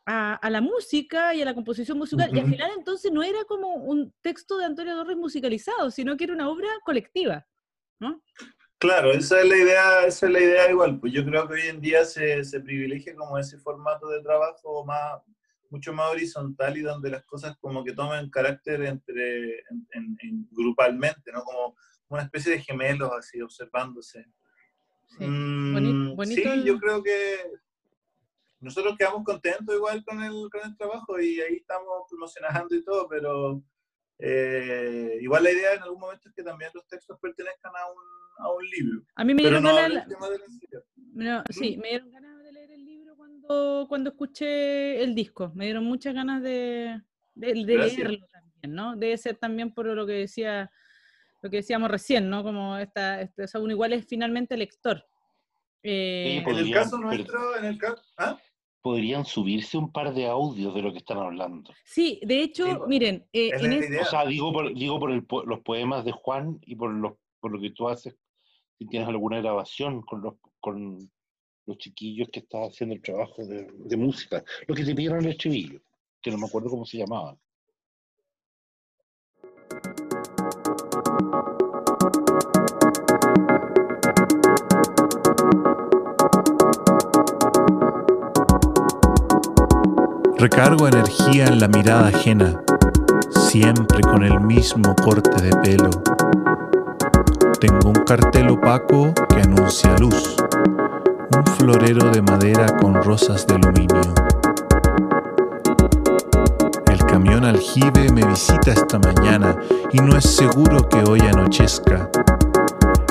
a, 0.05 0.49
la 0.49 0.61
música 0.61 1.33
y 1.33 1.41
a 1.41 1.45
la 1.45 1.53
composición 1.53 1.97
musical. 1.97 2.29
Y 2.33 2.39
al 2.39 2.49
final 2.49 2.71
entonces 2.77 3.11
no 3.11 3.23
era 3.23 3.43
como 3.45 3.75
un 3.75 4.13
texto 4.21 4.57
de 4.57 4.65
Antonio 4.65 4.95
Torres 4.95 5.17
musicalizado, 5.17 5.91
sino 5.91 6.17
que 6.17 6.25
era 6.25 6.33
una 6.33 6.49
obra 6.49 6.67
colectiva, 6.83 7.45
¿no? 7.99 8.21
Claro, 8.78 9.13
esa 9.13 9.39
es 9.39 9.47
la 9.47 9.55
idea, 9.55 10.05
esa 10.05 10.25
es 10.25 10.32
la 10.34 10.39
idea 10.41 10.69
igual. 10.69 10.99
Pues 10.99 11.13
yo 11.13 11.23
creo 11.23 11.47
que 11.47 11.53
hoy 11.53 11.67
en 11.67 11.80
día 11.80 12.03
se, 12.03 12.43
se 12.43 12.59
privilegia 12.59 13.15
como 13.15 13.38
ese 13.38 13.57
formato 13.57 14.09
de 14.09 14.21
trabajo 14.21 14.84
más, 14.84 15.21
mucho 15.69 15.93
más 15.93 16.11
horizontal 16.11 16.78
y 16.78 16.82
donde 16.82 17.09
las 17.09 17.23
cosas 17.23 17.55
como 17.61 17.84
que 17.84 17.93
toman 17.93 18.30
carácter 18.30 18.84
entre, 18.84 19.59
en, 19.91 20.47
grupalmente, 20.51 21.32
¿no? 21.32 21.43
Como 21.43 21.78
una 22.09 22.23
especie 22.23 22.51
de 22.51 22.61
gemelos 22.61 23.11
así 23.17 23.41
observándose. 23.41 24.25
Sí, 25.17 25.25
mm, 25.25 26.21
sí 26.25 26.43
yo 26.65 26.78
creo 26.78 27.01
que 27.01 27.38
nosotros 28.64 28.95
quedamos 28.97 29.24
contentos 29.24 29.76
igual 29.76 30.03
con 30.03 30.24
el, 30.24 30.49
con 30.51 30.61
el 30.64 30.78
trabajo 30.78 31.20
y 31.20 31.41
ahí 31.41 31.55
estamos 31.57 32.03
promocionando 32.09 32.76
y 32.76 32.84
todo, 32.84 33.07
pero 33.07 33.61
eh, 34.20 35.18
igual 35.22 35.43
la 35.43 35.51
idea 35.51 35.74
en 35.74 35.84
algún 35.84 35.99
momento 35.99 36.30
es 36.30 36.36
que 36.36 36.43
también 36.43 36.72
los 36.74 36.88
textos 36.88 37.20
pertenezcan 37.20 37.74
a 37.76 37.91
un, 37.91 38.45
a 38.45 38.53
un 38.53 38.70
libro. 38.70 39.01
A 39.16 39.24
mí 39.24 39.34
me 39.34 39.41
dieron 39.41 39.64
ganas... 39.64 40.07
No, 41.14 41.43
sí, 41.49 41.78
me 41.78 41.89
dieron 41.89 42.11
ganas 42.11 42.43
de 42.43 42.51
leer 42.51 42.72
el 42.72 42.86
libro 42.86 43.16
cuando, 43.16 43.86
cuando 43.88 44.09
escuché 44.09 45.03
el 45.03 45.14
disco. 45.14 45.51
Me 45.53 45.66
dieron 45.66 45.84
muchas 45.84 46.14
ganas 46.16 46.41
de, 46.41 47.01
de, 47.36 47.55
leerlo 47.55 48.26
también, 48.32 48.76
¿no? 48.76 48.95
Debe 48.95 49.18
ser 49.18 49.38
también 49.38 49.74
por 49.74 49.86
lo 49.86 50.07
que 50.07 50.14
decía 50.14 50.72
lo 51.43 51.49
que 51.49 51.57
decíamos 51.57 51.91
recién, 51.91 52.30
¿no? 52.30 52.41
Como 52.41 52.78
esta, 52.78 53.20
este, 53.20 53.43
o 53.43 53.47
sea, 53.47 53.59
uno 53.59 53.74
igual 53.74 53.91
es 53.91 54.07
finalmente 54.07 54.55
lector. 54.55 55.05
Eh, 55.84 56.41
en 56.47 56.55
el 56.55 56.74
caso 56.74 56.97
nuestro, 56.97 57.57
en 57.57 57.66
el 57.66 57.78
caso, 57.78 58.01
¿ah? 58.18 58.39
Podrían 58.84 59.23
subirse 59.25 59.77
un 59.77 59.91
par 59.91 60.13
de 60.13 60.27
audios 60.27 60.75
de 60.75 60.81
lo 60.81 60.91
que 60.91 60.97
están 60.99 61.17
hablando. 61.17 61.71
Sí, 61.86 62.19
de 62.23 62.41
hecho, 62.43 62.65
Sí, 62.65 62.71
miren, 62.88 63.25
eh, 63.34 63.49
en 63.53 63.69
la 63.69 63.75
es- 63.77 63.89
idea. 63.89 64.01
O 64.01 64.05
sea, 64.05 64.25
digo 64.25 64.51
por, 64.53 64.73
digo 64.75 64.99
por 64.99 65.09
el 65.11 65.23
po- 65.25 65.43
los 65.43 65.61
poemas 65.61 66.03
de 66.05 66.11
Juan 66.11 66.59
y 66.65 66.75
por, 66.75 66.91
los, 66.91 67.13
por 67.39 67.51
lo 67.51 67.59
que 67.61 67.71
tú 67.71 67.88
haces, 67.88 68.15
si 68.77 68.86
tienes 68.86 69.07
alguna 69.07 69.39
grabación 69.39 70.01
con 70.01 70.21
los, 70.21 70.34
con 70.59 71.09
los 71.65 71.77
chiquillos 71.77 72.27
que 72.29 72.41
estás 72.41 72.71
haciendo 72.71 72.93
el 72.95 73.01
trabajo 73.01 73.45
de, 73.45 73.67
de 73.71 73.97
música. 73.97 74.43
Lo 74.67 74.75
que 74.75 74.84
te 74.84 74.93
pidieron 74.93 75.19
el 75.23 75.31
estribillo, 75.31 75.79
que 76.21 76.29
no 76.29 76.38
me 76.38 76.45
acuerdo 76.45 76.69
cómo 76.69 76.86
se 76.86 76.97
llamaba. 76.97 77.38
Recargo 90.43 90.89
energía 90.89 91.45
en 91.45 91.61
la 91.61 91.69
mirada 91.69 92.09
ajena, 92.09 92.61
siempre 93.29 94.01
con 94.01 94.23
el 94.25 94.41
mismo 94.41 94.93
corte 94.93 95.41
de 95.41 95.55
pelo. 95.61 95.89
Tengo 97.61 97.87
un 97.87 98.03
cartel 98.03 98.49
opaco 98.49 99.13
que 99.29 99.41
anuncia 99.41 99.97
luz, 99.99 100.35
un 101.33 101.45
florero 101.45 102.09
de 102.09 102.21
madera 102.21 102.65
con 102.75 102.93
rosas 102.95 103.47
de 103.47 103.55
aluminio. 103.55 104.01
El 106.87 107.05
camión 107.05 107.45
aljibe 107.45 108.11
me 108.11 108.25
visita 108.25 108.73
esta 108.73 108.99
mañana 108.99 109.55
y 109.93 110.01
no 110.01 110.17
es 110.17 110.25
seguro 110.25 110.89
que 110.89 111.09
hoy 111.09 111.21
anochezca. 111.21 112.09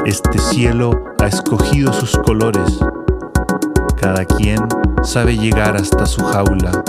Este 0.04 0.38
cielo 0.38 1.02
ha 1.18 1.28
escogido 1.28 1.94
sus 1.94 2.14
colores. 2.18 2.78
Cada 3.98 4.26
quien 4.26 4.60
sabe 5.02 5.38
llegar 5.38 5.76
hasta 5.76 6.04
su 6.04 6.22
jaula. 6.24 6.84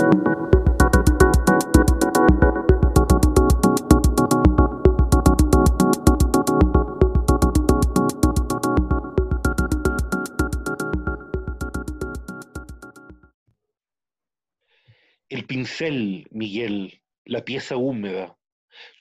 El 15.44 15.48
pincel, 15.48 16.26
Miguel, 16.30 17.02
la 17.26 17.44
pieza 17.44 17.76
húmeda, 17.76 18.34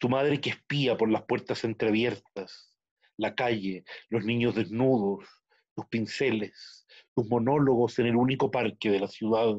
tu 0.01 0.09
madre 0.09 0.41
que 0.41 0.49
espía 0.49 0.97
por 0.97 1.09
las 1.09 1.23
puertas 1.23 1.63
entreabiertas, 1.63 2.77
la 3.15 3.33
calle, 3.33 3.85
los 4.09 4.25
niños 4.25 4.53
desnudos, 4.53 5.25
tus 5.73 5.85
pinceles, 5.85 6.85
tus 7.15 7.29
monólogos 7.29 7.97
en 7.99 8.07
el 8.07 8.17
único 8.17 8.51
parque 8.51 8.91
de 8.91 8.99
la 8.99 9.07
ciudad, 9.07 9.55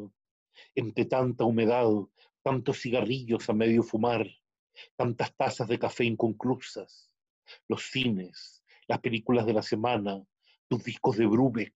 entre 0.74 1.06
tanta 1.06 1.44
humedad, 1.44 1.88
tantos 2.42 2.82
cigarrillos 2.82 3.48
a 3.48 3.54
medio 3.54 3.82
fumar, 3.82 4.26
tantas 4.94 5.34
tazas 5.34 5.66
de 5.68 5.78
café 5.78 6.04
inconclusas, 6.04 7.10
los 7.66 7.84
cines, 7.84 8.62
las 8.88 9.00
películas 9.00 9.46
de 9.46 9.54
la 9.54 9.62
semana, 9.62 10.22
tus 10.68 10.84
discos 10.84 11.16
de 11.16 11.24
Brubeck, 11.24 11.74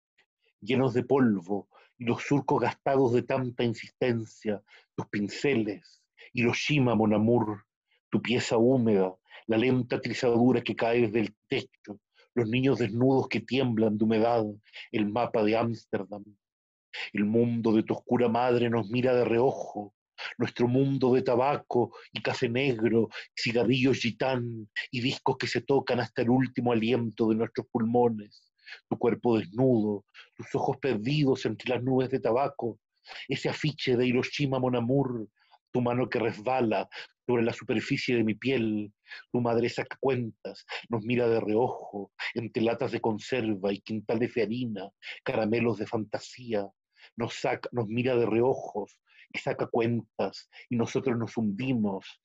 llenos 0.60 0.92
de 0.92 1.02
polvo, 1.02 1.70
los 1.98 2.22
surcos 2.22 2.60
gastados 2.60 3.12
de 3.12 3.22
tanta 3.22 3.64
insistencia, 3.64 4.62
tus 4.94 5.06
pinceles, 5.08 6.02
Hiroshima, 6.32 6.94
Mon 6.94 7.14
Amour, 7.14 7.64
tu 8.10 8.22
pieza 8.22 8.56
húmeda, 8.56 9.14
la 9.46 9.58
lenta 9.58 10.00
trizadura 10.00 10.62
que 10.62 10.76
cae 10.76 11.02
desde 11.02 11.20
el 11.20 11.34
techo, 11.48 12.00
los 12.34 12.48
niños 12.48 12.78
desnudos 12.78 13.28
que 13.28 13.40
tiemblan 13.40 13.98
de 13.98 14.04
humedad, 14.04 14.44
el 14.92 15.08
mapa 15.08 15.42
de 15.42 15.56
Ámsterdam. 15.56 16.24
El 17.12 17.24
mundo 17.24 17.72
de 17.72 17.82
tu 17.82 17.94
oscura 17.94 18.28
madre 18.28 18.70
nos 18.70 18.88
mira 18.88 19.14
de 19.14 19.24
reojo, 19.24 19.94
nuestro 20.36 20.68
mundo 20.68 21.14
de 21.14 21.22
tabaco 21.22 21.92
y 22.12 22.22
café 22.22 22.48
negro, 22.48 23.08
cigarrillos 23.36 23.98
gitán 23.98 24.68
y 24.90 25.00
discos 25.00 25.36
que 25.36 25.46
se 25.46 25.60
tocan 25.60 26.00
hasta 26.00 26.22
el 26.22 26.30
último 26.30 26.72
aliento 26.72 27.28
de 27.28 27.36
nuestros 27.36 27.66
pulmones, 27.70 28.47
tu 28.88 28.98
cuerpo 28.98 29.38
desnudo, 29.38 30.04
tus 30.36 30.54
ojos 30.54 30.76
perdidos 30.78 31.46
entre 31.46 31.74
las 31.74 31.82
nubes 31.82 32.10
de 32.10 32.20
tabaco, 32.20 32.78
ese 33.28 33.48
afiche 33.48 33.96
de 33.96 34.06
Hiroshima 34.06 34.58
Mon 34.58 34.76
Amour, 34.76 35.28
tu 35.72 35.80
mano 35.80 36.08
que 36.08 36.18
resbala 36.18 36.88
sobre 37.26 37.42
la 37.42 37.52
superficie 37.52 38.16
de 38.16 38.24
mi 38.24 38.34
piel, 38.34 38.92
tu 39.30 39.40
madre 39.40 39.68
saca 39.68 39.96
cuentas, 40.00 40.64
nos 40.88 41.04
mira 41.04 41.28
de 41.28 41.40
reojo, 41.40 42.12
entre 42.34 42.62
latas 42.62 42.92
de 42.92 43.00
conserva 43.00 43.72
y 43.72 43.80
quintales 43.80 44.34
de 44.34 44.42
harina, 44.42 44.90
caramelos 45.24 45.78
de 45.78 45.86
fantasía, 45.86 46.66
nos, 47.16 47.34
saca, 47.34 47.68
nos 47.72 47.86
mira 47.86 48.16
de 48.16 48.26
reojos 48.26 48.98
y 49.32 49.38
saca 49.38 49.66
cuentas, 49.66 50.48
y 50.70 50.76
nosotros 50.76 51.18
nos 51.18 51.36
hundimos 51.36 52.20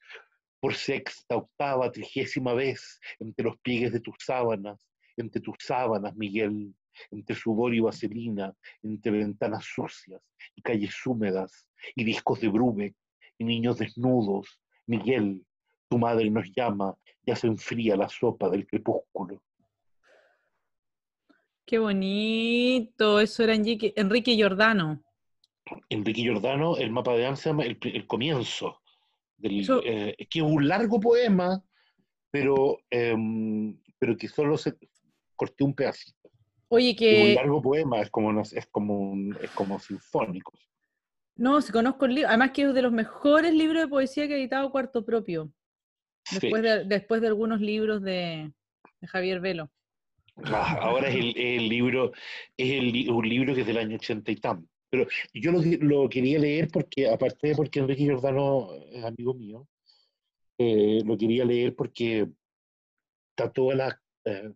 por 0.61 0.75
sexta, 0.75 1.35
octava, 1.35 1.91
trigésima 1.91 2.53
vez 2.53 3.01
entre 3.19 3.43
los 3.43 3.57
pliegues 3.57 3.91
de 3.91 3.99
tus 3.99 4.15
sábanas, 4.19 4.87
entre 5.17 5.41
tus 5.41 5.55
sábanas, 5.59 6.15
Miguel, 6.15 6.73
entre 7.11 7.35
sudor 7.35 7.73
y 7.73 7.79
vaselina, 7.79 8.53
entre 8.81 9.11
ventanas 9.11 9.65
sucias 9.65 10.21
y 10.55 10.61
calles 10.61 10.93
húmedas, 11.05 11.67
y 11.95 12.03
discos 12.03 12.39
de 12.39 12.49
Brubeck, 12.49 12.95
y 13.37 13.43
niños 13.45 13.77
desnudos, 13.79 14.59
Miguel, 14.85 15.43
tu 15.89 15.97
madre 15.97 16.29
nos 16.29 16.51
llama, 16.55 16.95
ya 17.25 17.35
se 17.35 17.47
enfría 17.47 17.95
la 17.95 18.09
sopa 18.09 18.49
del 18.49 18.65
crepúsculo. 18.67 19.41
Qué 21.65 21.79
bonito, 21.79 23.19
eso 23.19 23.43
era 23.43 23.55
Enrique, 23.55 23.93
Enrique 23.95 24.35
Giordano. 24.35 25.01
Enrique 25.89 26.21
Giordano, 26.21 26.75
el 26.77 26.91
mapa 26.91 27.13
de 27.15 27.25
Amsterdam, 27.25 27.61
el, 27.61 27.77
el 27.81 28.05
comienzo, 28.05 28.81
del, 29.37 29.61
Eso- 29.61 29.81
eh, 29.83 30.15
que 30.29 30.39
es 30.39 30.45
un 30.45 30.67
largo 30.67 30.99
poema, 30.99 31.63
pero, 32.29 32.79
em, 32.89 33.79
pero 33.97 34.17
que 34.17 34.27
solo 34.27 34.57
se 34.57 34.73
corté 35.35 35.63
un 35.63 35.73
pedacito. 35.73 36.29
Oye, 36.69 36.89
Es 36.89 36.95
un 36.95 36.97
que 37.27 37.33
largo 37.35 37.61
poema, 37.61 38.01
es 38.01 38.09
como, 38.09 38.41
es 38.41 38.67
como, 38.71 38.99
un- 39.11 39.37
es 39.41 39.51
como 39.51 39.79
sinfónico. 39.79 40.51
no, 41.35 41.61
si 41.61 41.71
conozco 41.71 42.05
el 42.05 42.15
libro, 42.15 42.29
además 42.29 42.51
que 42.51 42.63
es 42.63 42.73
de 42.73 42.81
los 42.81 42.91
mejores 42.91 43.53
libros 43.53 43.81
de 43.83 43.87
poesía 43.87 44.27
que 44.27 44.33
ha 44.35 44.37
editado 44.37 44.71
Cuarto 44.71 45.03
Propio, 45.05 45.51
Sí. 46.25 46.39
después 46.41 46.61
de, 46.63 46.85
después 46.85 47.21
de 47.21 47.27
algunos 47.27 47.59
libros 47.61 48.01
de, 48.01 48.51
de 49.01 49.07
Javier 49.07 49.39
Velo. 49.41 49.69
Ah, 50.45 50.77
Ahora 50.81 51.09
es 51.09 51.15
el, 51.15 51.37
el 51.37 51.69
libro, 51.69 52.11
es 52.57 52.71
el 52.71 53.09
un 53.11 53.27
libro 53.27 53.53
que 53.53 53.61
es 53.61 53.67
del 53.67 53.77
año 53.77 53.97
ochenta 53.97 54.31
y 54.31 54.37
tanto. 54.37 54.67
Pero 54.89 55.05
yo 55.33 55.51
lo, 55.51 55.61
que- 55.61 55.77
lo 55.79 56.07
quería 56.09 56.39
leer 56.39 56.69
porque, 56.71 57.07
aparte 57.09 57.49
de 57.49 57.55
porque 57.55 57.79
Enrique 57.79 58.03
Giordano 58.03 58.69
es 58.91 59.03
amigo 59.03 59.33
mío, 59.33 59.67
eh, 60.57 61.01
lo 61.05 61.17
quería 61.17 61.45
leer 61.45 61.75
porque 61.75 62.27
está 63.35 63.51
toda 63.51 63.75
la... 63.75 64.01
eh, 64.25 64.51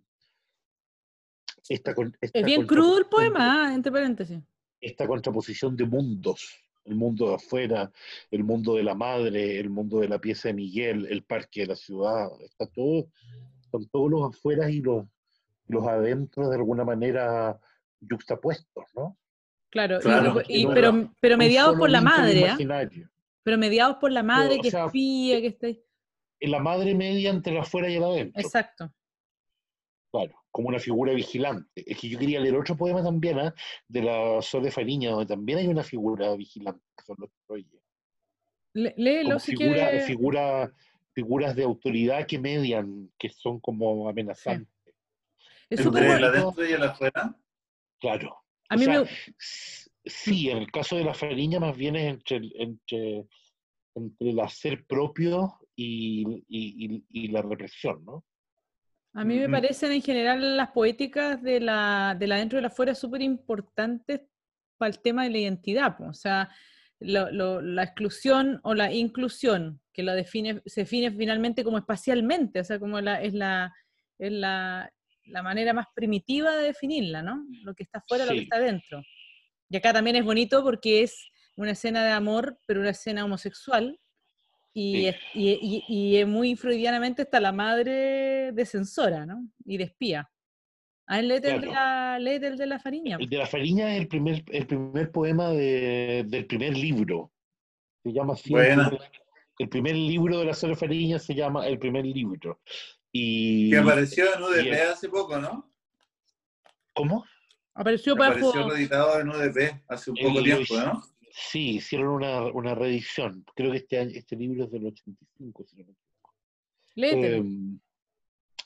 esta, 1.70 1.94
esta 2.22 2.40
Es 2.40 2.46
bien 2.46 2.66
crudo 2.66 2.98
el 3.00 3.06
poema, 3.06 3.68
ah, 3.68 3.74
entre 3.74 3.92
paréntesis. 3.92 4.40
esta 4.80 5.08
contraposición 5.08 5.76
de 5.76 5.86
mundos, 5.86 6.58
el 6.86 6.96
mundo 6.96 7.30
de 7.30 7.36
afuera, 7.36 7.92
el 8.32 8.44
mundo 8.44 8.76
de 8.76 8.84
la 8.84 8.96
madre, 8.96 9.60
el 9.60 9.70
mundo 9.70 10.00
de 10.00 10.08
la 10.08 10.20
pieza 10.20 10.50
de 10.50 10.54
Miguel, 10.54 11.08
el 11.10 11.24
parque 11.24 11.62
de 11.62 11.68
la 11.68 11.76
ciudad, 11.76 12.28
está 12.46 12.68
todo, 12.68 13.08
con 13.72 13.86
todos 13.90 14.10
los 14.10 14.30
afueras 14.36 14.70
y 14.72 14.82
los, 14.82 15.06
los 15.68 15.86
adentros 15.88 16.50
de 16.50 16.56
alguna 16.56 16.86
manera 16.86 17.60
yuxtapuestos, 18.00 18.86
¿no? 18.96 19.18
Claro, 19.70 19.98
y- 19.98 20.02
Claro, 20.02 20.42
y- 20.48 20.66
no 20.66 20.74
pero, 20.74 20.90
era 20.90 21.12
pero 21.20 21.38
mediados 21.38 21.78
por 21.78 21.90
la 21.90 22.00
madre, 22.02 22.44
¿ah? 22.44 22.48
imaginario. 22.50 23.10
Pero 23.44 23.58
mediados 23.58 23.98
por 23.98 24.12
la 24.12 24.24
madre 24.24 24.58
o 24.60 24.62
que 24.62 24.72
sea, 24.72 24.86
espía, 24.86 25.42
que 25.42 25.48
está 25.48 25.68
ahí. 25.68 25.84
La 26.42 26.60
madre 26.60 26.94
media 26.96 27.32
entre 27.32 27.54
el 27.54 27.60
afuera 27.60 27.90
y 27.90 27.96
el 27.96 28.04
adentro, 28.04 28.42
Exacto. 28.42 28.94
Claro, 30.26 30.44
como 30.52 30.70
una 30.70 30.80
figura 30.80 31.14
vigilante. 31.14 31.84
Es 31.86 31.98
que 32.00 32.10
yo 32.10 32.18
quería 32.20 32.40
leer 32.40 32.56
otro 32.56 32.76
poema 32.76 33.04
también, 33.04 33.40
¿ah? 33.40 33.54
de 33.88 34.02
la 34.02 34.42
Sol 34.42 34.64
de 34.64 34.72
Fariña, 34.72 35.12
donde 35.12 35.26
también 35.26 35.60
hay 35.60 35.68
una 35.68 35.84
figura 35.84 36.36
vigilante, 36.36 36.84
que 36.98 37.04
son 37.06 37.16
los 37.20 37.30
troyes. 37.46 37.68
Le- 38.74 38.94
léelo 38.98 39.40
si 39.40 39.56
figura, 39.56 39.90
quiere. 39.90 40.00
figura- 40.06 40.74
figuras 41.14 41.56
de 41.56 41.64
autoridad 41.64 42.28
que 42.28 42.38
median, 42.40 43.12
que 43.18 43.30
son 43.30 43.60
como 43.60 44.08
amenazantes. 44.08 44.68
Es 45.70 45.86
adentro 45.86 46.66
y 46.68 46.72
el 46.74 46.84
afuera. 46.84 47.36
Claro. 48.00 48.38
A 48.70 48.76
O 48.76 48.78
mí 48.78 48.86
sea, 48.86 49.02
me, 49.02 49.10
s- 49.40 49.90
Sí, 50.06 50.50
en 50.50 50.60
el 50.60 50.72
caso 50.72 50.96
de 50.96 51.04
la 51.04 51.14
fariña 51.14 51.60
más 51.60 51.76
bien 51.76 51.96
es 51.98 52.06
entre, 52.14 52.38
el- 52.38 52.54
entre, 52.56 53.26
entre 53.96 54.30
el 54.30 54.40
hacer 54.40 54.86
propio 54.86 55.60
y, 55.76 56.46
y- 56.48 56.86
y- 56.96 57.04
y 57.12 57.28
la 57.28 57.42
represión, 57.42 58.06
¿no? 58.06 58.24
A 59.18 59.24
mí 59.24 59.36
me 59.40 59.50
parecen 59.50 59.92
en 59.92 60.02
general 60.02 60.58
las 60.58 60.72
poéticas 60.72 61.42
de 61.42 61.60
la, 61.60 62.16
de 62.18 62.28
la 62.28 62.36
dentro 62.38 62.60
y 62.60 62.62
la 62.62 62.68
afuera 62.68 62.94
súper 62.94 63.22
importantes 63.22 64.22
para 64.78 64.90
el 64.90 65.00
tema 65.00 65.24
de 65.24 65.32
la 65.32 65.38
identidad. 65.40 66.00
O 66.02 66.14
sea, 66.14 66.50
lo- 67.00 67.32
lo- 67.32 67.62
la 67.62 67.84
exclusión 67.84 68.60
o 68.64 68.74
la 68.76 68.94
inclusión, 68.94 69.82
que 69.92 70.04
lo 70.04 70.14
define, 70.14 70.62
se 70.66 70.82
define 70.82 71.12
finalmente 71.12 71.64
como 71.64 71.78
espacialmente, 71.80 72.60
o 72.60 72.64
sea, 72.64 72.80
como 72.80 73.02
la, 73.02 73.22
es, 73.22 73.34
la, 73.34 73.74
es 74.20 74.32
la, 74.32 74.92
la 75.26 75.42
manera 75.42 75.74
más 75.74 75.88
primitiva 75.96 76.56
de 76.56 76.66
definirla, 76.66 77.24
¿no? 77.24 77.44
Lo 77.64 77.74
que 77.74 77.84
está 77.84 77.98
afuera, 78.00 78.24
lo 78.26 78.32
que 78.34 78.38
Sí. 78.38 78.44
está 78.44 78.60
dentro. 78.60 79.02
Y 79.70 79.78
acá 79.78 79.94
también 79.94 80.16
es 80.16 80.24
bonito 80.26 80.64
porque 80.64 81.02
es 81.04 81.30
una 81.56 81.72
escena 81.72 82.06
de 82.06 82.12
amor, 82.12 82.60
pero 82.68 82.82
una 82.82 82.92
escena 82.92 83.26
homosexual. 83.26 84.00
Y, 84.80 84.92
Sí. 84.94 85.08
es- 85.08 85.16
y, 85.34 85.50
y- 85.54 85.84
y 85.88 86.18
es 86.18 86.28
muy 86.28 86.56
freudianamente 86.56 87.24
está 87.24 87.40
la 87.40 87.52
madre 87.52 88.52
de 88.52 88.66
censora, 88.66 89.26
¿no? 89.26 89.44
Y 89.66 89.78
de 89.78 89.86
espía. 89.86 90.30
A 91.08 91.20
él 91.20 91.30
léete 91.30 91.56
el 91.56 91.62
de 91.62 91.68
la, 91.68 92.18
el 92.18 92.58
de 92.58 92.66
la 92.68 92.78
Fariña. 92.80 93.18
El 93.20 93.28
de 93.28 93.38
la 93.38 93.48
Fariña 93.48 93.96
es 93.96 94.02
el 94.02 94.08
primer, 94.08 94.44
el 94.52 94.68
primer 94.68 95.12
poema 95.12 95.50
de- 95.50 96.26
del 96.28 96.46
primer 96.46 96.78
libro. 96.78 97.32
Se 98.04 98.14
llama 98.14 98.34
así. 98.34 98.54
el 98.54 98.76
primer- 98.76 99.12
El 99.60 99.70
primer 99.70 99.96
libro 99.96 100.38
de 100.38 100.46
la 100.46 100.54
Sola 100.54 100.76
Fariña 100.76 101.18
se 101.18 101.34
llama 101.34 101.66
El 101.66 101.80
primer 101.80 102.06
libro. 102.06 102.62
Y, 103.12 103.72
Que 103.72 103.78
apareció 103.78 104.26
en 104.36 104.44
UDP 104.44 104.70
el- 104.70 104.90
hace 104.92 105.10
poco, 105.10 105.40
¿no? 105.40 105.74
¿Cómo? 106.94 107.26
Apareció. 107.74 108.14
Apareció 108.14 108.70
reeditado 108.70 109.20
en 109.20 109.30
UDP 109.30 109.82
hace 109.88 110.12
un 110.12 110.18
poco 110.18 110.44
tiempo, 110.44 110.78
¿no? 110.78 111.04
Sí, 111.40 111.76
hicieron 111.76 112.10
una, 112.16 112.48
una 112.48 112.74
reedición. 112.74 113.46
Creo 113.56 113.72
que 113.72 113.78
este, 113.78 114.00
año- 114.00 114.12
este 114.16 114.36
libro 114.36 114.64
es 114.64 114.72
del 114.72 114.88
85. 114.88 115.64
si 115.66 115.76
no 115.78 115.86
me 115.86 115.92
equivoco. 115.92 116.34
Em, 117.36 117.80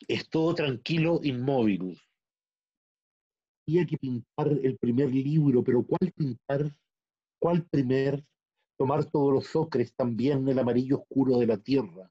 es 0.07 0.29
todo 0.29 0.55
tranquilo, 0.55 1.19
inmóvil. 1.21 1.99
Había 3.67 3.85
que 3.85 3.97
pintar 3.97 4.47
el 4.47 4.77
primer 4.77 5.11
libro, 5.13 5.63
pero 5.63 5.83
¿cuál 5.85 6.11
pintar? 6.13 6.73
¿Cuál 7.39 7.65
primer? 7.65 8.23
Tomar 8.77 9.05
todos 9.05 9.33
los 9.33 9.55
ocres, 9.55 9.93
también 9.93 10.47
el 10.47 10.57
amarillo 10.57 10.99
oscuro 11.01 11.37
de 11.39 11.47
la 11.47 11.57
tierra. 11.57 12.09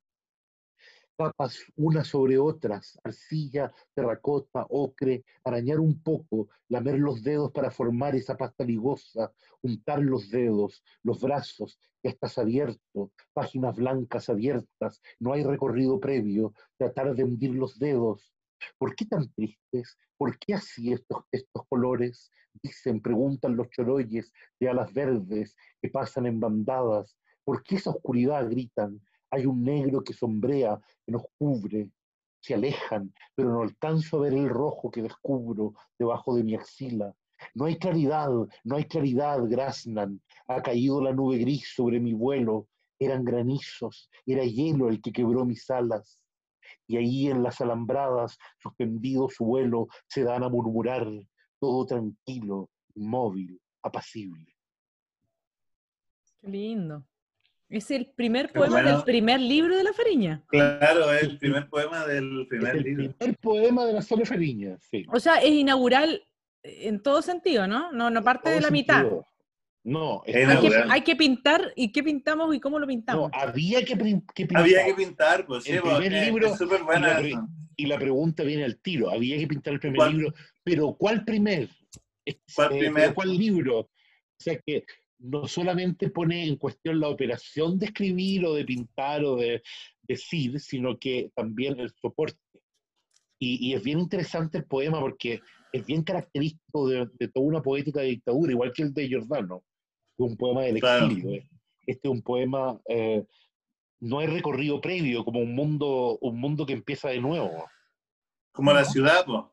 Capas 1.21 1.67
unas 1.77 2.07
sobre 2.07 2.39
otras, 2.39 2.99
arcilla, 3.05 3.71
terracota, 3.93 4.65
ocre, 4.71 5.23
arañar 5.45 5.79
un 5.79 6.03
poco, 6.03 6.49
lamer 6.71 6.99
los 6.99 7.23
dedos 7.23 7.53
para 7.53 7.71
formar 7.71 8.17
esa 8.17 8.39
pasta 8.39 8.65
ligosa, 8.65 9.31
untar 9.61 10.01
los 10.01 10.31
dedos, 10.31 10.83
los 11.03 11.21
brazos, 11.21 11.79
ya 12.03 12.09
estás 12.09 12.39
abierto, 12.39 13.13
páginas 13.35 13.77
blancas 13.77 14.31
abiertas, 14.31 15.03
no 15.19 15.35
hay 15.35 15.45
recorrido 15.45 16.01
previo, 16.01 16.55
tratar 16.79 17.15
de 17.15 17.25
hundir 17.25 17.55
los 17.55 17.79
dedos. 17.79 18.33
¿Por 18.79 18.95
qué 18.95 19.05
tan 19.05 19.31
tristes? 19.35 19.99
¿Por 20.17 20.39
qué 20.39 20.55
así 20.55 20.91
estos, 20.91 21.25
estos 21.31 21.67
colores? 21.69 22.31
Dicen, 22.63 23.03
preguntan 23.03 23.57
los 23.57 23.69
choroyes 23.69 24.33
de 24.59 24.71
alas 24.71 24.91
verdes 24.95 25.55
que 25.83 25.91
pasan 25.91 26.25
en 26.25 26.41
bandadas. 26.41 27.19
¿Por 27.45 27.63
qué 27.63 27.77
esa 27.77 27.91
oscuridad 27.91 28.49
gritan? 28.49 29.03
Hay 29.31 29.47
un 29.47 29.63
negro 29.63 30.03
que 30.03 30.13
sombrea, 30.13 30.81
que 31.05 31.13
nos 31.13 31.23
cubre. 31.39 31.91
Se 32.41 32.55
alejan, 32.55 33.13
pero 33.35 33.51
no 33.51 33.63
alcanzo 33.63 34.17
a 34.17 34.21
ver 34.23 34.33
el 34.33 34.49
rojo 34.49 34.91
que 34.91 35.03
descubro 35.03 35.75
debajo 35.99 36.35
de 36.35 36.43
mi 36.43 36.55
axila. 36.55 37.15
No 37.55 37.67
hay 37.67 37.77
claridad, 37.77 38.31
no 38.65 38.77
hay 38.77 38.85
claridad, 38.85 39.41
Grasnan. 39.47 40.21
Ha 40.49 40.63
caído 40.63 41.01
la 41.03 41.13
nube 41.13 41.39
gris 41.39 41.73
sobre 41.75 42.01
mi 42.01 42.13
vuelo. 42.13 42.69
Eran 42.99 43.25
granizos, 43.25 44.11
era 44.27 44.45
hielo 44.45 44.89
el 44.89 45.01
que 45.01 45.13
quebró 45.13 45.45
mis 45.45 45.71
alas. 45.71 46.23
Y 46.87 46.97
ahí 46.97 47.29
en 47.29 47.43
las 47.43 47.61
alambradas, 47.61 48.39
suspendido 48.59 49.29
su 49.29 49.45
vuelo, 49.45 49.89
se 50.07 50.23
dan 50.23 50.43
a 50.45 50.49
murmurar, 50.49 51.07
todo 51.59 51.87
tranquilo, 51.87 52.69
inmóvil, 52.95 53.61
apacible. 53.83 54.55
Qué 56.41 56.49
lindo. 56.49 57.05
Es 57.71 57.91
el 57.93 58.07
primer 58.07 58.49
Qué 58.49 58.59
poema 58.59 58.83
del 58.83 59.03
primer 59.05 59.41
libro 59.41 59.77
de 59.77 59.85
la 59.85 59.93
Fariña. 59.93 60.43
Claro, 60.49 61.13
es 61.13 61.23
el 61.23 61.39
primer 61.39 61.69
poema 61.69 62.05
del 62.05 62.43
Es 62.43 62.49
primer 62.49 62.77
el 62.77 62.83
libro. 62.83 63.13
primer 63.17 63.39
poema 63.39 63.85
de 63.87 63.93
la 63.95 64.03
Sola 64.03 64.25
Fariña, 64.27 64.77
sí. 64.91 65.07
O 65.13 65.21
sea, 65.21 65.37
es 65.37 65.51
inaugural 65.53 66.23
en 66.65 67.01
todo 67.01 67.23
sentido, 67.23 67.69
¿no? 67.69 67.93
No, 67.93 68.11
no 68.11 68.23
parte 68.25 68.51
de 68.51 68.61
la 68.61 68.71
mitad. 68.71 69.07
No, 69.83 70.23
Es 70.27 70.35
Hay 70.37 70.43
que, 70.43 70.53
inaugural. 70.53 70.91
hay 70.91 71.01
que 71.03 71.17
pintar 71.17 71.73
y 71.77 71.91
qué 71.93 72.03
pintamos 72.03 72.55
y 72.55 72.61
cómo 72.61 72.79
lo 72.79 72.85
no, 72.85 72.89
pintamos. 72.89 73.31
había 73.33 73.83
que, 73.85 73.97
pintar. 73.97 74.61
Había 74.61 74.85
que 74.85 74.95
pintar, 74.95 75.47
pues 75.47 75.65
sí, 75.65 75.73
El 75.73 75.81
pues, 75.83 75.97
primer 75.97 76.27
libro 76.27 76.47
es 76.49 76.59
súper 76.59 76.81
y 76.81 77.01
la, 77.01 77.47
y 77.77 77.87
la 77.87 77.99
pregunta 77.99 78.43
viene 78.43 78.65
al 78.65 78.79
tiro. 78.81 79.11
Había 79.11 79.39
que 79.39 79.47
pintar 79.47 79.75
el 79.75 79.81
primer 79.81 79.97
¿Cuál? 79.97 80.13
libro, 80.19 80.35
pero 80.65 80.93
¿cuál 80.99 81.25
primer? 81.25 81.69
¿Cuál 82.55 82.75
Eh, 82.75 82.79
primer? 82.81 83.15
¿Cuál 83.15 83.39
libro? 83.39 83.79
O 83.79 83.89
sea 84.43 84.59
que 84.59 84.85
no 85.21 85.47
solamente 85.47 86.11
pone 86.11 86.47
en 86.47 86.57
cuestión 86.57 87.01
la 87.01 87.09
operación 87.09 87.79
de 87.79 87.87
escribir 87.87 88.45
o 88.47 88.55
de 88.55 88.65
pintar 88.65 89.25
o 89.25 89.37
de 89.37 89.63
decir, 90.03 90.59
sino 90.61 90.99
que 90.99 91.31
también 91.35 91.79
el 91.79 91.91
soporte. 92.01 92.39
Y, 93.39 93.69
y 93.69 93.75
es 93.75 93.83
bien 93.83 94.01
interesante 94.01 94.59
el 94.59 94.65
poema 94.65 95.01
porque 95.01 95.41
es 95.73 95.87
bien 95.87 96.03
característico 96.03 96.89
de, 96.89 97.09
de 97.19 97.29
toda 97.29 97.47
una 97.47 97.63
poética 97.63 98.01
de 98.01 98.09
dictadura, 98.09 98.53
igual 98.53 98.73
que 98.73 98.83
el 98.83 98.93
de 98.93 99.09
Giordano, 99.09 99.63
un 100.17 100.37
poema 100.37 100.63
del 100.63 100.79
exilio. 100.79 101.31
eh. 101.31 101.49
Este 101.87 102.09
es 102.09 102.13
un 102.13 102.23
poema, 102.23 102.79
eh, 102.89 103.25
no 104.01 104.19
hay 104.19 104.27
recorrido 104.27 104.81
previo, 104.81 105.25
como 105.25 105.41
un 105.41 105.55
mundo, 105.55 106.19
un 106.21 106.39
mundo 106.39 106.67
que 106.67 106.75
empieza 106.75 107.09
de 107.09 107.21
nuevo. 107.21 107.65
Como 108.53 108.73
la 108.73 108.85
ciudad, 108.85 109.25
pues. 109.25 109.45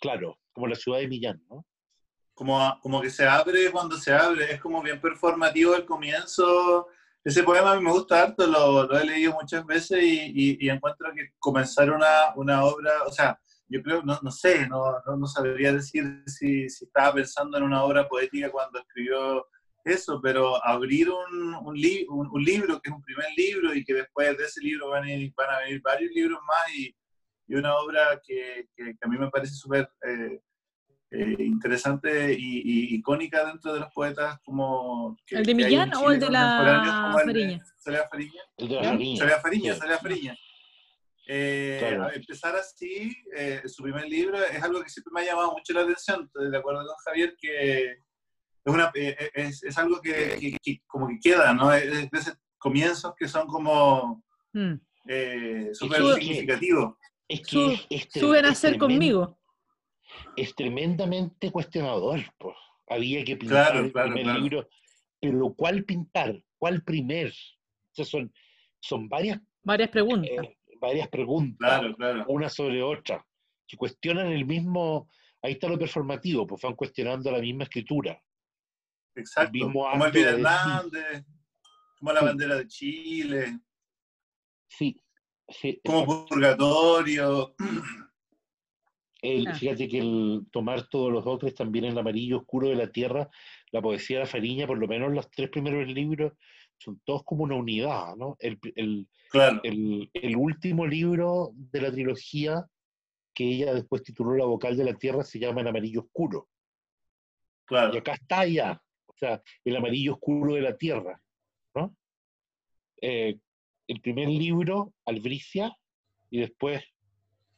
Claro, 0.00 0.38
como 0.52 0.66
la 0.66 0.74
ciudad 0.74 0.98
de 0.98 1.08
Millán, 1.08 1.42
¿no? 1.48 1.64
Como, 2.38 2.78
como 2.80 3.00
que 3.02 3.10
se 3.10 3.26
abre 3.26 3.70
cuando 3.72 3.96
se 3.96 4.12
abre, 4.12 4.52
es 4.52 4.60
como 4.60 4.80
bien 4.80 5.00
performativo 5.00 5.74
el 5.74 5.84
comienzo. 5.84 6.86
Ese 7.24 7.42
poema 7.42 7.72
a 7.72 7.76
mí 7.76 7.82
me 7.82 7.90
gusta 7.90 8.22
harto, 8.22 8.46
lo, 8.46 8.84
lo 8.86 8.96
he 8.98 9.04
leído 9.04 9.32
muchas 9.32 9.66
veces 9.66 10.00
y, 10.02 10.20
y- 10.34 10.56
y 10.60 10.70
encuentro 10.70 11.12
que 11.14 11.32
comenzar 11.40 11.90
una, 11.90 12.32
una 12.36 12.64
obra, 12.64 12.92
o 13.06 13.10
sea, 13.12 13.38
yo 13.66 13.82
creo, 13.82 14.02
no, 14.02 14.18
no 14.22 14.30
sé, 14.30 14.68
no, 14.68 15.00
no, 15.04 15.16
no 15.16 15.26
sabría 15.26 15.72
decir 15.72 16.22
si, 16.26 16.68
si 16.70 16.84
estaba 16.84 17.14
pensando 17.14 17.58
en 17.58 17.64
una 17.64 17.82
obra 17.82 18.08
poética 18.08 18.50
cuando 18.52 18.78
escribió 18.78 19.44
eso, 19.84 20.20
pero 20.22 20.64
abrir 20.64 21.10
un, 21.10 21.54
un, 21.56 21.74
li- 21.74 22.06
un- 22.08 22.28
un 22.30 22.42
libro 22.44 22.80
que 22.80 22.88
es 22.90 22.96
un 22.96 23.02
primer 23.02 23.26
libro 23.36 23.74
y 23.74 23.84
que 23.84 23.94
después 23.94 24.38
de 24.38 24.44
ese 24.44 24.60
libro 24.62 24.90
van 24.90 25.04
a, 25.04 25.10
ir- 25.12 25.34
van 25.36 25.50
a 25.50 25.58
venir 25.58 25.82
varios 25.82 26.12
libros 26.12 26.38
más 26.46 26.72
y, 26.76 26.94
y 27.48 27.54
una 27.56 27.74
obra 27.76 28.20
que, 28.24 28.68
que- 28.76 28.92
que 28.96 28.98
a 29.02 29.08
mí 29.08 29.18
me 29.18 29.28
parece 29.28 29.54
súper 29.54 29.90
eh, 30.06 30.40
eh, 31.10 31.36
interesante 31.38 32.32
y, 32.32 32.62
y 32.92 32.94
icónica 32.96 33.44
dentro 33.46 33.72
de 33.74 33.80
los 33.80 33.92
poetas 33.92 34.38
como... 34.44 35.16
que- 35.26 35.36
¿El 35.36 35.44
de 35.46 35.54
Millán 35.54 35.94
o 35.96 36.10
el 36.10 36.20
de 36.20 36.30
la 36.30 37.12
Fariña? 37.24 37.64
Soledad 37.78 38.08
Fariña. 38.10 38.42
El 38.56 38.68
de 38.68 38.74
la. 38.74 38.82
Fariña. 38.90 39.16
Soledad 39.18 39.40
Fariña. 39.42 39.74
Soledad 39.76 40.00
Fariña. 40.00 40.36
Eh, 41.30 41.76
Claro. 41.80 42.10
empezar 42.14 42.56
así, 42.56 43.14
eh, 43.36 43.60
su 43.66 43.82
primer 43.82 44.08
libro, 44.08 44.42
es 44.42 44.62
algo 44.62 44.82
que 44.82 44.88
siempre 44.88 45.12
me 45.14 45.20
ha 45.20 45.24
llamado 45.26 45.52
mucho 45.52 45.72
la 45.74 45.82
atención. 45.82 46.30
De 46.34 46.56
acuerdo 46.56 46.80
con 46.86 46.96
Javier 47.04 47.36
que 47.38 47.82
es, 47.84 47.98
una, 48.64 48.90
eh, 48.94 49.16
es, 49.34 49.62
es 49.62 49.76
algo 49.78 50.00
que, 50.00 50.36
que- 50.40 50.56
que 50.62 50.82
como 50.86 51.06
que 51.08 51.18
queda, 51.22 51.52
¿no? 51.52 51.72
Es 51.72 51.90
de 52.10 52.18
esos 52.18 52.34
comienzos 52.58 53.14
que 53.18 53.28
son 53.28 53.46
como 53.46 54.24
Mm. 54.54 54.74
eh, 55.06 55.68
súper 55.74 56.02
significativos. 56.14 56.94
Es 57.28 57.40
que 57.40 57.46
Su- 57.50 57.70
es- 57.72 57.86
es 57.90 58.08
tre- 58.08 58.20
Suben 58.20 58.44
a 58.46 58.54
ser 58.54 58.78
conmigo. 58.78 59.37
Es 60.36 60.54
tremendamente 60.54 61.50
cuestionador. 61.50 62.20
Pues. 62.38 62.56
Había 62.88 63.24
que 63.24 63.36
pintar 63.36 63.72
Claro, 63.72 63.84
el 63.86 63.92
claro, 63.92 64.08
primer 64.08 64.24
claro. 64.24 64.40
libro, 64.40 64.68
pero 65.20 65.54
¿cuál 65.54 65.84
pintar? 65.84 66.42
¿Cuál 66.56 66.82
primer? 66.82 67.28
O 67.28 67.94
sea, 67.94 68.04
son, 68.04 68.32
son 68.80 69.08
varias, 69.08 69.40
Varias 69.62 69.90
preguntas. 69.90 70.30
eh, 70.30 70.56
varias 70.80 71.08
preguntas, 71.08 71.56
Claro, 71.58 71.94
claro. 71.96 72.24
una 72.28 72.48
sobre 72.48 72.82
otra, 72.82 73.26
que 73.66 73.76
cuestionan 73.76 74.28
el 74.28 74.46
mismo, 74.46 75.10
ahí 75.42 75.52
está 75.52 75.68
lo 75.68 75.78
performativo, 75.78 76.46
pues 76.46 76.62
van 76.62 76.74
cuestionando 76.76 77.30
la 77.30 77.40
misma 77.40 77.64
escritura. 77.64 78.22
Exacto. 79.16 79.52
mismo 79.52 79.88
Como 79.90 80.06
Elvira 80.06 80.30
de- 80.32 80.36
Hernández, 80.38 81.24
como 81.98 82.12
la 82.12 82.20
Sí. 82.20 82.26
bandera 82.26 82.56
de 82.56 82.66
Chile, 82.68 83.58
Sí, 84.70 85.02
sí, 85.48 85.80
como 85.84 86.00
exacto. 86.02 86.26
Purgatorio. 86.28 87.54
El- 89.20 89.48
Ah. 89.48 89.54
Fíjate 89.54 89.88
que 89.88 89.98
el 89.98 90.46
tomar 90.52 90.88
todos 90.88 91.12
los 91.12 91.26
ocres, 91.26 91.54
también 91.54 91.84
el 91.84 91.98
amarillo 91.98 92.38
oscuro 92.38 92.68
de 92.68 92.76
la 92.76 92.90
tierra, 92.90 93.28
la 93.72 93.82
poesía 93.82 94.18
de 94.18 94.24
la 94.24 94.30
Fariña, 94.30 94.66
por 94.66 94.78
lo 94.78 94.86
menos 94.86 95.12
los 95.12 95.28
tres 95.30 95.50
primeros 95.50 95.88
libros, 95.88 96.32
son 96.78 97.00
todos 97.04 97.24
como 97.24 97.42
una 97.44 97.56
unidad, 97.56 98.14
¿no? 98.16 98.36
El, 98.38 98.58
el- 98.76 99.08
Claro, 99.30 99.60
el- 99.64 100.08
el 100.14 100.36
último 100.36 100.86
libro 100.86 101.50
de 101.52 101.80
la 101.80 101.90
trilogía, 101.90 102.64
que 103.34 103.44
ella 103.44 103.74
después 103.74 104.02
tituló 104.02 104.34
La 104.36 104.44
vocal 104.44 104.76
de 104.76 104.84
la 104.84 104.94
tierra, 104.94 105.24
se 105.24 105.38
llama 105.38 105.60
El 105.62 105.68
amarillo 105.68 106.00
oscuro. 106.02 106.48
claro. 107.64 107.94
Y 107.94 107.98
acá 107.98 108.14
está 108.14 108.46
ya, 108.46 108.80
o 109.06 109.14
sea, 109.16 109.42
el 109.64 109.76
amarillo 109.76 110.14
oscuro 110.14 110.54
de 110.54 110.62
la 110.62 110.76
tierra, 110.76 111.20
¿no? 111.74 111.94
Eh, 113.02 113.38
el 113.88 114.00
primer 114.00 114.28
libro, 114.28 114.92
Albricia, 115.04 115.76
y 116.30 116.40
después 116.40 116.84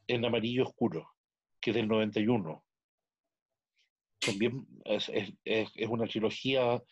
En 0.08 0.24
amarillo 0.24 0.64
oscuro, 0.64 1.08
que 1.60 1.70
es 1.70 1.76
del 1.76 1.88
91. 1.88 2.64
También 4.20 4.66
es, 4.84 5.08
es- 5.10 5.32
es- 5.44 5.70
es 5.74 5.88
una 5.88 6.06
trilogía 6.06 6.82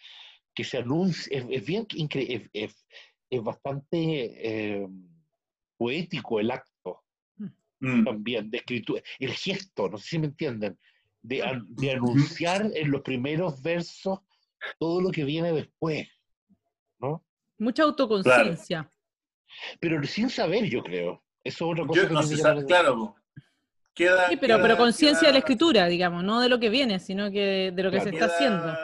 que 0.54 0.64
se 0.64 0.78
anuncia, 0.78 1.36
es, 1.38 1.46
es 1.50 1.66
bien 1.66 1.86
increíble, 1.94 2.50
es, 2.52 2.70
es- 2.70 2.86
es 3.30 3.42
bastante 3.42 3.98
eh, 4.80 4.88
poético 5.76 6.40
el 6.40 6.50
acto 6.50 7.02
Mm. 7.80 8.04
también, 8.04 8.50
de 8.50 8.58
escritura, 8.58 9.00
el 9.20 9.32
gesto, 9.34 9.88
no 9.88 9.98
sé 9.98 10.08
si 10.08 10.18
me 10.18 10.26
entienden, 10.26 10.76
de, 11.22 11.44
de 11.68 11.92
anunciar 11.92 12.68
en 12.74 12.90
los 12.90 13.02
primeros 13.02 13.62
versos 13.62 14.18
todo 14.80 15.00
lo 15.00 15.12
que 15.12 15.22
viene 15.22 15.52
después. 15.52 16.08
¿no? 16.98 17.24
Mucha 17.58 17.84
autoconciencia. 17.84 18.90
Pero 19.78 20.02
sin 20.02 20.28
saber, 20.28 20.64
yo 20.68 20.82
creo. 20.82 21.22
Eso 21.44 21.66
es 21.66 21.72
otra 21.72 21.86
cosa 21.86 22.02
Yo 22.02 22.08
que 22.08 22.14
no 22.14 22.22
llama 22.22 22.54
la 22.54 22.66
claro. 22.66 23.14
Queda, 23.98 24.28
Sí, 24.30 24.36
pero, 24.36 24.54
queda- 24.56 24.62
pero 24.62 24.76
conciencia 24.78 25.26
de 25.28 25.32
la 25.32 25.38
escritura, 25.40 25.86
digamos, 25.86 26.22
no 26.24 26.40
de 26.40 26.48
lo 26.48 26.58
que 26.60 26.70
viene, 26.70 26.98
sino 27.00 27.30
que 27.30 27.72
de 27.74 27.82
lo 27.82 27.90
que 27.90 27.96
Claro. 27.98 28.10
se 28.10 28.16
está 28.16 28.26
haciendo. 28.34 28.78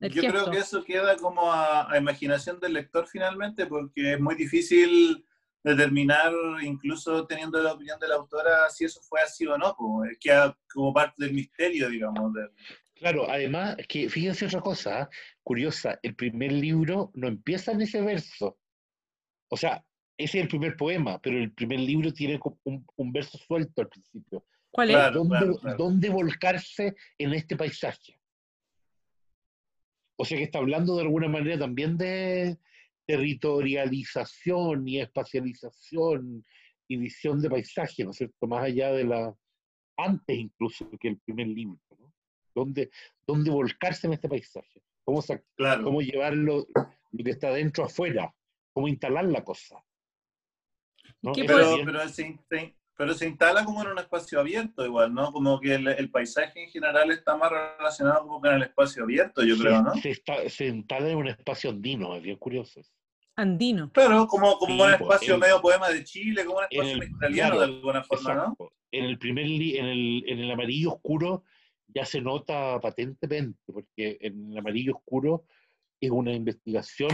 Yo 0.00 0.22
creo 0.30 0.50
que 0.50 0.58
eso 0.58 0.84
queda 0.84 1.16
como 1.16 1.52
a, 1.52 1.90
a 1.92 1.98
imaginación 1.98 2.60
del 2.60 2.74
lector 2.74 3.06
finalmente, 3.08 3.66
porque 3.66 4.12
es 4.14 4.20
muy 4.20 4.34
difícil 4.36 5.26
determinar, 5.64 6.32
incluso 6.62 7.26
teniendo 7.26 7.60
la 7.60 7.72
opinión 7.72 7.98
de 7.98 8.06
la 8.08 8.14
autora, 8.14 8.70
si 8.70 8.84
eso 8.84 9.00
fue 9.02 9.20
así 9.20 9.46
o 9.46 9.58
no. 9.58 9.74
pues, 9.76 10.16
queda 10.20 10.56
como 10.72 10.92
parte 10.94 11.24
del 11.24 11.34
misterio, 11.34 11.88
digamos. 11.88 12.32
Claro, 12.94 13.28
además, 13.28 13.76
que 13.88 14.08
fíjense 14.08 14.46
otra 14.46 14.60
cosa, 14.60 15.00
¿ah? 15.02 15.10
curiosa, 15.42 15.98
el 16.02 16.14
primer 16.14 16.52
libro 16.52 17.10
no 17.14 17.26
empieza 17.26 17.72
en 17.72 17.80
ese 17.82 18.00
verso. 18.00 18.58
O 19.48 19.56
sea, 19.56 19.84
ese 20.18 20.38
es 20.38 20.42
el 20.44 20.48
primer 20.48 20.76
poema, 20.76 21.20
pero 21.20 21.38
el 21.38 21.52
primer 21.52 21.80
libro 21.80 22.12
tiene 22.12 22.40
un, 22.64 22.86
un 22.96 23.12
verso 23.12 23.38
suelto 23.38 23.82
al 23.82 23.88
principio. 23.88 24.44
¿Cuál 24.70 24.90
es? 24.90 24.96
Claro. 24.96 25.24
¿Dónde, 25.24 25.58
claro. 25.58 25.76
dónde 25.76 26.08
volcarse 26.08 26.94
en 27.18 27.34
este 27.34 27.56
paisaje? 27.56 28.18
O 30.18 30.24
sea 30.24 30.38
que 30.38 30.44
está 30.44 30.58
hablando 30.58 30.96
de 30.96 31.02
alguna 31.02 31.28
manera 31.28 31.58
también 31.58 31.98
de 31.98 32.58
territorialización 33.06 34.88
y 34.88 35.00
espacialización 35.00 36.44
y 36.88 36.96
visión 36.96 37.40
de 37.40 37.50
paisaje, 37.50 38.04
¿no 38.04 38.10
es 38.10 38.16
cierto? 38.16 38.46
Más 38.46 38.64
allá 38.64 38.92
de 38.92 39.04
la, 39.04 39.36
antes 39.96 40.36
incluso 40.36 40.88
que 40.98 41.08
el 41.08 41.18
primer 41.18 41.48
libro, 41.48 41.78
¿no? 41.98 42.12
¿Dónde, 42.54 42.90
dónde 43.26 43.50
volcarse 43.50 44.06
en 44.06 44.14
este 44.14 44.28
paisaje? 44.28 44.82
¿Cómo, 45.04 45.22
cómo 45.84 46.00
llevarlo, 46.00 46.66
lo 47.12 47.24
que 47.24 47.30
está 47.30 47.52
dentro 47.52 47.84
afuera? 47.84 48.34
¿Cómo 48.72 48.88
instalar 48.88 49.26
la 49.26 49.44
cosa? 49.44 49.76
¿No? 51.26 51.32
Pero, 51.34 51.76
pero, 51.84 52.08
se, 52.08 52.38
pero 52.96 53.14
se 53.14 53.26
instala 53.26 53.64
como 53.64 53.82
en 53.82 53.88
un 53.88 53.98
espacio 53.98 54.40
abierto 54.40 54.84
igual, 54.84 55.12
¿no? 55.12 55.30
Como 55.32 55.60
que 55.60 55.74
el, 55.74 55.86
el 55.88 56.10
paisaje 56.10 56.64
en 56.64 56.70
general 56.70 57.10
está 57.10 57.36
más 57.36 57.50
relacionado 57.50 58.22
como 58.22 58.40
con 58.40 58.54
el 58.54 58.62
espacio 58.62 59.02
abierto, 59.04 59.42
yo 59.44 59.56
se, 59.56 59.62
creo, 59.62 59.82
¿no? 59.82 59.94
se, 59.94 60.10
está- 60.10 60.48
se 60.48 60.66
instala 60.66 61.10
en 61.10 61.16
un 61.18 61.28
espacio 61.28 61.70
andino, 61.70 62.16
es 62.16 62.22
bien 62.22 62.36
curioso. 62.38 62.80
Andino. 63.38 63.92
Claro, 63.92 64.26
como, 64.26 64.56
como 64.58 64.74
Sí, 64.74 64.80
un 64.80 64.86
pues, 64.86 65.00
espacio 65.02 65.34
el- 65.34 65.40
medio 65.40 65.60
poema 65.60 65.90
de 65.90 66.04
Chile, 66.04 66.44
como 66.46 66.58
un 66.58 66.64
espacio 66.70 66.92
el- 67.02 67.10
italiano 67.10 67.56
claro, 67.56 67.58
de 67.72 67.76
alguna 67.76 68.02
forma, 68.02 68.34
¿no? 68.34 68.42
Exacto. 68.42 68.72
En 68.92 69.04
el 69.04 69.18
primer 69.18 69.46
li- 69.46 69.76
en 69.76 69.84
el, 69.86 70.24
en 70.26 70.38
el 70.38 70.50
amarillo 70.50 70.92
oscuro 70.94 71.44
ya 71.88 72.06
se 72.06 72.20
nota 72.22 72.80
patentemente, 72.80 73.60
porque 73.72 74.16
en 74.22 74.52
el 74.52 74.58
amarillo 74.58 74.94
oscuro 74.96 75.44
es 76.00 76.10
una 76.10 76.32
investigación, 76.32 77.10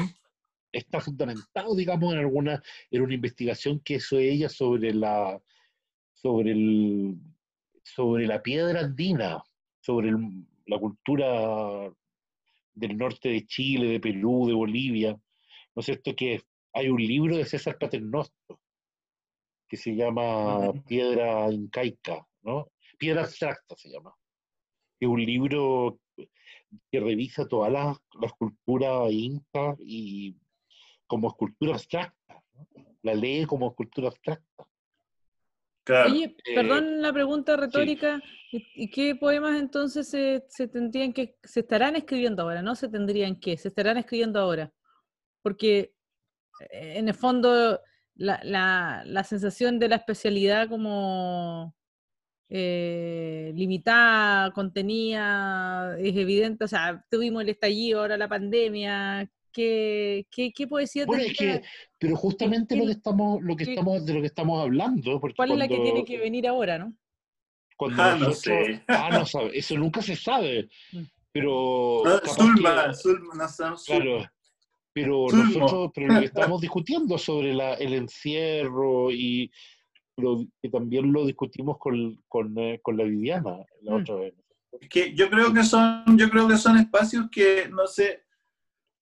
está 0.72 1.00
fundamentado, 1.00 1.74
digamos, 1.76 2.12
en 2.14 2.20
alguna, 2.20 2.62
en 2.90 3.02
una 3.02 3.14
investigación 3.14 3.80
que 3.80 3.94
hizo 3.94 4.18
ella 4.18 4.48
sobre 4.48 4.92
la 4.94 5.40
sobre 6.14 6.52
el 6.52 7.16
sobre 7.82 8.26
la 8.26 8.42
piedra 8.42 8.80
andina, 8.80 9.42
sobre 9.80 10.10
el- 10.10 10.46
la 10.66 10.78
cultura 10.78 11.92
del 12.74 12.96
norte 12.96 13.28
de 13.28 13.44
Chile, 13.46 13.88
de 13.88 14.00
Perú, 14.00 14.46
de 14.46 14.54
Bolivia. 14.54 15.12
¿No 15.74 15.80
es 15.80 15.86
cierto? 15.86 16.14
Que 16.14 16.40
hay 16.72 16.88
un 16.88 17.02
libro 17.02 17.36
de 17.36 17.44
César 17.44 17.76
Paternoster 17.78 18.56
que 19.68 19.76
se 19.76 19.94
llama. 19.96 20.72
Piedra 20.86 21.50
Incaica, 21.50 22.26
¿no? 22.42 22.68
Piedra 22.98 23.22
Abstracta 23.22 23.74
se 23.76 23.90
llama. 23.90 24.14
Es 25.00 25.08
un 25.08 25.24
libro 25.24 25.98
que 26.90 27.00
revisa 27.00 27.48
todas 27.48 27.72
las, 27.72 27.98
las 28.20 28.32
culturas 28.34 29.10
incas 29.10 29.76
y 29.80 30.36
como 31.12 31.28
escultura 31.28 31.74
abstracta, 31.74 32.42
¿no? 32.54 32.66
la 33.02 33.12
lee 33.14 33.44
como 33.44 33.68
escultura 33.68 34.08
abstracta. 34.08 34.64
Claro. 35.84 36.10
Oye, 36.10 36.24
Eh, 36.46 36.54
perdón 36.54 37.02
la 37.02 37.12
pregunta 37.12 37.54
retórica, 37.54 38.18
¿y, 38.50 38.64
y 38.84 38.88
qué 38.88 39.14
poemas 39.14 39.60
entonces 39.60 40.08
se, 40.08 40.42
se 40.48 40.68
tendrían 40.68 41.12
que, 41.12 41.36
se 41.42 41.60
estarán 41.60 41.96
escribiendo 41.96 42.42
ahora? 42.44 42.62
¿No 42.62 42.74
se 42.74 42.88
tendrían 42.88 43.38
que? 43.38 43.58
Se 43.58 43.68
estarán 43.68 43.98
escribiendo 43.98 44.40
ahora. 44.40 44.72
Porque 45.42 45.92
eh, 46.70 46.94
en 46.96 47.08
el 47.08 47.14
fondo 47.14 47.78
la, 48.14 48.40
la- 48.42 49.02
la 49.04 49.22
sensación 49.24 49.78
de 49.78 49.88
la 49.88 49.96
especialidad 49.96 50.66
como 50.70 51.74
eh, 52.48 53.52
limitada, 53.54 54.50
contenida, 54.52 55.98
es 55.98 56.16
evidente. 56.16 56.64
O 56.64 56.68
sea, 56.68 57.04
tuvimos 57.10 57.42
el 57.42 57.50
estallido, 57.50 58.00
ahora 58.00 58.16
la 58.16 58.28
pandemia. 58.28 59.30
¿Qué, 59.53 60.26
qué, 60.30 60.53
qué 60.53 60.66
poesía 60.66 61.05
Bueno, 61.07 61.22
es 61.24 61.36
que, 61.36 61.62
pero 61.98 62.16
justamente 62.16 62.74
lo 62.76 62.86
que 62.86 62.92
estamos, 62.92 63.42
lo 63.42 63.55
que 63.55 63.64
estamos, 63.64 64.05
de 64.07 64.14
lo 64.14 64.20
que 64.20 64.26
estamos 64.26 64.61
hablando, 64.62 65.20
porque 65.20 65.36
¿Cuál 65.36 65.53
es 65.53 65.59
la 65.59 65.68
que 65.68 65.74
cuando- 65.76 65.92
tiene 65.92 66.05
que 66.07 66.18
venir 66.18 66.46
ahora, 66.48 66.78
no? 66.78 66.94
cuando 67.76 68.03
Ah, 68.03 68.16
no 68.18 68.28
nosotros- 68.28 68.66
sé. 68.68 68.82
ah, 68.88 69.11
no 69.12 69.26
sabe, 69.26 69.50
eso 69.59 69.76
nunca 69.76 70.00
se 70.03 70.14
sabe, 70.16 70.68
pero 71.32 72.03
Zulma, 72.05 72.20
que- 72.20 72.94
Zulma, 72.94 73.34
no 73.34 73.48
Zulma. 73.48 73.76
Claro, 73.86 74.30
pero 74.92 75.26
Zulmo. 75.30 75.44
nosotros, 75.61 75.90
pero 75.94 76.07
lo 76.14 76.20
que 76.20 76.26
estamos 76.32 76.61
discutiendo 76.61 77.18
sobre 77.18 77.55
la, 77.55 77.74
el 77.74 77.94
encierro 77.94 79.11
y 79.11 79.50
lo 80.18 80.44
que 80.62 80.68
también 80.68 81.12
lo 81.12 81.24
discutimos 81.26 81.78
con, 81.78 82.22
con, 82.28 82.57
eh, 82.59 82.78
con 82.82 82.96
la 82.96 83.05
Viviana 83.05 83.57
la 83.82 83.92
Mm. 83.96 84.00
otra 84.03 84.14
vez. 84.16 84.34
Es 84.80 84.88
que 84.88 85.14
yo 85.14 85.28
creo 85.28 85.53
que 85.53 85.62
son, 85.64 86.05
yo 86.18 86.28
creo 86.30 86.46
que 86.48 86.57
son 86.57 86.76
espacios 86.78 87.26
que, 87.30 87.68
no 87.70 87.86
sé, 87.86 88.22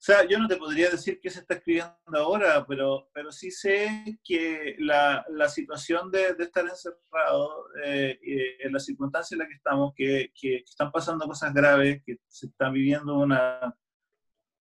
o 0.01 0.03
sea, 0.03 0.27
yo 0.27 0.39
no 0.39 0.49
te 0.49 0.57
podría 0.57 0.89
decir 0.89 1.21
qué 1.21 1.29
se 1.29 1.41
está 1.41 1.57
escribiendo 1.57 1.93
ahora, 2.15 2.65
pero, 2.67 3.11
pero 3.13 3.31
sí 3.31 3.51
sé 3.51 4.19
que 4.25 4.75
la, 4.79 5.23
la 5.29 5.47
situación 5.47 6.11
de, 6.11 6.33
de 6.33 6.45
estar 6.45 6.65
encerrado, 6.65 7.67
eh, 7.85 8.19
eh, 8.27 8.57
en 8.61 8.73
la 8.73 8.79
circunstancia 8.81 9.35
en 9.35 9.41
la 9.41 9.47
que 9.47 9.57
estamos, 9.57 9.93
que, 9.95 10.33
que 10.35 10.57
están 10.57 10.91
pasando 10.91 11.27
cosas 11.27 11.53
graves, 11.53 12.03
que 12.03 12.17
se 12.27 12.47
está 12.47 12.71
viviendo 12.71 13.19
una 13.19 13.77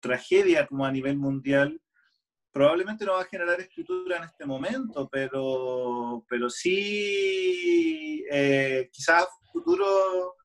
tragedia 0.02 0.68
como 0.68 0.86
a 0.86 0.92
nivel 0.92 1.18
mundial, 1.18 1.82
probablemente 2.52 3.06
no 3.06 3.14
va 3.14 3.22
a 3.22 3.26
generar 3.26 3.62
escritura 3.62 4.18
en 4.18 4.24
este 4.24 4.46
momento, 4.46 5.08
pero, 5.10 6.26
pero 6.28 6.50
sí, 6.50 8.26
eh, 8.30 8.90
quizás 8.92 9.26
futuro 9.54 10.36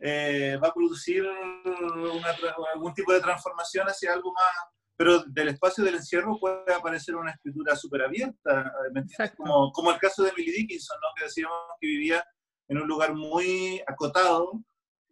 eh, 0.00 0.56
va 0.62 0.68
a 0.68 0.72
producir 0.74 1.24
una 1.24 2.34
algún 2.74 2.94
tipo 2.94 3.12
de 3.12 3.20
transformación 3.20 3.86
hacia 3.88 4.12
algo 4.12 4.32
más, 4.32 4.72
pero 4.96 5.22
del 5.24 5.48
espacio 5.48 5.84
del 5.84 5.96
encierro 5.96 6.38
puede 6.40 6.72
aparecer 6.74 7.14
una 7.16 7.32
escritura 7.32 7.74
súper 7.76 8.02
abierta, 8.02 8.72
¿me 8.92 9.00
entiendes? 9.00 9.34
Como, 9.36 9.70
como 9.72 9.90
el 9.92 9.98
caso 9.98 10.22
de 10.22 10.30
Emily 10.30 10.52
Dickinson, 10.52 10.96
¿no? 11.00 11.08
que 11.16 11.24
decíamos 11.24 11.56
que 11.80 11.86
vivía 11.86 12.24
en 12.68 12.78
un 12.78 12.88
lugar 12.88 13.14
muy 13.14 13.80
acotado 13.86 14.62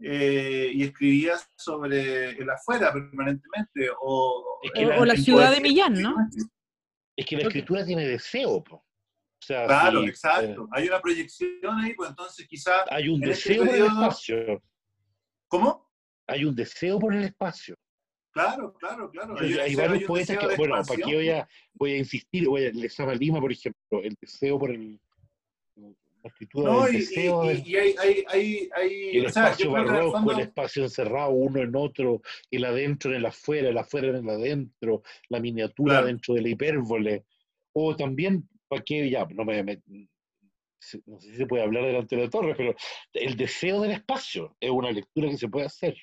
eh, 0.00 0.70
y 0.74 0.82
escribía 0.84 1.34
sobre 1.56 2.30
el 2.30 2.50
afuera 2.50 2.92
permanentemente. 2.92 3.88
O, 4.00 4.58
Es 4.62 4.70
que 4.72 4.84
O, 4.84 4.88
la- 4.90 5.00
o 5.00 5.04
la 5.06 5.16
ciudad 5.16 5.50
de 5.52 5.60
Millán, 5.60 5.94
¿no? 5.94 6.14
Es 7.16 7.24
que 7.24 7.36
la 7.36 7.42
escritura 7.44 7.84
tiene 7.84 8.06
deseo, 8.06 8.62
po. 8.62 8.76
O 8.76 8.84
sea, 9.46 9.66
Claro, 9.66 10.02
si, 10.02 10.08
exacto. 10.08 10.64
eh, 10.64 10.68
Hay 10.72 10.88
una 10.88 11.00
proyección 11.00 11.78
ahí, 11.82 11.94
pues 11.94 12.10
entonces 12.10 12.46
quizás... 12.48 12.82
hay 12.90 13.08
un 13.08 13.22
En 13.22 13.30
este 13.30 13.50
deseo 13.50 13.62
el 13.62 13.68
periodo- 13.70 13.88
espacio, 14.02 14.62
¿Cómo? 15.48 15.86
hay 16.28 16.44
un 16.44 16.54
deseo 16.56 16.98
por 16.98 17.14
el 17.14 17.22
espacio. 17.24 17.76
Claro, 18.32 18.74
claro, 18.74 19.10
claro. 19.10 19.36
Hay, 19.38 19.74
varios 19.76 20.00
hay 20.00 20.06
poetas 20.06 20.36
que, 20.38 20.56
bueno, 20.56 20.74
para 20.86 21.02
qué 21.02 21.14
voy 21.14 21.30
a, 21.30 21.48
voy 21.72 21.92
a 21.92 21.98
insistir, 21.98 22.48
voy 22.48 22.66
a 22.66 22.70
Lezama 22.72 23.14
Lima, 23.14 23.40
por 23.40 23.52
ejemplo, 23.52 24.02
el 24.02 24.14
deseo 24.20 24.58
por 24.58 24.70
el, 24.72 25.00
No, 26.54 26.82
del 26.84 26.94
y, 26.96 26.98
deseo 26.98 27.44
y- 27.44 27.48
del- 27.48 27.58
y- 27.66 27.70
y 27.70 27.76
hay, 27.76 27.94
hay, 27.98 28.24
hay, 28.28 28.68
hay- 28.74 29.16
el 29.18 29.26
o 29.26 29.30
sea, 29.30 29.44
espacio 29.44 29.70
barroco, 29.70 30.12
fondo- 30.12 30.32
el 30.32 30.40
espacio 30.40 30.82
encerrado 30.82 31.30
uno 31.30 31.62
en 31.62 31.76
otro, 31.76 32.20
el 32.50 32.64
adentro 32.64 33.12
en 33.12 33.18
el 33.18 33.26
afuera, 33.26 33.68
el 33.68 33.78
afuera 33.78 34.08
en 34.08 34.16
el 34.16 34.28
adentro, 34.28 35.02
la 35.28 35.38
miniatura 35.40 35.92
Claro. 35.94 36.06
dentro 36.08 36.34
de 36.34 36.42
la 36.42 36.48
hipérbole. 36.48 37.24
O 37.72 37.94
también, 37.94 38.48
¿para 38.68 38.82
qué? 38.82 39.08
Ya, 39.08 39.24
no, 39.26 39.44
me, 39.44 39.62
me- 39.62 39.80
no 41.06 41.20
sé 41.20 41.28
si 41.30 41.36
se 41.36 41.46
puede 41.46 41.62
hablar 41.62 41.84
delante 41.84 42.16
de 42.16 42.22
la 42.24 42.30
torre, 42.30 42.54
pero 42.56 42.74
el 43.12 43.36
deseo 43.36 43.80
del 43.80 43.92
espacio 43.92 44.56
es 44.60 44.70
una 44.70 44.90
lectura 44.92 45.28
que 45.28 45.36
se 45.38 45.48
puede 45.48 45.66
hacer, 45.66 45.96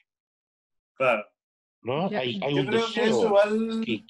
Claro. 0.96 1.26
¿no? 1.82 2.10
Ya, 2.12 2.20
Hay, 2.20 2.36
un 2.54 2.66
que 2.66 2.72
deseo 2.78 3.26
igual... 3.26 3.82
que, 3.86 4.06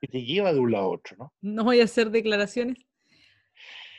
que 0.00 0.08
te 0.08 0.22
lleva 0.22 0.52
de 0.52 0.60
un 0.60 0.72
lado 0.72 0.84
a 0.84 0.88
otro, 0.88 1.16
¿no? 1.16 1.32
No 1.40 1.64
voy 1.64 1.80
a 1.80 1.84
hacer 1.84 2.10
declaraciones. 2.10 2.78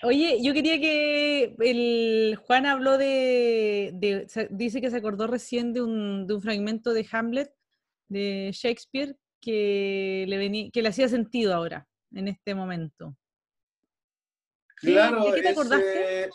Oye, 0.03 0.37
yo 0.43 0.53
quería 0.53 0.79
que 0.79 1.55
el 1.59 2.35
Juan 2.35 2.67
habló 2.67 2.99
de, 2.99 3.91
de- 3.95 4.27
dice 4.51 4.79
que 4.79 4.91
se 4.91 4.97
acordó 4.97 5.25
recién 5.25 5.73
de 5.73 5.81
un, 5.81 6.27
de 6.27 6.35
un 6.35 6.41
fragmento 6.41 6.93
de 6.93 7.07
Hamlet 7.11 7.51
de 8.07 8.51
Shakespeare 8.53 9.15
que 9.41 10.25
le 10.27 10.37
venía, 10.37 10.69
que 10.71 10.83
le 10.83 10.89
hacía 10.89 11.07
sentido 11.09 11.53
ahora, 11.55 11.87
en 12.13 12.27
este 12.27 12.53
momento. 12.53 13.15
¿Qué- 14.79 14.91
Claro, 14.91 15.25
¿De 15.25 15.35
qué 15.35 15.41
te 15.41 15.49
acordaste? 15.49 16.23
eh, 16.25 16.29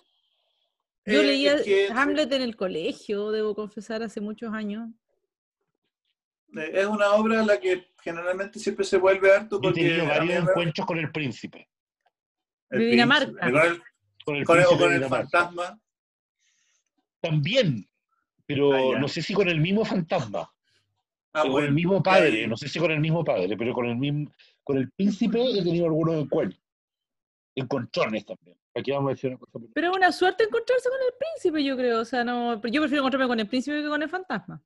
Yo 1.06 1.20
eh, 1.20 1.24
leía 1.24 1.54
es 1.54 1.62
que- 1.62 1.88
Hamlet 1.94 2.32
en 2.32 2.42
el 2.42 2.56
colegio, 2.56 3.30
debo 3.30 3.54
confesar, 3.54 4.02
hace 4.02 4.20
muchos 4.20 4.52
años. 4.52 4.88
Eh, 6.56 6.70
Es 6.74 6.86
una 6.86 7.12
obra 7.14 7.40
a 7.40 7.44
la 7.46 7.58
que 7.58 7.88
generalmente 8.02 8.58
siempre 8.58 8.84
se 8.84 8.98
vuelve 8.98 9.32
harto 9.32 9.56
Yo 9.60 9.68
he 9.68 9.72
porque 9.72 9.80
tenido 9.80 10.06
varios 10.06 10.48
encuentros 10.48 10.86
con 10.86 10.98
el 10.98 11.10
príncipe. 11.10 11.68
el 12.70 12.78
De 12.80 12.86
Dinamarca. 12.86 13.32
príncipe, 13.32 13.52
Con 13.52 13.66
el, 13.66 13.82
Con 14.24 14.36
el 14.36 14.44
con 14.44 14.58
el- 14.58 14.64
o 14.64 14.68
príncipe 14.68 14.80
con 14.80 14.88
de 14.90 14.94
el 14.96 15.02
Dinamarca. 15.02 15.28
fantasma. 15.40 15.80
También, 17.20 17.88
pero 18.46 18.94
Ah, 18.96 18.98
no 18.98 19.08
sé 19.08 19.22
si 19.22 19.34
con 19.34 19.48
el 19.48 19.60
mismo 19.60 19.84
fantasma. 19.84 20.50
Ah, 21.34 21.40
o 21.40 21.42
con 21.44 21.52
bueno, 21.52 21.68
el 21.68 21.74
mismo 21.74 22.02
padre, 22.02 22.46
no 22.46 22.56
sé 22.56 22.68
si 22.68 22.78
con 22.78 22.90
el 22.90 23.00
mismo 23.00 23.24
padre, 23.24 23.56
pero 23.56 23.72
con 23.72 23.86
el 23.86 23.96
mismo, 23.96 24.30
con 24.64 24.76
el 24.78 24.90
príncipe 24.92 25.40
he 25.42 25.62
tenido 25.62 25.86
algunos 25.86 26.14
encuentros. 26.16 26.61
Encontrones 27.54 28.24
también. 28.24 28.56
Aquí 28.74 28.90
vamos 28.90 29.10
a 29.10 29.14
decir 29.14 29.30
una 29.30 29.38
cosa. 29.38 29.58
Pero 29.74 29.90
es 29.90 29.96
una 29.96 30.12
suerte 30.12 30.44
encontrarse 30.44 30.88
con 30.88 30.98
el 30.98 31.14
príncipe, 31.18 31.64
yo 31.64 31.76
creo. 31.76 32.00
O 32.00 32.04
sea, 32.04 32.24
no, 32.24 32.58
pero 32.60 32.72
yo 32.72 32.80
prefiero 32.80 33.02
encontrarme 33.02 33.28
con 33.28 33.40
el 33.40 33.48
príncipe 33.48 33.82
que 33.82 33.88
con 33.88 34.02
el 34.02 34.08
fantasma. 34.08 34.62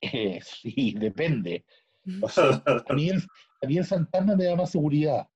Eh, 0.00 0.40
sí, 0.42 0.94
depende. 0.98 1.64
O 2.22 2.28
sea, 2.28 2.62
a, 2.64 2.94
mí 2.94 3.08
el, 3.08 3.20
a 3.62 3.66
mí 3.66 3.78
el 3.78 3.84
fantasma 3.84 4.36
me 4.36 4.44
da 4.44 4.54
más 4.54 4.70
seguridad. 4.70 5.26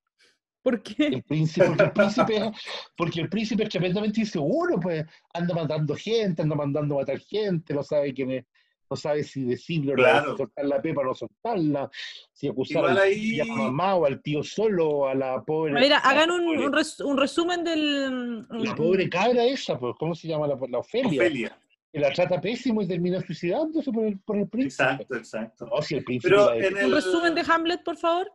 ¿Por 0.62 0.80
qué? 0.82 1.06
El 1.06 1.22
príncipe, 1.24 1.66
porque 1.66 1.82
el 1.82 1.92
príncipe, 1.92 2.52
porque 2.96 3.20
el 3.22 3.28
príncipe 3.28 3.62
es 3.64 3.68
tremendamente 3.70 4.20
inseguro, 4.20 4.78
pues 4.78 5.04
anda 5.34 5.52
matando 5.52 5.96
gente, 5.96 6.42
anda 6.42 6.54
mandando 6.54 6.94
a 6.94 6.98
matar 7.00 7.18
gente, 7.18 7.74
no 7.74 7.82
sabe 7.82 8.14
quién 8.14 8.30
es, 8.30 8.44
no 8.91 8.97
sabe 8.97 9.22
si 9.22 9.45
decirlo, 9.45 9.95
Claro. 9.95 10.32
si 10.32 10.38
soltar 10.38 10.64
la 10.66 10.82
pepa 10.82 11.01
o 11.03 11.05
no 11.05 11.14
soltarla, 11.14 11.88
si 12.32 12.49
acusar 12.49 12.84
al 12.86 12.99
ahí- 12.99 13.38
a 13.41 13.45
la 13.45 13.55
mamá 13.55 13.95
o 13.95 14.05
al 14.05 14.20
tío 14.20 14.43
solo, 14.43 14.88
o 14.88 15.07
a 15.07 15.14
la 15.14 15.43
pobre. 15.45 15.76
A 15.76 15.80
ver, 15.80 15.91
la 15.91 15.99
hagan 15.99 16.30
un, 16.32 16.45
pobre- 16.45 16.66
un 16.66 16.72
res- 16.72 17.01
un 17.01 17.16
resumen 17.16 17.62
del... 17.62 18.41
La 18.51 18.74
pobre 18.74 19.09
cabra 19.09 19.45
esa, 19.45 19.78
pues, 19.78 19.95
¿cómo 19.99 20.14
se 20.14 20.26
llama? 20.26 20.49
La, 20.49 20.59
la 20.68 20.78
Ofelia, 20.78 21.22
Ofelia. 21.22 21.57
que 21.93 22.01
la 22.01 22.12
trata 22.12 22.41
pésimo 22.41 22.82
y 22.82 22.88
termina 22.88 23.20
suicidándose 23.20 23.93
por 23.93 24.05
el, 24.05 24.18
por 24.18 24.36
el 24.38 24.49
príncipe. 24.49 24.82
Exacto, 24.82 25.14
exacto. 25.16 25.66
No, 25.66 25.80
si 25.82 25.95
el 25.95 26.05
príncipe 26.05 26.34
Pero 26.34 26.86
Un 26.86 26.93
resumen 26.93 27.34
de 27.36 27.45
Hamlet, 27.49 27.84
por 27.84 27.97
favor. 27.97 28.32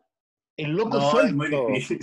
el 0.58 0.72
loco 0.72 0.98
no, 0.98 1.20
es 1.22 1.34
muy 1.34 1.48
suelto. 1.50 1.68
difícil. 1.74 2.00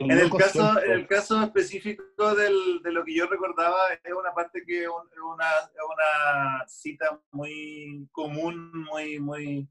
En 0.00 0.10
el, 0.10 0.30
caso, 0.30 0.82
en 0.84 0.92
el 0.92 1.06
caso 1.06 1.42
específico 1.42 2.34
del- 2.34 2.80
de 2.82 2.92
lo 2.92 3.04
que 3.04 3.14
yo 3.14 3.26
recordaba, 3.26 3.76
es 3.92 4.12
una 4.12 4.32
parte 4.34 4.62
que 4.66 4.82
es 4.82 4.88
un- 4.88 5.08
es 5.12 5.18
una, 5.18 5.46
una 5.84 6.66
cita 6.66 7.20
muy 7.32 8.08
común, 8.12 8.72
muy, 8.90 9.18
muy 9.20 9.68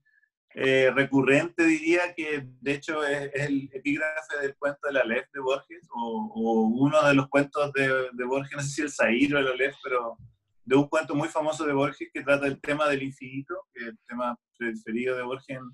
eh, 0.59 0.89
recurrente, 0.95 1.63
diría, 1.63 2.13
que 2.15 2.47
de 2.61 2.71
hecho 2.73 3.03
es, 3.05 3.29
es 3.33 3.47
el 3.47 3.69
epígrafe 3.73 4.39
del 4.41 4.55
cuento 4.55 4.79
de 4.87 4.93
la 4.93 5.01
Aleph 5.01 5.27
de 5.31 5.39
Borges, 5.39 5.87
o, 5.93 6.31
o 6.33 6.61
uno 6.67 7.05
de 7.07 7.13
los 7.13 7.27
cuentos 7.27 7.71
de, 7.73 8.09
de 8.13 8.23
Borges, 8.25 8.53
no 8.55 8.61
sé 8.63 8.69
si 8.69 8.81
el 8.81 8.91
Zahir 8.91 9.35
o 9.35 9.39
el 9.39 9.47
Aleph, 9.49 9.75
pero 9.83 10.17
de 10.65 10.75
un 10.75 10.87
cuento 10.87 11.13
muy 11.15 11.27
famoso 11.27 11.65
de 11.65 11.73
Borges 11.73 12.09
que 12.11 12.23
trata 12.23 12.47
el 12.47 12.59
tema 12.59 12.87
del 12.89 13.03
infinito, 13.03 13.55
que 13.71 13.83
es 13.83 13.87
el 13.89 13.99
tema 14.07 14.35
preferido 14.57 15.15
de 15.15 15.23
Borges 15.23 15.57
en, 15.57 15.69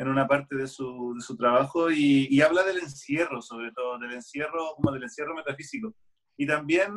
en 0.00 0.08
una 0.08 0.26
parte 0.26 0.56
de 0.56 0.66
su, 0.66 1.12
de 1.14 1.20
su 1.20 1.36
trabajo 1.36 1.90
y, 1.90 2.26
y 2.30 2.40
habla 2.40 2.62
del 2.62 2.78
encierro, 2.78 3.42
sobre 3.42 3.70
todo, 3.72 3.98
del 3.98 4.12
encierro, 4.14 4.72
como 4.76 4.92
del 4.92 5.02
encierro 5.02 5.34
metafísico. 5.34 5.94
Y 6.38 6.46
también, 6.46 6.90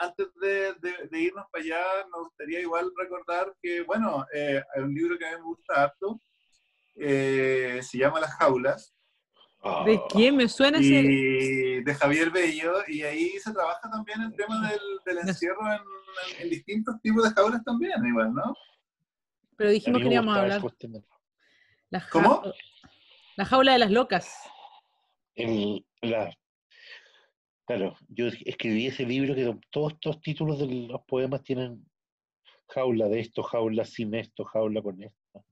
antes 0.00 0.26
de, 0.40 0.74
de- 0.80 1.08
de 1.08 1.20
irnos 1.20 1.46
para 1.52 1.62
allá, 1.62 1.82
me 2.12 2.18
gustaría 2.20 2.60
igual 2.60 2.90
recordar 2.96 3.54
que, 3.62 3.82
bueno, 3.82 4.26
eh, 4.34 4.60
hay 4.74 4.82
un 4.82 4.92
libro 4.92 5.16
que 5.16 5.24
a 5.26 5.30
mí 5.30 5.36
me 5.36 5.44
gusta 5.44 5.84
harto, 5.84 6.20
eh, 6.96 7.78
se 7.82 7.98
llama 7.98 8.20
Las 8.20 8.34
Jaulas, 8.34 8.94
Ah, 9.60 9.82
¿De 9.84 10.00
quién 10.08 10.36
me 10.36 10.48
suena 10.48 10.78
ese? 10.78 11.82
de 11.84 11.94
Javier 11.94 12.30
Bello, 12.30 12.74
y 12.86 13.02
ahí 13.02 13.30
se 13.40 13.52
trabaja 13.52 13.90
también 13.90 14.20
el 14.22 14.32
tema 14.36 14.68
del, 14.68 14.80
del 15.04 15.18
encierro 15.28 15.60
en, 15.66 15.72
en- 16.36 16.42
en 16.42 16.50
distintos 16.50 17.00
tipos 17.02 17.24
de 17.24 17.30
jaulas 17.30 17.62
también, 17.64 18.04
igual, 18.06 18.32
¿no? 18.34 18.54
Pero 19.56 19.70
dijimos 19.70 20.00
que 20.00 20.08
íbamos 20.14 20.36
a 20.36 20.40
hablar. 20.42 20.60
La 21.90 22.00
ja- 22.00 22.10
¿Cómo? 22.10 22.42
La 23.36 23.44
jaula 23.44 23.72
de 23.72 23.78
las 23.78 23.90
locas. 23.90 24.36
el, 25.34 25.84
la, 26.02 26.30
claro, 27.66 27.96
yo 28.08 28.26
escribí 28.44 28.86
ese 28.86 29.04
libro 29.06 29.34
que 29.34 29.56
todos 29.70 29.92
estos 29.94 30.20
títulos 30.20 30.58
de 30.58 30.66
los 30.66 31.00
poemas 31.02 31.42
tienen 31.42 31.88
jaula 32.68 33.08
de 33.08 33.20
esto, 33.20 33.42
jaula 33.42 33.84
sin 33.84 34.14
esto, 34.14 34.44
jaula 34.44 34.82
con 34.82 35.00
esto. 35.02 35.44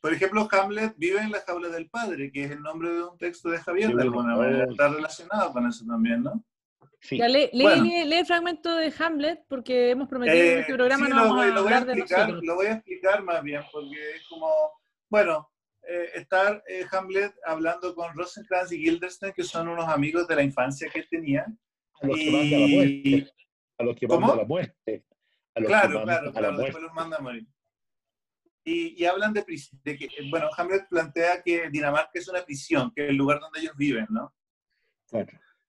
Por 0.00 0.12
ejemplo, 0.12 0.48
Hamlet 0.52 0.94
vive 0.96 1.20
en 1.20 1.30
la 1.32 1.40
jaula 1.40 1.68
del 1.68 1.88
padre, 1.90 2.30
que 2.30 2.44
es 2.44 2.50
el 2.52 2.62
nombre 2.62 2.90
de 2.92 3.02
un 3.02 3.18
texto 3.18 3.48
de 3.50 3.58
Javier, 3.58 3.94
de 3.94 4.02
alguna 4.02 4.36
manera. 4.36 4.66
Está 4.70 4.88
relacionado 4.88 5.52
con 5.52 5.66
eso 5.66 5.84
también, 5.86 6.22
¿no? 6.22 6.44
Sí, 7.00 7.16
Ya 7.18 7.28
lee, 7.28 7.48
lee- 7.52 7.62
Bueno. 7.64 7.82
lee- 7.84 8.04
lee 8.04 8.16
el 8.16 8.26
fragmento 8.26 8.74
de 8.74 8.92
Hamlet 8.98 9.44
porque 9.48 9.90
hemos 9.90 10.08
prometido 10.08 10.36
que 10.36 10.52
en 10.52 10.58
Eh, 10.58 10.60
este 10.62 10.74
programa 10.74 11.04
sí, 11.06 11.10
no 11.10 11.16
lo 11.16 11.22
vamos 11.22 11.36
voy, 11.38 11.46
a 11.46 11.54
lo 11.54 11.62
voy 11.62 11.72
a 11.72 11.76
hablar 11.78 11.96
de 11.96 12.00
nosotros. 12.00 12.42
lo 12.44 12.54
voy 12.56 12.66
a 12.66 12.72
explicar 12.74 13.22
más 13.22 13.42
bien, 13.42 13.62
porque 13.72 14.10
es 14.16 14.22
como, 14.28 14.48
bueno, 15.08 15.50
eh, 15.88 16.10
estar 16.14 16.62
eh, 16.68 16.84
Hamlet 16.92 17.34
hablando 17.44 17.94
con 17.94 18.14
Rosencrantz 18.16 18.72
y 18.72 18.78
Guildenstern, 18.78 19.32
que 19.32 19.42
son 19.42 19.68
unos 19.68 19.88
amigos 19.88 20.28
de 20.28 20.36
la 20.36 20.42
infancia 20.42 20.88
que 20.92 21.00
él 21.00 21.08
tenía. 21.10 21.46
a 22.02 22.06
los 22.06 22.16
que 22.16 22.24
y- 22.24 22.30
manda 22.30 22.56
a 22.56 22.60
la 22.60 22.66
muerte, 22.68 23.32
a 23.78 23.82
los 23.84 23.96
que 23.96 24.06
¿Cómo? 24.06 24.20
manda 24.20 24.34
a 24.34 24.36
la 24.38 24.44
muerte, 24.44 25.04
a 25.54 25.60
los 25.60 25.66
que 25.66 25.66
Claro, 25.66 25.88
manda 25.98 26.04
claro, 26.04 26.22
a 26.22 26.26
la 26.26 26.32
claro, 26.32 26.52
muerte. 26.52 26.64
después 26.66 26.84
los 26.84 26.92
manda 26.94 27.16
a 27.16 27.20
morir. 27.20 27.46
Y, 28.64 29.02
y 29.02 29.06
hablan 29.06 29.32
de, 29.32 29.44
de 29.84 29.96
que, 29.96 30.08
bueno, 30.30 30.50
Hamlet 30.56 30.86
plantea 30.88 31.42
que 31.42 31.70
Dinamarca 31.70 32.10
es 32.14 32.28
una 32.28 32.44
prisión, 32.44 32.92
que 32.94 33.04
es 33.04 33.10
el 33.10 33.16
lugar 33.16 33.40
donde 33.40 33.60
ellos 33.60 33.74
viven, 33.76 34.06
¿no? 34.10 34.34
Claro. 35.08 35.26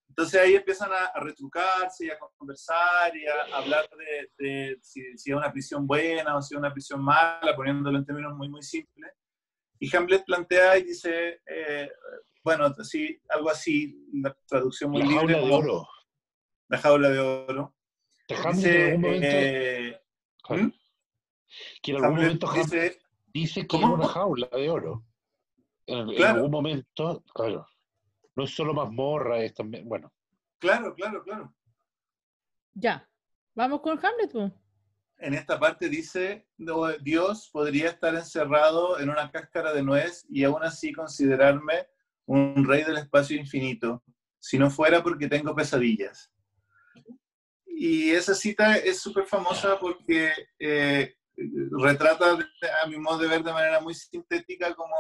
Entonces 0.10 0.42
ahí 0.42 0.56
empiezan 0.56 0.92
a, 0.92 1.06
a 1.18 1.20
retrucarse 1.22 2.08
y 2.08 2.10
a 2.10 2.20
conversar 2.20 3.16
y 3.16 3.26
a 3.26 3.56
hablar 3.56 3.88
de, 3.98 4.32
de 4.46 4.78
si, 4.82 5.18
si 5.18 5.32
es 5.32 5.38
una 5.38 5.50
prisión 5.52 5.88
buena 5.88 6.36
o 6.36 6.42
si 6.42 6.56
es 6.56 6.60
una 6.60 6.74
prisión 6.74 7.02
mala, 7.02 7.56
poniéndolo 7.56 7.98
en 7.98 8.06
términos 8.06 8.36
muy, 8.36 8.50
muy 8.50 8.62
simples. 8.62 9.14
Y 9.80 9.96
Hamlet 9.96 10.26
plantea 10.26 10.78
y 10.78 10.84
dice, 10.84 11.42
eh, 11.46 11.90
bueno, 12.44 12.66
así, 12.78 13.22
algo 13.30 13.50
así, 13.50 14.08
la 14.14 14.36
traducción 14.46 14.92
muy 14.92 15.02
La 15.02 15.08
libre, 15.08 15.36
jaula 15.36 15.48
de 15.48 15.54
oro. 15.54 15.88
La 16.68 16.78
jaula 16.78 17.10
de 17.10 17.20
oro. 17.20 17.76
Hamlet 18.44 18.66
en 18.66 18.86
algún 18.86 19.02
momento, 19.02 19.28
eh, 19.28 20.02
¿hmm? 20.50 20.70
que 21.82 21.92
en 21.92 21.96
algún 21.96 22.10
Hamlet 22.10 22.24
momento 22.24 22.48
Hamlet 22.48 22.66
dice, 22.66 23.02
dice 23.34 23.62
que 23.62 23.68
¿Cómo? 23.68 23.88
es 23.88 23.94
una 23.94 24.08
jaula 24.08 24.50
de 24.52 24.70
oro. 24.70 25.06
En, 25.88 26.10
en 26.10 26.24
algún 26.24 26.52
momento, 26.52 27.24
claro, 27.34 27.66
no 28.36 28.44
es 28.44 28.52
solo 28.52 28.74
mazmorra, 28.74 29.42
es 29.44 29.54
también, 29.56 29.88
bueno, 29.88 30.14
claro, 30.60 30.94
claro, 30.94 31.24
claro. 31.24 31.54
Ya. 32.74 33.10
Vamos 33.56 33.82
con 33.82 34.00
Hamlet, 34.04 34.32
po. 34.32 34.52
En 35.20 35.34
esta 35.34 35.60
parte 35.60 35.90
dice, 35.90 36.48
"No, 36.58 36.88
Dios 37.00 37.50
podría 37.52 37.90
estar 37.90 38.16
encerrado 38.16 39.00
en 39.00 39.10
una 39.10 39.30
cáscara 39.32 39.74
de 39.74 39.84
nuez 39.84 40.26
y 40.30 40.44
aún 40.46 40.64
así 40.64 40.94
considerarme 40.94 41.88
un 42.26 42.66
rey 42.68 42.84
del 42.84 42.98
espacio 42.98 43.36
infinito, 43.38 44.04
si 44.40 44.58
no 44.58 44.70
fuera 44.70 45.04
porque 45.04 45.28
tengo 45.28 45.54
pesadillas. 45.56 46.32
Y 47.66 48.12
esa 48.12 48.34
cita 48.34 48.78
es 48.78 49.02
súper 49.02 49.26
famosa 49.26 49.80
porque 49.80 50.32
eh, 50.60 51.16
retrata, 51.72 52.38
a 52.84 52.88
mi 52.88 52.98
modo 52.98 53.20
de 53.20 53.28
ver, 53.30 53.44
de 53.44 53.54
manera 53.54 53.80
muy 53.80 53.94
sintética 53.94 54.74
como 54.76 54.96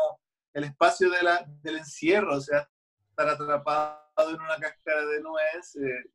el 0.54 0.64
espacio 0.64 1.10
de 1.10 1.22
la- 1.22 1.46
del 1.62 1.78
encierro, 1.78 2.38
o 2.38 2.42
sea, 2.42 2.68
estar 3.10 3.28
atrapado 3.30 4.30
en 4.30 4.40
una 4.42 4.58
cáscara 4.58 5.06
de 5.06 5.22
nuez. 5.22 5.76
eh, 5.76 6.12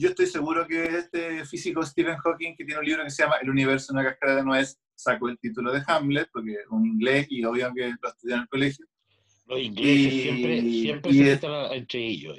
yo 0.00 0.08
estoy 0.08 0.26
seguro 0.26 0.66
que 0.66 0.84
este 0.84 1.44
físico 1.44 1.82
Stephen 1.84 2.16
Hawking, 2.16 2.56
que 2.56 2.64
tiene 2.64 2.80
un 2.80 2.86
libro 2.86 3.04
que 3.04 3.10
se 3.10 3.22
llama 3.22 3.36
El 3.42 3.50
universo 3.50 3.92
en 3.92 3.98
una 3.98 4.08
cáscara 4.08 4.36
de 4.36 4.42
nuez, 4.44 4.80
sacó 4.94 5.28
el 5.28 5.38
título 5.38 5.72
de 5.72 5.82
Hamlet, 5.86 6.28
porque 6.32 6.52
es 6.52 6.66
un 6.70 6.86
inglés 6.86 7.26
y 7.30 7.44
obvio 7.44 7.72
que 7.74 7.92
lo 8.00 8.08
estudió 8.08 8.34
en 8.36 8.40
el 8.42 8.48
colegio. 8.48 8.86
los 9.46 9.58
ingleses 9.58 10.12
Y- 10.12 10.20
siempre, 10.22 10.60
siempre 10.60 11.10
y 11.10 11.14
se 11.14 11.32
es- 11.32 11.40
entre 11.72 12.06
ellos. 12.06 12.38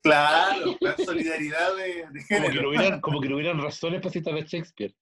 Claro, 0.00 0.76
la 0.80 0.96
solidaridad 0.96 1.74
de, 1.76 1.84
de 1.84 2.02
Como 2.04 2.12
que, 2.12 2.22
género. 2.24 2.62
no 2.62 2.68
hubieran, 2.68 3.00
como 3.00 3.20
que 3.20 3.28
no 3.28 3.34
hubieran 3.36 3.60
razones 3.60 4.00
para 4.00 4.12
citar 4.12 4.34
a 4.34 4.40
Shakespeare. 4.40 4.94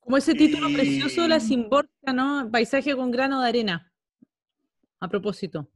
Como 0.00 0.16
ese 0.18 0.34
título 0.34 0.68
Y- 0.68 0.74
precioso 0.74 1.22
de 1.22 1.28
la 1.28 1.40
simbólica, 1.40 2.12
¿no? 2.12 2.48
Paisaje 2.52 2.94
con 2.94 3.10
grano 3.10 3.40
de 3.40 3.48
arena. 3.48 3.90
A 5.00 5.08
propósito. 5.08 5.70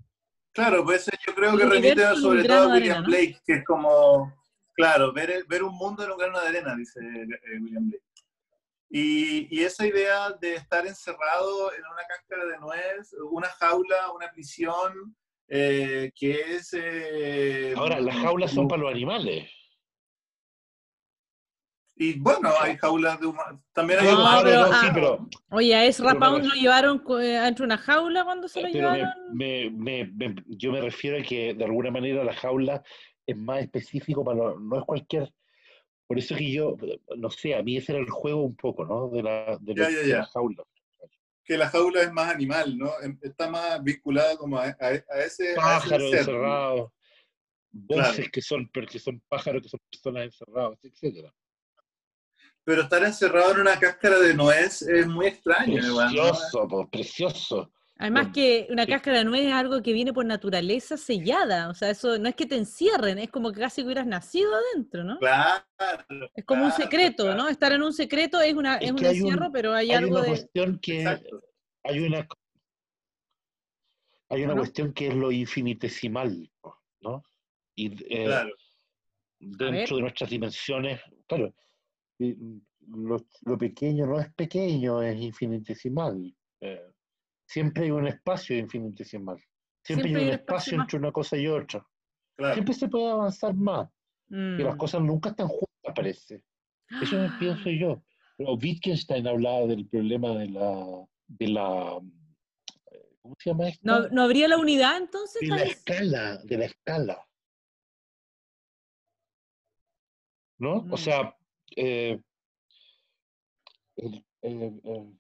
Claro, 0.53 0.85
pues 0.85 1.11
yo 1.27 1.35
creo 1.35 1.57
que 1.57 1.65
remite 1.65 2.05
sobre 2.17 2.45
todo 2.45 2.71
a 2.71 2.75
William 2.75 2.99
arena, 2.99 3.01
¿no? 3.01 3.07
Blake, 3.07 3.41
que 3.47 3.53
es 3.55 3.65
como, 3.65 4.35
claro, 4.75 5.13
ver, 5.13 5.45
ver 5.49 5.63
un 5.63 5.75
mundo 5.75 6.05
en 6.05 6.11
un 6.11 6.19
grano 6.19 6.41
de 6.41 6.49
arena, 6.49 6.77
dice 6.77 7.01
eh, 7.01 7.59
William 7.61 7.89
Blake. 7.89 8.05
Y, 8.91 9.49
y 9.59 9.65
esa 9.65 9.87
idea 9.87 10.31
de 10.33 10.55
estar 10.57 10.87
encerrado 10.87 11.73
en 11.73 11.81
una 11.81 12.03
cáscara 12.07 12.45
de 12.45 12.59
nuez, 12.59 13.15
una 13.31 13.49
jaula, 13.49 14.13
una 14.15 14.31
prisión, 14.31 15.17
eh, 15.49 16.13
que 16.15 16.57
es... 16.57 16.75
eh, 16.75 17.73
Ahora, 17.75 18.01
las 18.01 18.17
jaulas 18.17 18.51
son 18.53 18.69
para 18.69 18.83
los 18.83 18.91
animales. 18.91 19.51
Y 22.03 22.19
bueno, 22.19 22.51
hay 22.61 22.77
jaulas 22.77 23.21
de 23.21 23.27
humanos. 23.27 23.61
También 23.73 24.01
hay 24.01 24.07
No, 24.07 24.21
humanos. 24.21 24.43
pero- 24.45 24.61
no, 24.61 24.67
sí, 24.67 24.87
ah, 24.89 24.91
pero, 24.93 25.29
Oye, 25.51 25.75
a 25.75 25.85
Ezra 25.87 26.15
Pound 26.19 26.45
lo 26.47 26.55
llevaron 26.55 26.97
eh, 27.21 27.41
dentro 27.45 27.63
de 27.63 27.67
una 27.67 27.79
jaula 27.79 28.25
cuando 28.25 28.49
se 28.49 28.61
lo 28.63 28.69
llevaron. 28.69 29.09
me- 29.33 29.71
me- 29.71 30.05
me- 30.07 30.35
yo 30.49 30.73
me 30.73 30.81
refiero 30.81 31.19
a 31.19 31.23
que 31.23 31.55
de 31.55 31.65
alguna 31.65 31.91
manera 31.93 32.25
la 32.25 32.33
jaula 32.35 32.83
es 33.27 33.37
más 33.37 33.61
específico 33.61 34.25
para 34.25 34.37
los- 34.39 34.61
no 34.61 34.79
es 34.79 34.85
cualquier 34.85 35.33
Por 36.09 36.19
eso 36.19 36.35
que 36.35 36.53
yo, 36.53 36.77
no 37.17 37.31
sé, 37.31 37.55
a 37.55 37.63
mí 37.63 37.77
ese 37.79 37.93
era 37.93 38.01
el 38.03 38.11
juego 38.11 38.43
un 38.43 38.55
poco, 38.55 38.85
¿no? 38.85 39.09
De 39.09 39.23
la, 39.23 39.57
de 39.61 39.75
Ya, 39.75 39.85
la, 39.85 39.91
ya, 39.91 39.99
de 40.01 40.09
ya. 40.09 40.17
la 40.19 40.27
jaula. 40.27 40.63
Que 41.43 41.57
la 41.57 41.69
jaula 41.71 42.03
es 42.03 42.13
más 42.13 42.35
animal, 42.35 42.77
¿no? 42.77 42.91
Em- 43.03 43.19
Está 43.23 43.49
más 43.49 43.83
vinculada 43.83 44.37
como 44.37 44.59
a, 44.59 44.65
a- 44.65 44.77
a 44.79 44.91
ese, 44.91 45.55
a 45.59 45.79
ese 45.79 45.99
voces 45.99 46.27
Claro. 47.89 48.31
que 48.31 48.43
son, 48.43 48.69
pero 48.73 48.87
que 48.87 48.99
son 48.99 49.23
pájaros, 49.29 49.63
que 49.63 49.69
son 49.71 49.81
personas 49.91 50.25
encerradas, 50.25 50.79
etcétera. 50.85 51.33
Pero 52.65 52.83
estar 52.83 53.03
encerrado 53.03 53.53
en 53.53 53.61
una 53.61 53.79
cáscara 53.79 54.19
de 54.19 54.35
nuez 54.35 54.83
es 54.83 55.07
muy 55.07 55.27
extraño. 55.27 55.75
Precioso, 55.81 56.69
po, 56.69 56.89
precioso. 56.89 57.73
Además 57.99 58.23
Bueno, 58.25 58.35
que 58.35 58.67
una 58.71 58.87
cáscara 58.87 59.19
de 59.19 59.25
nuez 59.25 59.43
es 59.47 59.53
algo 59.53 59.81
que 59.83 59.93
viene 59.93 60.13
por 60.13 60.25
naturaleza 60.25 60.97
sellada, 60.97 61.69
o 61.69 61.75
sea, 61.75 61.91
eso 61.91 62.19
no 62.19 62.29
es 62.29 62.35
que 62.35 62.47
te 62.47 62.57
encierren, 62.57 63.19
es 63.19 63.31
como 63.31 63.53
que 63.53 63.61
casi 63.61 63.83
que 63.83 63.87
hubieras 63.87 64.07
nacido 64.07 64.51
adentro, 64.55 65.05
¿no? 65.05 65.19
Claro. 65.19 65.65
Es 66.35 66.45
como 66.45 66.65
un 66.65 66.73
secreto, 66.73 67.25
claro. 67.25 67.43
¿no? 67.43 67.49
Estar 67.49 67.71
en 67.73 67.83
un 67.83 67.93
secreto 67.93 68.41
es, 68.41 68.55
una, 68.55 68.77
Es 68.77 68.87
es 68.87 68.91
un 68.91 68.97
que 68.97 69.07
hay 69.07 69.21
un- 69.21 69.27
encierro, 69.29 69.53
pero 69.53 69.73
hay, 69.73 69.91
Hay 69.91 69.97
algo 69.97 70.15
una 70.17 70.23
de... 70.23 70.29
cuestión 70.29 70.79
que, 70.81 70.99
Exacto. 71.01 71.43
hay 71.85 72.01
una, 72.01 72.27
hay 74.31 74.43
una 74.45 74.55
¿No? 74.55 74.61
cuestión 74.61 74.93
que 74.93 75.09
es 75.09 75.15
lo 75.15 75.31
infinitesimal, 75.31 76.51
¿no? 77.01 77.23
Y 77.77 77.93
eh, 78.13 78.25
Claro. 78.25 78.51
dentro 79.39 79.97
de 79.97 80.03
nuestras 80.03 80.31
dimensiones, 80.31 81.01
claro, 81.29 81.55
lo, 82.89 83.25
lo 83.45 83.59
pequeño 83.59 84.07
no 84.07 84.19
es 84.21 84.33
pequeño, 84.35 85.03
es 85.03 85.21
infinitesimal. 85.21 86.35
Eh, 86.61 86.93
siempre 87.47 87.85
hay 87.85 87.91
un 87.91 88.07
espacio 88.07 88.57
infinitesimal. 88.59 89.39
Siempre, 89.85 90.09
hay 90.11 90.25
un 90.29 90.31
espacio 90.31 90.77
más. 90.79 90.85
entre 90.85 90.99
una 90.99 91.13
cosa 91.13 91.37
y 91.37 91.47
otra. 91.49 91.85
claro. 92.37 92.55
Siempre 92.55 92.75
se 92.75 92.89
puede 92.89 93.11
avanzar 93.11 93.55
más. 93.55 93.89
Que 94.29 94.63
las 94.65 94.75
Mm. 94.75 94.79
cosas 94.79 95.03
nunca 95.03 95.31
están 95.31 95.49
juntas, 95.49 95.93
parece. 95.95 96.43
Eso 97.03 97.19
me 97.19 97.31
pienso 97.39 97.69
yo. 97.71 98.03
Pero 98.39 98.55
Wittgenstein 98.55 99.27
hablaba 99.27 99.67
del 99.67 99.87
problema 99.89 100.31
de 100.39 100.49
la, 100.49 101.07
de 101.27 101.49
la 101.49 102.01
¿cómo 103.21 103.35
se 103.39 103.51
llama 103.51 103.69
esto? 103.69 103.81
¿No, 103.85 104.09
¿No 104.09 104.23
habría 104.23 104.49
la 104.49 104.57
unidad 104.59 104.97
entonces? 104.97 105.41
de 105.43 105.49
la 105.49 105.57
vez? 105.57 105.71
escala, 105.77 106.39
de 106.45 106.59
la 106.59 106.65
escala. 106.65 107.29
¿No? 110.59 110.83
Mm. 110.83 110.93
O 110.93 110.97
sea, 110.97 111.37
eh, 111.77 112.21
el- 113.97 114.25
eh, 114.43 114.81
eh, 114.85 115.13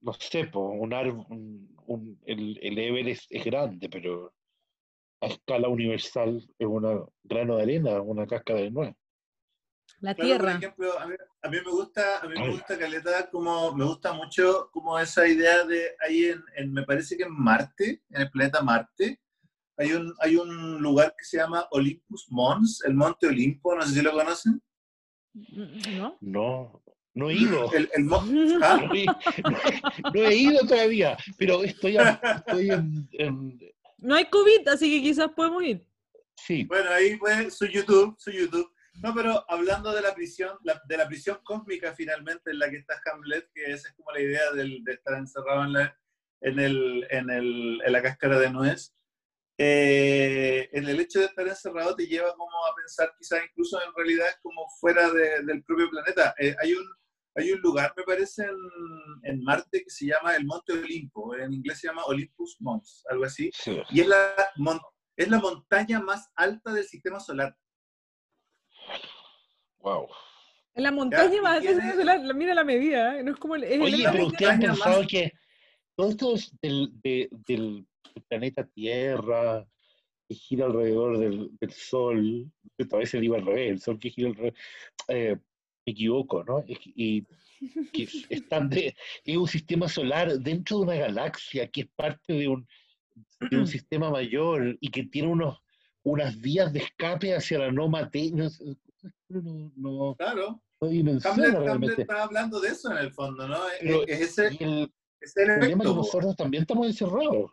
no 0.00 0.12
sé, 0.14 0.44
po, 0.46 0.60
un 0.70 0.92
árbol, 0.92 1.24
un- 1.30 1.76
un- 1.86 2.20
el, 2.26 2.58
el 2.62 2.78
Everest 2.78 3.26
es 3.30 3.44
grande, 3.44 3.88
pero 3.88 4.32
a 5.20 5.26
escala 5.26 5.68
universal 5.68 6.36
es 6.58 6.66
un 6.66 7.08
grano 7.24 7.56
de 7.56 7.62
arena, 7.62 8.00
una 8.02 8.26
cáscara 8.26 8.60
de 8.60 8.70
nuez. 8.70 8.94
La 10.00 10.14
Claro, 10.14 10.30
por 10.30 10.38
tierra. 10.46 10.58
ejemplo, 10.58 10.98
a 10.98 11.06
mí, 11.06 11.14
a 11.42 11.48
mí 11.48 11.56
me 11.64 11.70
gusta, 11.70 12.18
a 12.20 12.28
mí 12.28 12.34
me 12.38 12.50
gusta 12.50 12.78
Caleta, 12.78 13.30
como 13.30 13.72
me 13.74 13.84
gusta 13.84 14.12
mucho 14.12 14.68
como 14.72 14.98
esa 14.98 15.26
idea 15.26 15.64
de 15.64 15.90
ahí 16.06 16.26
en, 16.26 16.42
en- 16.56 16.72
me 16.72 16.82
parece 16.82 17.16
que 17.16 17.22
en 17.22 17.32
Marte, 17.32 18.02
en 18.10 18.20
el 18.22 18.30
planeta 18.30 18.62
Marte, 18.62 19.20
hay 19.78 19.92
un, 19.92 20.14
hay 20.20 20.36
un 20.36 20.82
lugar 20.82 21.14
que 21.16 21.24
se 21.24 21.36
llama 21.38 21.66
Olympus 21.70 22.26
Mons, 22.30 22.82
el 22.84 22.94
Monte 22.94 23.26
Olimpo, 23.26 23.74
no 23.74 23.82
sé 23.82 23.94
si 23.94 24.02
lo 24.02 24.12
conocen. 24.12 24.62
¿No? 25.98 26.16
No, 26.20 26.82
no 27.14 27.30
he 27.30 27.34
ido. 27.34 27.70
El, 27.74 27.88
el 27.94 28.08
¿Ah? 28.62 28.80
No 28.86 28.94
he, 28.94 29.04
no 29.04 29.58
he- 29.58 29.80
no 30.14 30.28
he 30.28 30.34
ido 30.34 30.66
todavía, 30.66 31.16
pero 31.38 31.62
estoy, 31.62 31.96
a- 31.98 32.20
estoy 32.46 32.70
en, 32.70 33.08
en- 33.12 33.58
No 33.98 34.14
hay 34.14 34.26
COVID, 34.26 34.68
así 34.68 34.90
que 34.90 35.02
quizás 35.02 35.28
podemos 35.34 35.62
ir. 35.64 35.86
sí, 36.36 36.64
Bueno, 36.64 36.90
ahí 36.90 37.16
fue 37.16 37.50
su 37.50 37.66
YouTube, 37.66 38.16
su 38.18 38.30
YouTube. 38.30 38.70
No, 39.02 39.14
pero 39.14 39.44
hablando 39.50 39.92
de 39.92 40.00
la 40.00 40.14
prisión, 40.14 40.56
la- 40.62 40.80
de 40.88 40.96
la 40.96 41.06
prisión 41.06 41.38
cósmica 41.44 41.92
finalmente 41.94 42.50
en 42.50 42.58
la 42.58 42.70
que 42.70 42.78
está 42.78 42.94
Hamlet, 43.12 43.46
que 43.54 43.64
esa 43.72 43.88
es 43.88 43.94
como 43.94 44.10
la 44.12 44.20
idea 44.22 44.52
del- 44.52 44.82
de 44.84 44.92
estar 44.94 45.18
encerrado 45.18 45.64
en 45.64 45.72
la, 45.74 45.98
en 46.40 46.58
el, 46.58 47.06
en 47.10 47.28
el- 47.30 47.82
en 47.84 47.92
la 47.92 48.02
cáscara 48.02 48.38
de 48.38 48.50
nuez. 48.50 48.95
Eh, 49.58 50.68
en 50.72 50.86
el 50.88 51.00
hecho 51.00 51.20
de 51.20 51.26
estar 51.26 51.46
encerrado 51.46 51.94
te 51.96 52.06
lleva 52.06 52.34
como 52.36 52.50
a 52.66 52.74
pensar 52.74 53.14
quizás 53.18 53.40
incluso 53.48 53.80
en 53.82 53.92
realidad 53.96 54.26
como 54.42 54.68
fuera 54.80 55.10
de- 55.10 55.42
del 55.44 55.62
propio 55.64 55.88
planeta. 55.90 56.34
Eh, 56.38 56.54
hay, 56.62 56.74
un, 56.74 56.84
hay 57.34 57.52
un 57.52 57.60
lugar, 57.60 57.92
me 57.96 58.02
parece, 58.02 58.42
en, 58.44 58.56
en 59.22 59.42
Marte 59.42 59.82
que 59.82 59.90
se 59.90 60.06
llama 60.06 60.36
el 60.36 60.44
Monte 60.44 60.72
Olimpo, 60.74 61.34
en 61.36 61.52
inglés 61.54 61.80
se 61.80 61.86
llama 61.88 62.04
Olympus 62.04 62.56
Mons, 62.60 63.04
algo 63.10 63.24
así, 63.24 63.50
sí. 63.54 63.80
y 63.90 64.00
es 64.02 64.06
la, 64.08 64.34
mon- 64.56 64.80
es 65.16 65.28
la 65.28 65.38
montaña 65.38 66.00
más 66.00 66.30
alta 66.34 66.72
del 66.72 66.84
sistema 66.84 67.18
solar. 67.20 67.56
Wow. 69.78 70.08
En 70.74 70.82
la 70.82 70.92
montaña 70.92 71.40
más 71.40 71.56
alta 71.58 71.68
del 71.70 71.74
sistema 71.76 71.94
solar, 72.00 72.20
la- 72.20 72.34
mira 72.34 72.54
la 72.54 72.64
medida, 72.64 73.18
¿eh? 73.18 73.22
no 73.22 73.32
es 73.32 73.38
como 73.38 73.54
el, 73.56 73.64
es 73.64 73.80
Oye, 73.80 74.06
pero 74.12 74.26
ustedes 74.26 74.52
han 74.52 74.60
pensado 74.60 74.98
más- 75.00 75.08
que 75.08 75.32
todo 75.96 76.10
esto 76.10 76.34
es 76.34 76.52
del, 76.60 76.90
de- 77.02 77.28
del 77.46 77.86
planeta 78.28 78.66
Tierra 78.66 79.66
que 80.28 80.34
gira 80.34 80.66
alrededor 80.66 81.18
del, 81.18 81.50
del 81.60 81.72
Sol, 81.72 82.50
a 82.78 82.96
veces 82.96 83.20
digo 83.20 83.36
al 83.36 83.46
revés, 83.46 83.70
el 83.70 83.80
Sol 83.80 83.98
que 83.98 84.10
gira 84.10 84.28
alrededor, 84.28 84.54
eh, 85.08 85.36
me 85.86 85.92
equivoco, 85.92 86.42
¿no? 86.44 86.64
Y 86.66 87.24
que 87.92 88.02
es, 88.02 88.26
están 88.28 88.68
de, 88.70 88.94
es 89.24 89.36
un 89.36 89.48
sistema 89.48 89.88
solar 89.88 90.38
dentro 90.38 90.78
de 90.78 90.82
una 90.84 90.94
galaxia 90.96 91.68
que 91.68 91.82
es 91.82 91.88
parte 91.94 92.32
de 92.32 92.48
un, 92.48 92.66
de 93.50 93.56
un 93.56 93.66
sistema 93.66 94.10
mayor 94.10 94.76
y 94.80 94.90
que 94.90 95.04
tiene 95.04 95.28
unos, 95.28 95.58
unas 96.02 96.38
vías 96.40 96.72
de 96.72 96.80
escape 96.80 97.34
hacia 97.34 97.58
la 97.58 97.72
no 97.72 97.88
materia. 97.88 98.48
No, 99.28 99.72
no, 99.76 100.14
Claro, 100.16 100.60
no 100.80 100.88
Hamlet, 100.88 101.68
Hamlet 101.68 101.98
está 102.00 102.24
hablando 102.24 102.60
de 102.60 102.68
eso 102.68 102.90
en 102.90 102.98
el 102.98 103.12
fondo, 103.12 103.48
¿no? 103.48 103.58
Pero- 103.80 104.06
es 104.06 104.38
ese, 104.38 104.48
el, 104.62 104.92
es 105.20 105.36
el 105.36 105.50
El 105.50 105.58
problema 105.58 105.84
que 105.84 105.90
nosotros 105.90 106.36
también 106.36 106.62
estamos 106.62 106.86
encerrados 106.86 107.52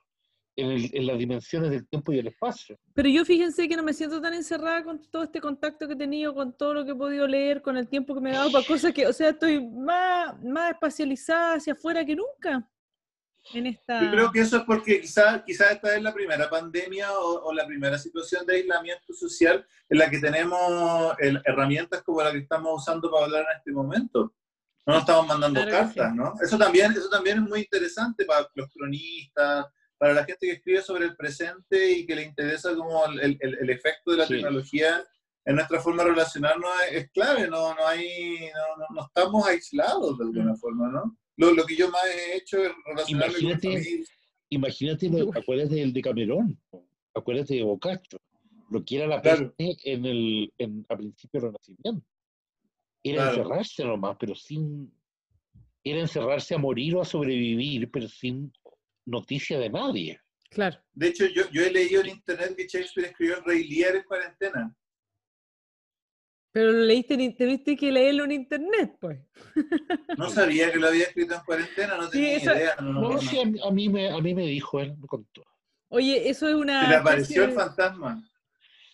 en, 0.56 0.72
el- 0.72 0.90
en 0.94 1.08
las 1.08 1.18
dimensiones 1.18 1.72
del 1.72 1.88
tiempo 1.88 2.12
y 2.12 2.18
del 2.18 2.28
espacio. 2.28 2.78
Pero 2.94 3.10
yo 3.10 3.26
fíjense 3.26 3.68
que 3.68 3.76
no 3.76 3.84
me 3.84 3.94
siento 3.94 4.22
tan 4.22 4.34
encerrada 4.34 4.84
con 4.84 5.02
todo 5.10 5.24
este 5.24 5.42
contacto 5.42 5.88
que 5.88 5.94
he 5.94 5.98
tenido, 5.98 6.34
con 6.34 6.56
todo 6.56 6.74
lo 6.76 6.86
que 6.86 6.92
he 6.92 6.96
podido 6.96 7.28
leer, 7.28 7.62
con 7.62 7.78
el 7.78 7.88
tiempo 7.88 8.14
que 8.14 8.22
me 8.22 8.30
he 8.32 8.34
dado 8.34 8.52
para 8.52 8.66
cosas 8.66 8.94
que, 8.94 9.08
o 9.08 9.14
sea, 9.14 9.30
estoy 9.30 9.66
más, 9.66 10.42
más 10.44 10.72
espacializada 10.72 11.56
hacia 11.56 11.74
afuera 11.74 12.06
que 12.06 12.16
nunca 12.16 12.68
en 13.54 13.66
esta... 13.68 14.02
Yo 14.02 14.12
creo 14.12 14.32
que 14.32 14.40
eso 14.42 14.58
es 14.58 14.64
porque 14.64 15.02
quizás 15.02 15.42
quizá 15.46 15.72
esta 15.72 15.96
es 15.96 16.02
la 16.02 16.14
primera 16.14 16.50
pandemia 16.50 17.12
o, 17.12 17.44
o 17.46 17.54
la 17.54 17.66
primera 17.68 17.98
situación 17.98 18.46
de 18.46 18.56
aislamiento 18.56 19.14
social 19.14 19.66
en 19.90 19.98
la 19.98 20.10
que 20.10 20.20
tenemos 20.20 21.14
el- 21.20 21.42
herramientas 21.46 22.04
como 22.04 22.22
la 22.22 22.32
que 22.32 22.38
estamos 22.38 22.82
usando 22.82 23.12
para 23.12 23.26
hablar 23.26 23.42
en 23.52 23.58
este 23.58 23.72
momento. 23.72 24.34
No 24.86 24.94
nos 24.96 25.04
estamos 25.04 25.28
mandando 25.28 25.62
Claro 25.62 25.72
cartas, 25.78 26.12
sí. 26.12 26.18
¿no? 26.18 26.34
Eso 26.42 26.58
también, 26.58 26.92
eso 26.92 27.10
también 27.10 27.38
es 27.38 27.44
muy 27.44 27.60
interesante 27.62 28.26
para 28.26 28.48
los 28.54 28.70
cronistas, 28.74 29.66
para 30.04 30.16
la 30.16 30.26
gente 30.26 30.48
que 30.48 30.52
escribe 30.52 30.82
sobre 30.82 31.06
el 31.06 31.16
presente 31.16 31.92
y 31.94 32.06
que 32.06 32.14
le 32.14 32.24
interesa 32.24 32.76
como 32.76 33.06
el, 33.06 33.38
el- 33.40 33.58
el 33.62 33.70
efecto 33.70 34.12
de 34.12 34.18
la 34.18 34.28
Sí. 34.28 34.34
tecnología 34.34 35.02
en 35.46 35.56
nuestra 35.56 35.80
forma 35.80 36.04
de 36.04 36.10
relacionarnos 36.10 36.70
es, 36.92 37.04
es 37.04 37.12
clave, 37.12 37.48
no, 37.48 37.74
no, 37.74 37.88
hay, 37.88 38.50
no, 38.54 38.78
no- 38.84 38.96
no 38.96 39.06
estamos 39.06 39.48
aislados 39.48 40.18
de 40.18 40.26
alguna 40.26 40.56
forma, 40.58 40.90
¿no? 40.92 41.18
Lo, 41.38 41.54
lo 41.54 41.66
que 41.66 41.78
yo 41.78 41.90
más 41.90 42.02
he 42.14 42.36
hecho 42.36 42.58
es 42.66 42.74
relacionarme 42.86 43.34
con 43.34 43.44
mi 43.46 43.50
Imagínate-. 43.52 44.06
Imagínate, 44.50 45.10
acuérdate 45.40 45.76
del 45.76 45.94
Decamerón, 45.94 46.60
po, 46.70 46.86
acuérdate 47.14 47.56
de 47.56 47.64
Boccaccio, 47.64 48.20
lo 48.72 48.84
que 48.84 48.98
era 48.98 49.08
la 49.08 49.22
Claro. 49.22 49.54
peste 49.56 49.90
en 49.94 50.06
el, 50.06 50.54
en, 50.58 50.86
a 50.90 50.98
principio 50.98 51.40
del 51.40 51.48
Renacimiento. 51.54 52.06
Era 53.04 53.16
Claro. 53.24 53.38
encerrarse 53.38 53.86
nomás, 53.86 54.18
pero 54.20 54.36
sin... 54.36 54.94
Era 55.82 56.00
encerrarse 56.02 56.56
a 56.56 56.58
morir 56.58 56.94
o 56.96 57.02
a 57.02 57.06
sobrevivir, 57.06 57.90
pero 57.90 58.10
sin 58.10 58.52
noticia 59.06 59.60
de 59.60 59.70
nadie. 59.70 60.20
Claro. 60.50 60.78
De 60.94 61.08
hecho, 61.08 61.26
yo, 61.26 61.44
yo 61.52 61.64
he 61.64 61.72
leído 61.72 62.02
en 62.02 62.10
internet 62.10 62.56
que 62.56 62.68
Shakespeare 62.68 63.10
escribió 63.10 63.38
el 63.38 63.44
Rey 63.44 63.68
Lear 63.68 63.96
en 63.96 64.04
cuarentena. 64.04 64.76
Pero 66.52 66.72
lo 66.72 66.84
leíste, 66.84 67.16
en 67.16 67.36
tuviste 67.36 67.76
que 67.76 67.92
leerlo 67.92 68.26
en 68.26 68.32
internet, 68.34 68.96
pues. 69.02 69.20
No 70.18 70.30
sabía 70.30 70.72
que 70.72 70.78
lo 70.78 70.88
había 70.88 71.06
escrito 71.06 71.34
en 71.34 71.42
cuarentena, 71.42 71.98
no 71.98 72.04
Sí, 72.04 72.12
tenía 72.12 72.38
eso- 72.38 72.56
idea. 72.56 72.76
No, 72.80 72.94
no, 72.94 73.02
No, 73.02 73.10
no. 73.14 73.20
sí, 73.22 73.40
a, 73.40 73.46
mí- 73.46 73.60
a 73.68 73.72
mí 73.72 73.90
me, 73.90 74.10
a 74.12 74.18
mí 74.20 74.36
me 74.36 74.46
dijo 74.46 74.80
él, 74.80 74.96
me 74.98 75.08
contó. 75.08 75.44
Oye, 75.90 76.30
eso 76.30 76.48
es 76.48 76.54
una... 76.56 76.84
Se 76.84 76.90
le 76.90 76.96
apareció 76.98 77.44
el 77.46 77.52
fantasma. 77.54 78.24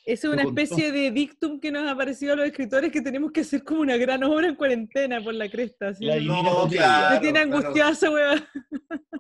Eso 0.06 0.28
es 0.28 0.34
una 0.34 0.44
especie 0.44 0.92
de 0.92 1.12
dictum 1.12 1.60
que 1.60 1.72
nos 1.72 1.86
ha 1.88 1.92
aparecido 1.92 2.34
a 2.34 2.36
los 2.38 2.46
escritores 2.48 2.92
que 2.92 3.02
tenemos 3.02 3.32
que 3.32 3.42
hacer 3.42 3.64
como 3.64 3.82
una 3.82 3.98
gran 3.98 4.24
obra 4.24 4.48
en 4.48 4.56
cuarentena 4.56 5.22
por 5.22 5.34
la 5.34 5.50
cresta. 5.50 5.90
así 5.90 6.06
La 6.06 6.20
No, 6.20 6.68
claro. 6.68 7.16
Me 7.16 7.22
tiene 7.22 7.40
angustiada 7.40 7.92
esa. 7.92 8.08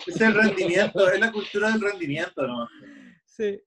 Es 0.07 0.21
el 0.21 0.33
rendimiento, 0.33 1.11
es 1.11 1.19
la 1.19 1.31
cultura 1.31 1.71
del 1.71 1.81
rendimiento, 1.81 2.47
¿no? 2.47 2.67
Sí. 3.25 3.61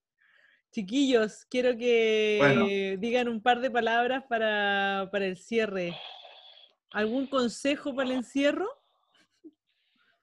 Chiquillos, 0.73 1.45
quiero 1.51 1.77
que 1.77 2.39
Bueno. 2.41 2.67
digan 2.99 3.29
un 3.29 3.43
par 3.43 3.61
de 3.61 3.71
palabras 3.71 4.25
para, 4.29 5.09
para 5.13 5.27
el 5.27 5.37
cierre. 5.37 5.95
¿Algún 6.93 7.27
consejo 7.27 7.95
para 7.95 8.09
el 8.09 8.17
encierro? 8.17 8.69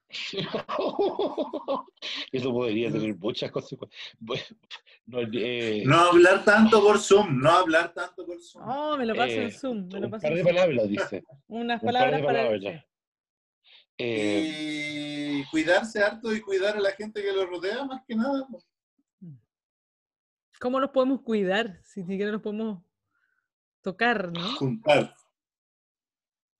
Eso 2.32 2.52
podría 2.52 2.92
tener 2.92 3.16
muchas 3.18 3.52
consecuencias. 3.52 4.16
Bueno, 4.20 4.44
no, 5.06 5.20
eh, 5.34 5.84
No 5.86 6.00
hablar 6.00 6.44
tanto 6.44 6.82
por 6.82 7.00
Zoom, 7.00 7.40
no 7.40 7.52
hablar 7.52 7.94
tanto 7.94 8.26
por 8.26 8.42
Zoom. 8.42 8.64
Oh, 8.68 8.98
me 8.98 9.06
lo 9.06 9.16
paso 9.16 9.34
en 9.34 9.48
eh, 9.48 9.52
Zoom. 9.52 9.88
Me 9.88 10.00
lo 10.00 10.08
un 10.08 10.12
paso 10.12 10.22
par 10.24 10.32
en 10.32 10.38
de 10.38 10.44
Zoom. 10.44 10.56
palabras, 10.56 10.90
dice. 10.90 11.24
Unas 11.48 11.82
Un 11.82 11.86
par 11.86 11.94
palabras 11.94 12.22
de 12.22 12.26
para 12.26 12.44
palabras. 12.48 12.86
Eh, 13.98 15.36
Y 15.42 15.46
cuidarse 15.52 16.02
harto 16.02 16.34
y 16.34 16.42
cuidar 16.42 16.78
a 16.78 16.80
la 16.80 16.92
gente 16.92 17.22
que 17.22 17.32
lo 17.34 17.46
rodea, 17.46 17.84
más 17.86 18.02
que 18.08 18.16
nada. 18.16 18.48
¿Cómo 20.60 20.80
nos 20.80 20.90
podemos 20.92 21.22
cuidar 21.22 21.80
si 21.84 22.02
ni 22.02 22.14
siquiera 22.14 22.32
nos 22.32 22.42
podemos 22.42 22.84
tocar, 23.82 24.32
no? 24.32 24.56
Juntar. 24.56 25.16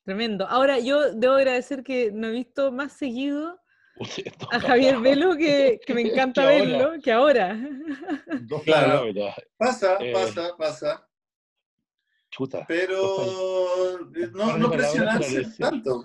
Tremendo. 0.04 0.48
Ahora, 0.48 0.80
yo 0.80 1.14
debo 1.14 1.34
agradecer 1.36 1.84
que 1.84 2.12
no 2.12 2.28
he 2.28 2.32
visto 2.32 2.72
más 2.72 2.94
seguido 2.94 3.60
a 4.52 4.60
Javier 4.60 5.00
Velo, 5.00 5.36
que, 5.36 5.80
que 5.86 5.94
me 5.94 6.02
encanta 6.12 6.42
Que 6.42 6.48
ahora. 6.48 6.66
verlo, 6.78 7.02
que 7.04 7.12
ahora. 7.12 7.60
Dos 8.42 8.64
Claro. 8.66 8.88
palabras. 9.02 9.36
Pasa, 9.58 9.98
Eh, 10.00 10.14
pasa, 10.14 10.58
pasa. 10.58 11.06
Chuta. 12.32 12.66
Pero 12.68 13.98
Un 14.02 14.16
eh, 14.16 14.30
no, 14.34 14.58
no 14.58 14.70
presionarse 14.72 15.46
tanto. 15.58 16.04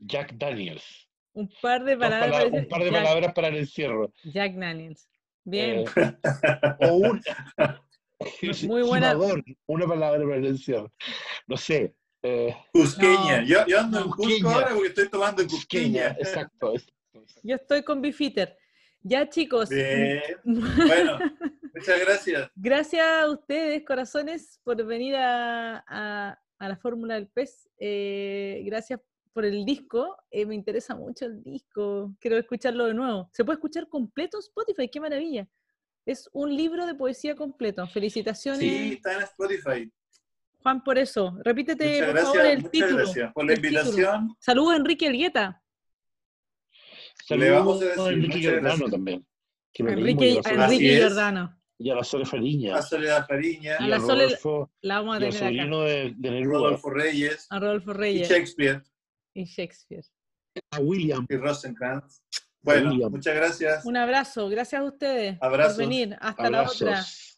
Jack 0.00 0.34
Daniels. 0.34 1.08
Un 1.32 1.48
par 1.62 1.84
de 1.84 1.96
palabras. 1.96 2.30
para 2.30 2.46
un 2.46 2.68
par 2.68 2.82
de 2.82 2.90
Jack, 2.90 3.02
palabras 3.04 3.32
para 3.34 3.48
el 3.48 3.56
encierro. 3.56 4.12
Jack 4.24 4.54
Daniels. 4.54 5.08
Bien. 5.44 5.84
Eh, 5.96 6.16
o 6.80 6.94
una. 6.96 7.20
Muy 8.66 8.82
buena- 8.82 9.16
Una 9.66 9.86
palabra 9.86 10.20
para 10.24 10.36
el 10.36 10.46
encierro. 10.46 10.92
No 11.46 11.56
sé. 11.56 11.94
Eh, 12.22 12.54
Cusqueña. 12.72 13.40
No. 13.40 13.46
Yo, 13.46 13.66
yo 13.66 13.80
ando 13.80 13.98
en. 14.00 14.10
Cusco 14.10 14.48
ahora 14.50 14.70
porque 14.74 14.88
estoy 14.88 15.08
tomando 15.08 15.42
Queña, 15.42 15.50
Cusqueña. 15.50 16.06
exacto. 16.18 16.74
exacto. 16.74 17.40
Yo 17.42 17.54
estoy 17.56 17.82
con 17.82 18.00
Bifitter. 18.02 18.56
Ya, 19.02 19.28
chicos. 19.28 19.68
Bien. 19.68 20.20
Bueno, 20.44 21.18
muchas 21.74 22.00
gracias. 22.00 22.50
Gracias 22.56 23.06
a 23.06 23.30
ustedes, 23.30 23.84
corazones, 23.84 24.60
por 24.64 24.84
venir 24.84 25.14
a, 25.16 25.84
a- 25.86 26.38
a 26.58 26.68
la 26.68 26.76
Fórmula 26.76 27.14
del 27.14 27.28
Pez. 27.28 27.68
Eh, 27.78 28.62
gracias 28.66 29.00
por 29.32 29.44
el 29.44 29.64
disco. 29.64 30.16
Eh, 30.32 30.44
me 30.44 30.56
interesa 30.56 30.96
mucho 30.96 31.26
el 31.26 31.40
disco. 31.44 32.12
Quiero 32.18 32.36
escucharlo 32.36 32.86
de 32.86 32.94
nuevo. 32.94 33.30
Se 33.32 33.44
puede 33.44 33.58
escuchar 33.58 33.88
completo 33.88 34.38
en 34.38 34.40
Spotify. 34.42 34.88
¡Qué 34.88 34.98
maravilla! 35.00 35.46
Es 36.04 36.28
un 36.32 36.56
libro 36.56 36.84
de 36.86 36.94
poesía 36.96 37.36
completo. 37.36 37.86
Felicitaciones, 37.86 38.60
Sí, 38.60 38.92
está 38.94 39.12
en 39.14 39.22
Spotify. 39.22 39.92
Juan, 40.62 40.82
por 40.82 40.98
eso. 40.98 41.36
Repítete, 41.44 41.84
Muchas 41.84 42.06
por 42.08 42.18
favor, 42.20 42.34
gracias, 42.36 42.52
el 42.52 42.58
muchas 42.58 42.70
título. 42.72 42.96
gracias 42.96 43.32
por 43.32 43.44
la 43.46 43.54
invitación. 43.54 44.36
Saludos, 44.40 44.76
Enrique 44.76 45.06
Elgueta. 45.06 45.62
Le 47.30 47.50
vamos 47.50 47.76
a 47.82 47.86
Saludos 47.94 47.96
decir, 48.06 48.12
Enrique 48.24 48.38
Giordano 48.40 48.88
también. 48.90 49.26
que 49.72 49.82
lo 49.82 49.90
Enrique, 49.90 50.28
y 50.30 50.38
a 50.38 50.52
la 50.54 50.64
Enrique. 50.64 50.96
Giordano. 50.96 51.46
Sole- 51.48 51.58
y 51.80 51.90
a 51.90 51.94
la 51.94 52.02
Sole 52.04 52.24
Fariña. 52.26 52.76
A 52.76 52.82
Soledad 52.82 53.26
Fariña, 53.28 53.76
A 53.78 53.84
Y 53.84 53.88
la 53.88 53.96
a 53.96 54.00
Sole- 54.00 54.24
Rodolfo, 54.24 54.72
La 54.80 54.94
vamos 55.00 55.14
a 55.14 55.18
y 55.18 55.20
tener 55.20 55.36
acá. 55.36 55.44
sobrino 55.46 55.80
de, 55.82 56.14
de 56.16 56.30
Neruda. 56.30 56.58
Rodolfo 56.58 56.90
Reyes 56.90 57.46
A 57.50 57.58
Rodolfo 57.60 57.90
y 57.90 57.94
Reyes 57.94 58.28
Shakespeare 58.28 58.82
y 59.34 59.44
Shakespeare. 59.44 60.04
A 60.72 60.80
William. 60.80 61.24
y 61.28 61.36
Rosencrantz. 61.36 62.20
Bueno, 62.62 62.90
William. 62.90 63.12
muchas 63.12 63.34
gracias. 63.36 63.84
Un 63.84 63.96
abrazo. 63.96 64.48
Gracias 64.48 64.80
a 64.80 64.84
ustedes 64.84 65.38
Abrazos. 65.40 65.74
por 65.76 65.84
venir. 65.86 66.16
Hasta 66.20 66.50
la 66.50 66.62
otra. 66.62 66.88
Abrazos. 66.88 67.37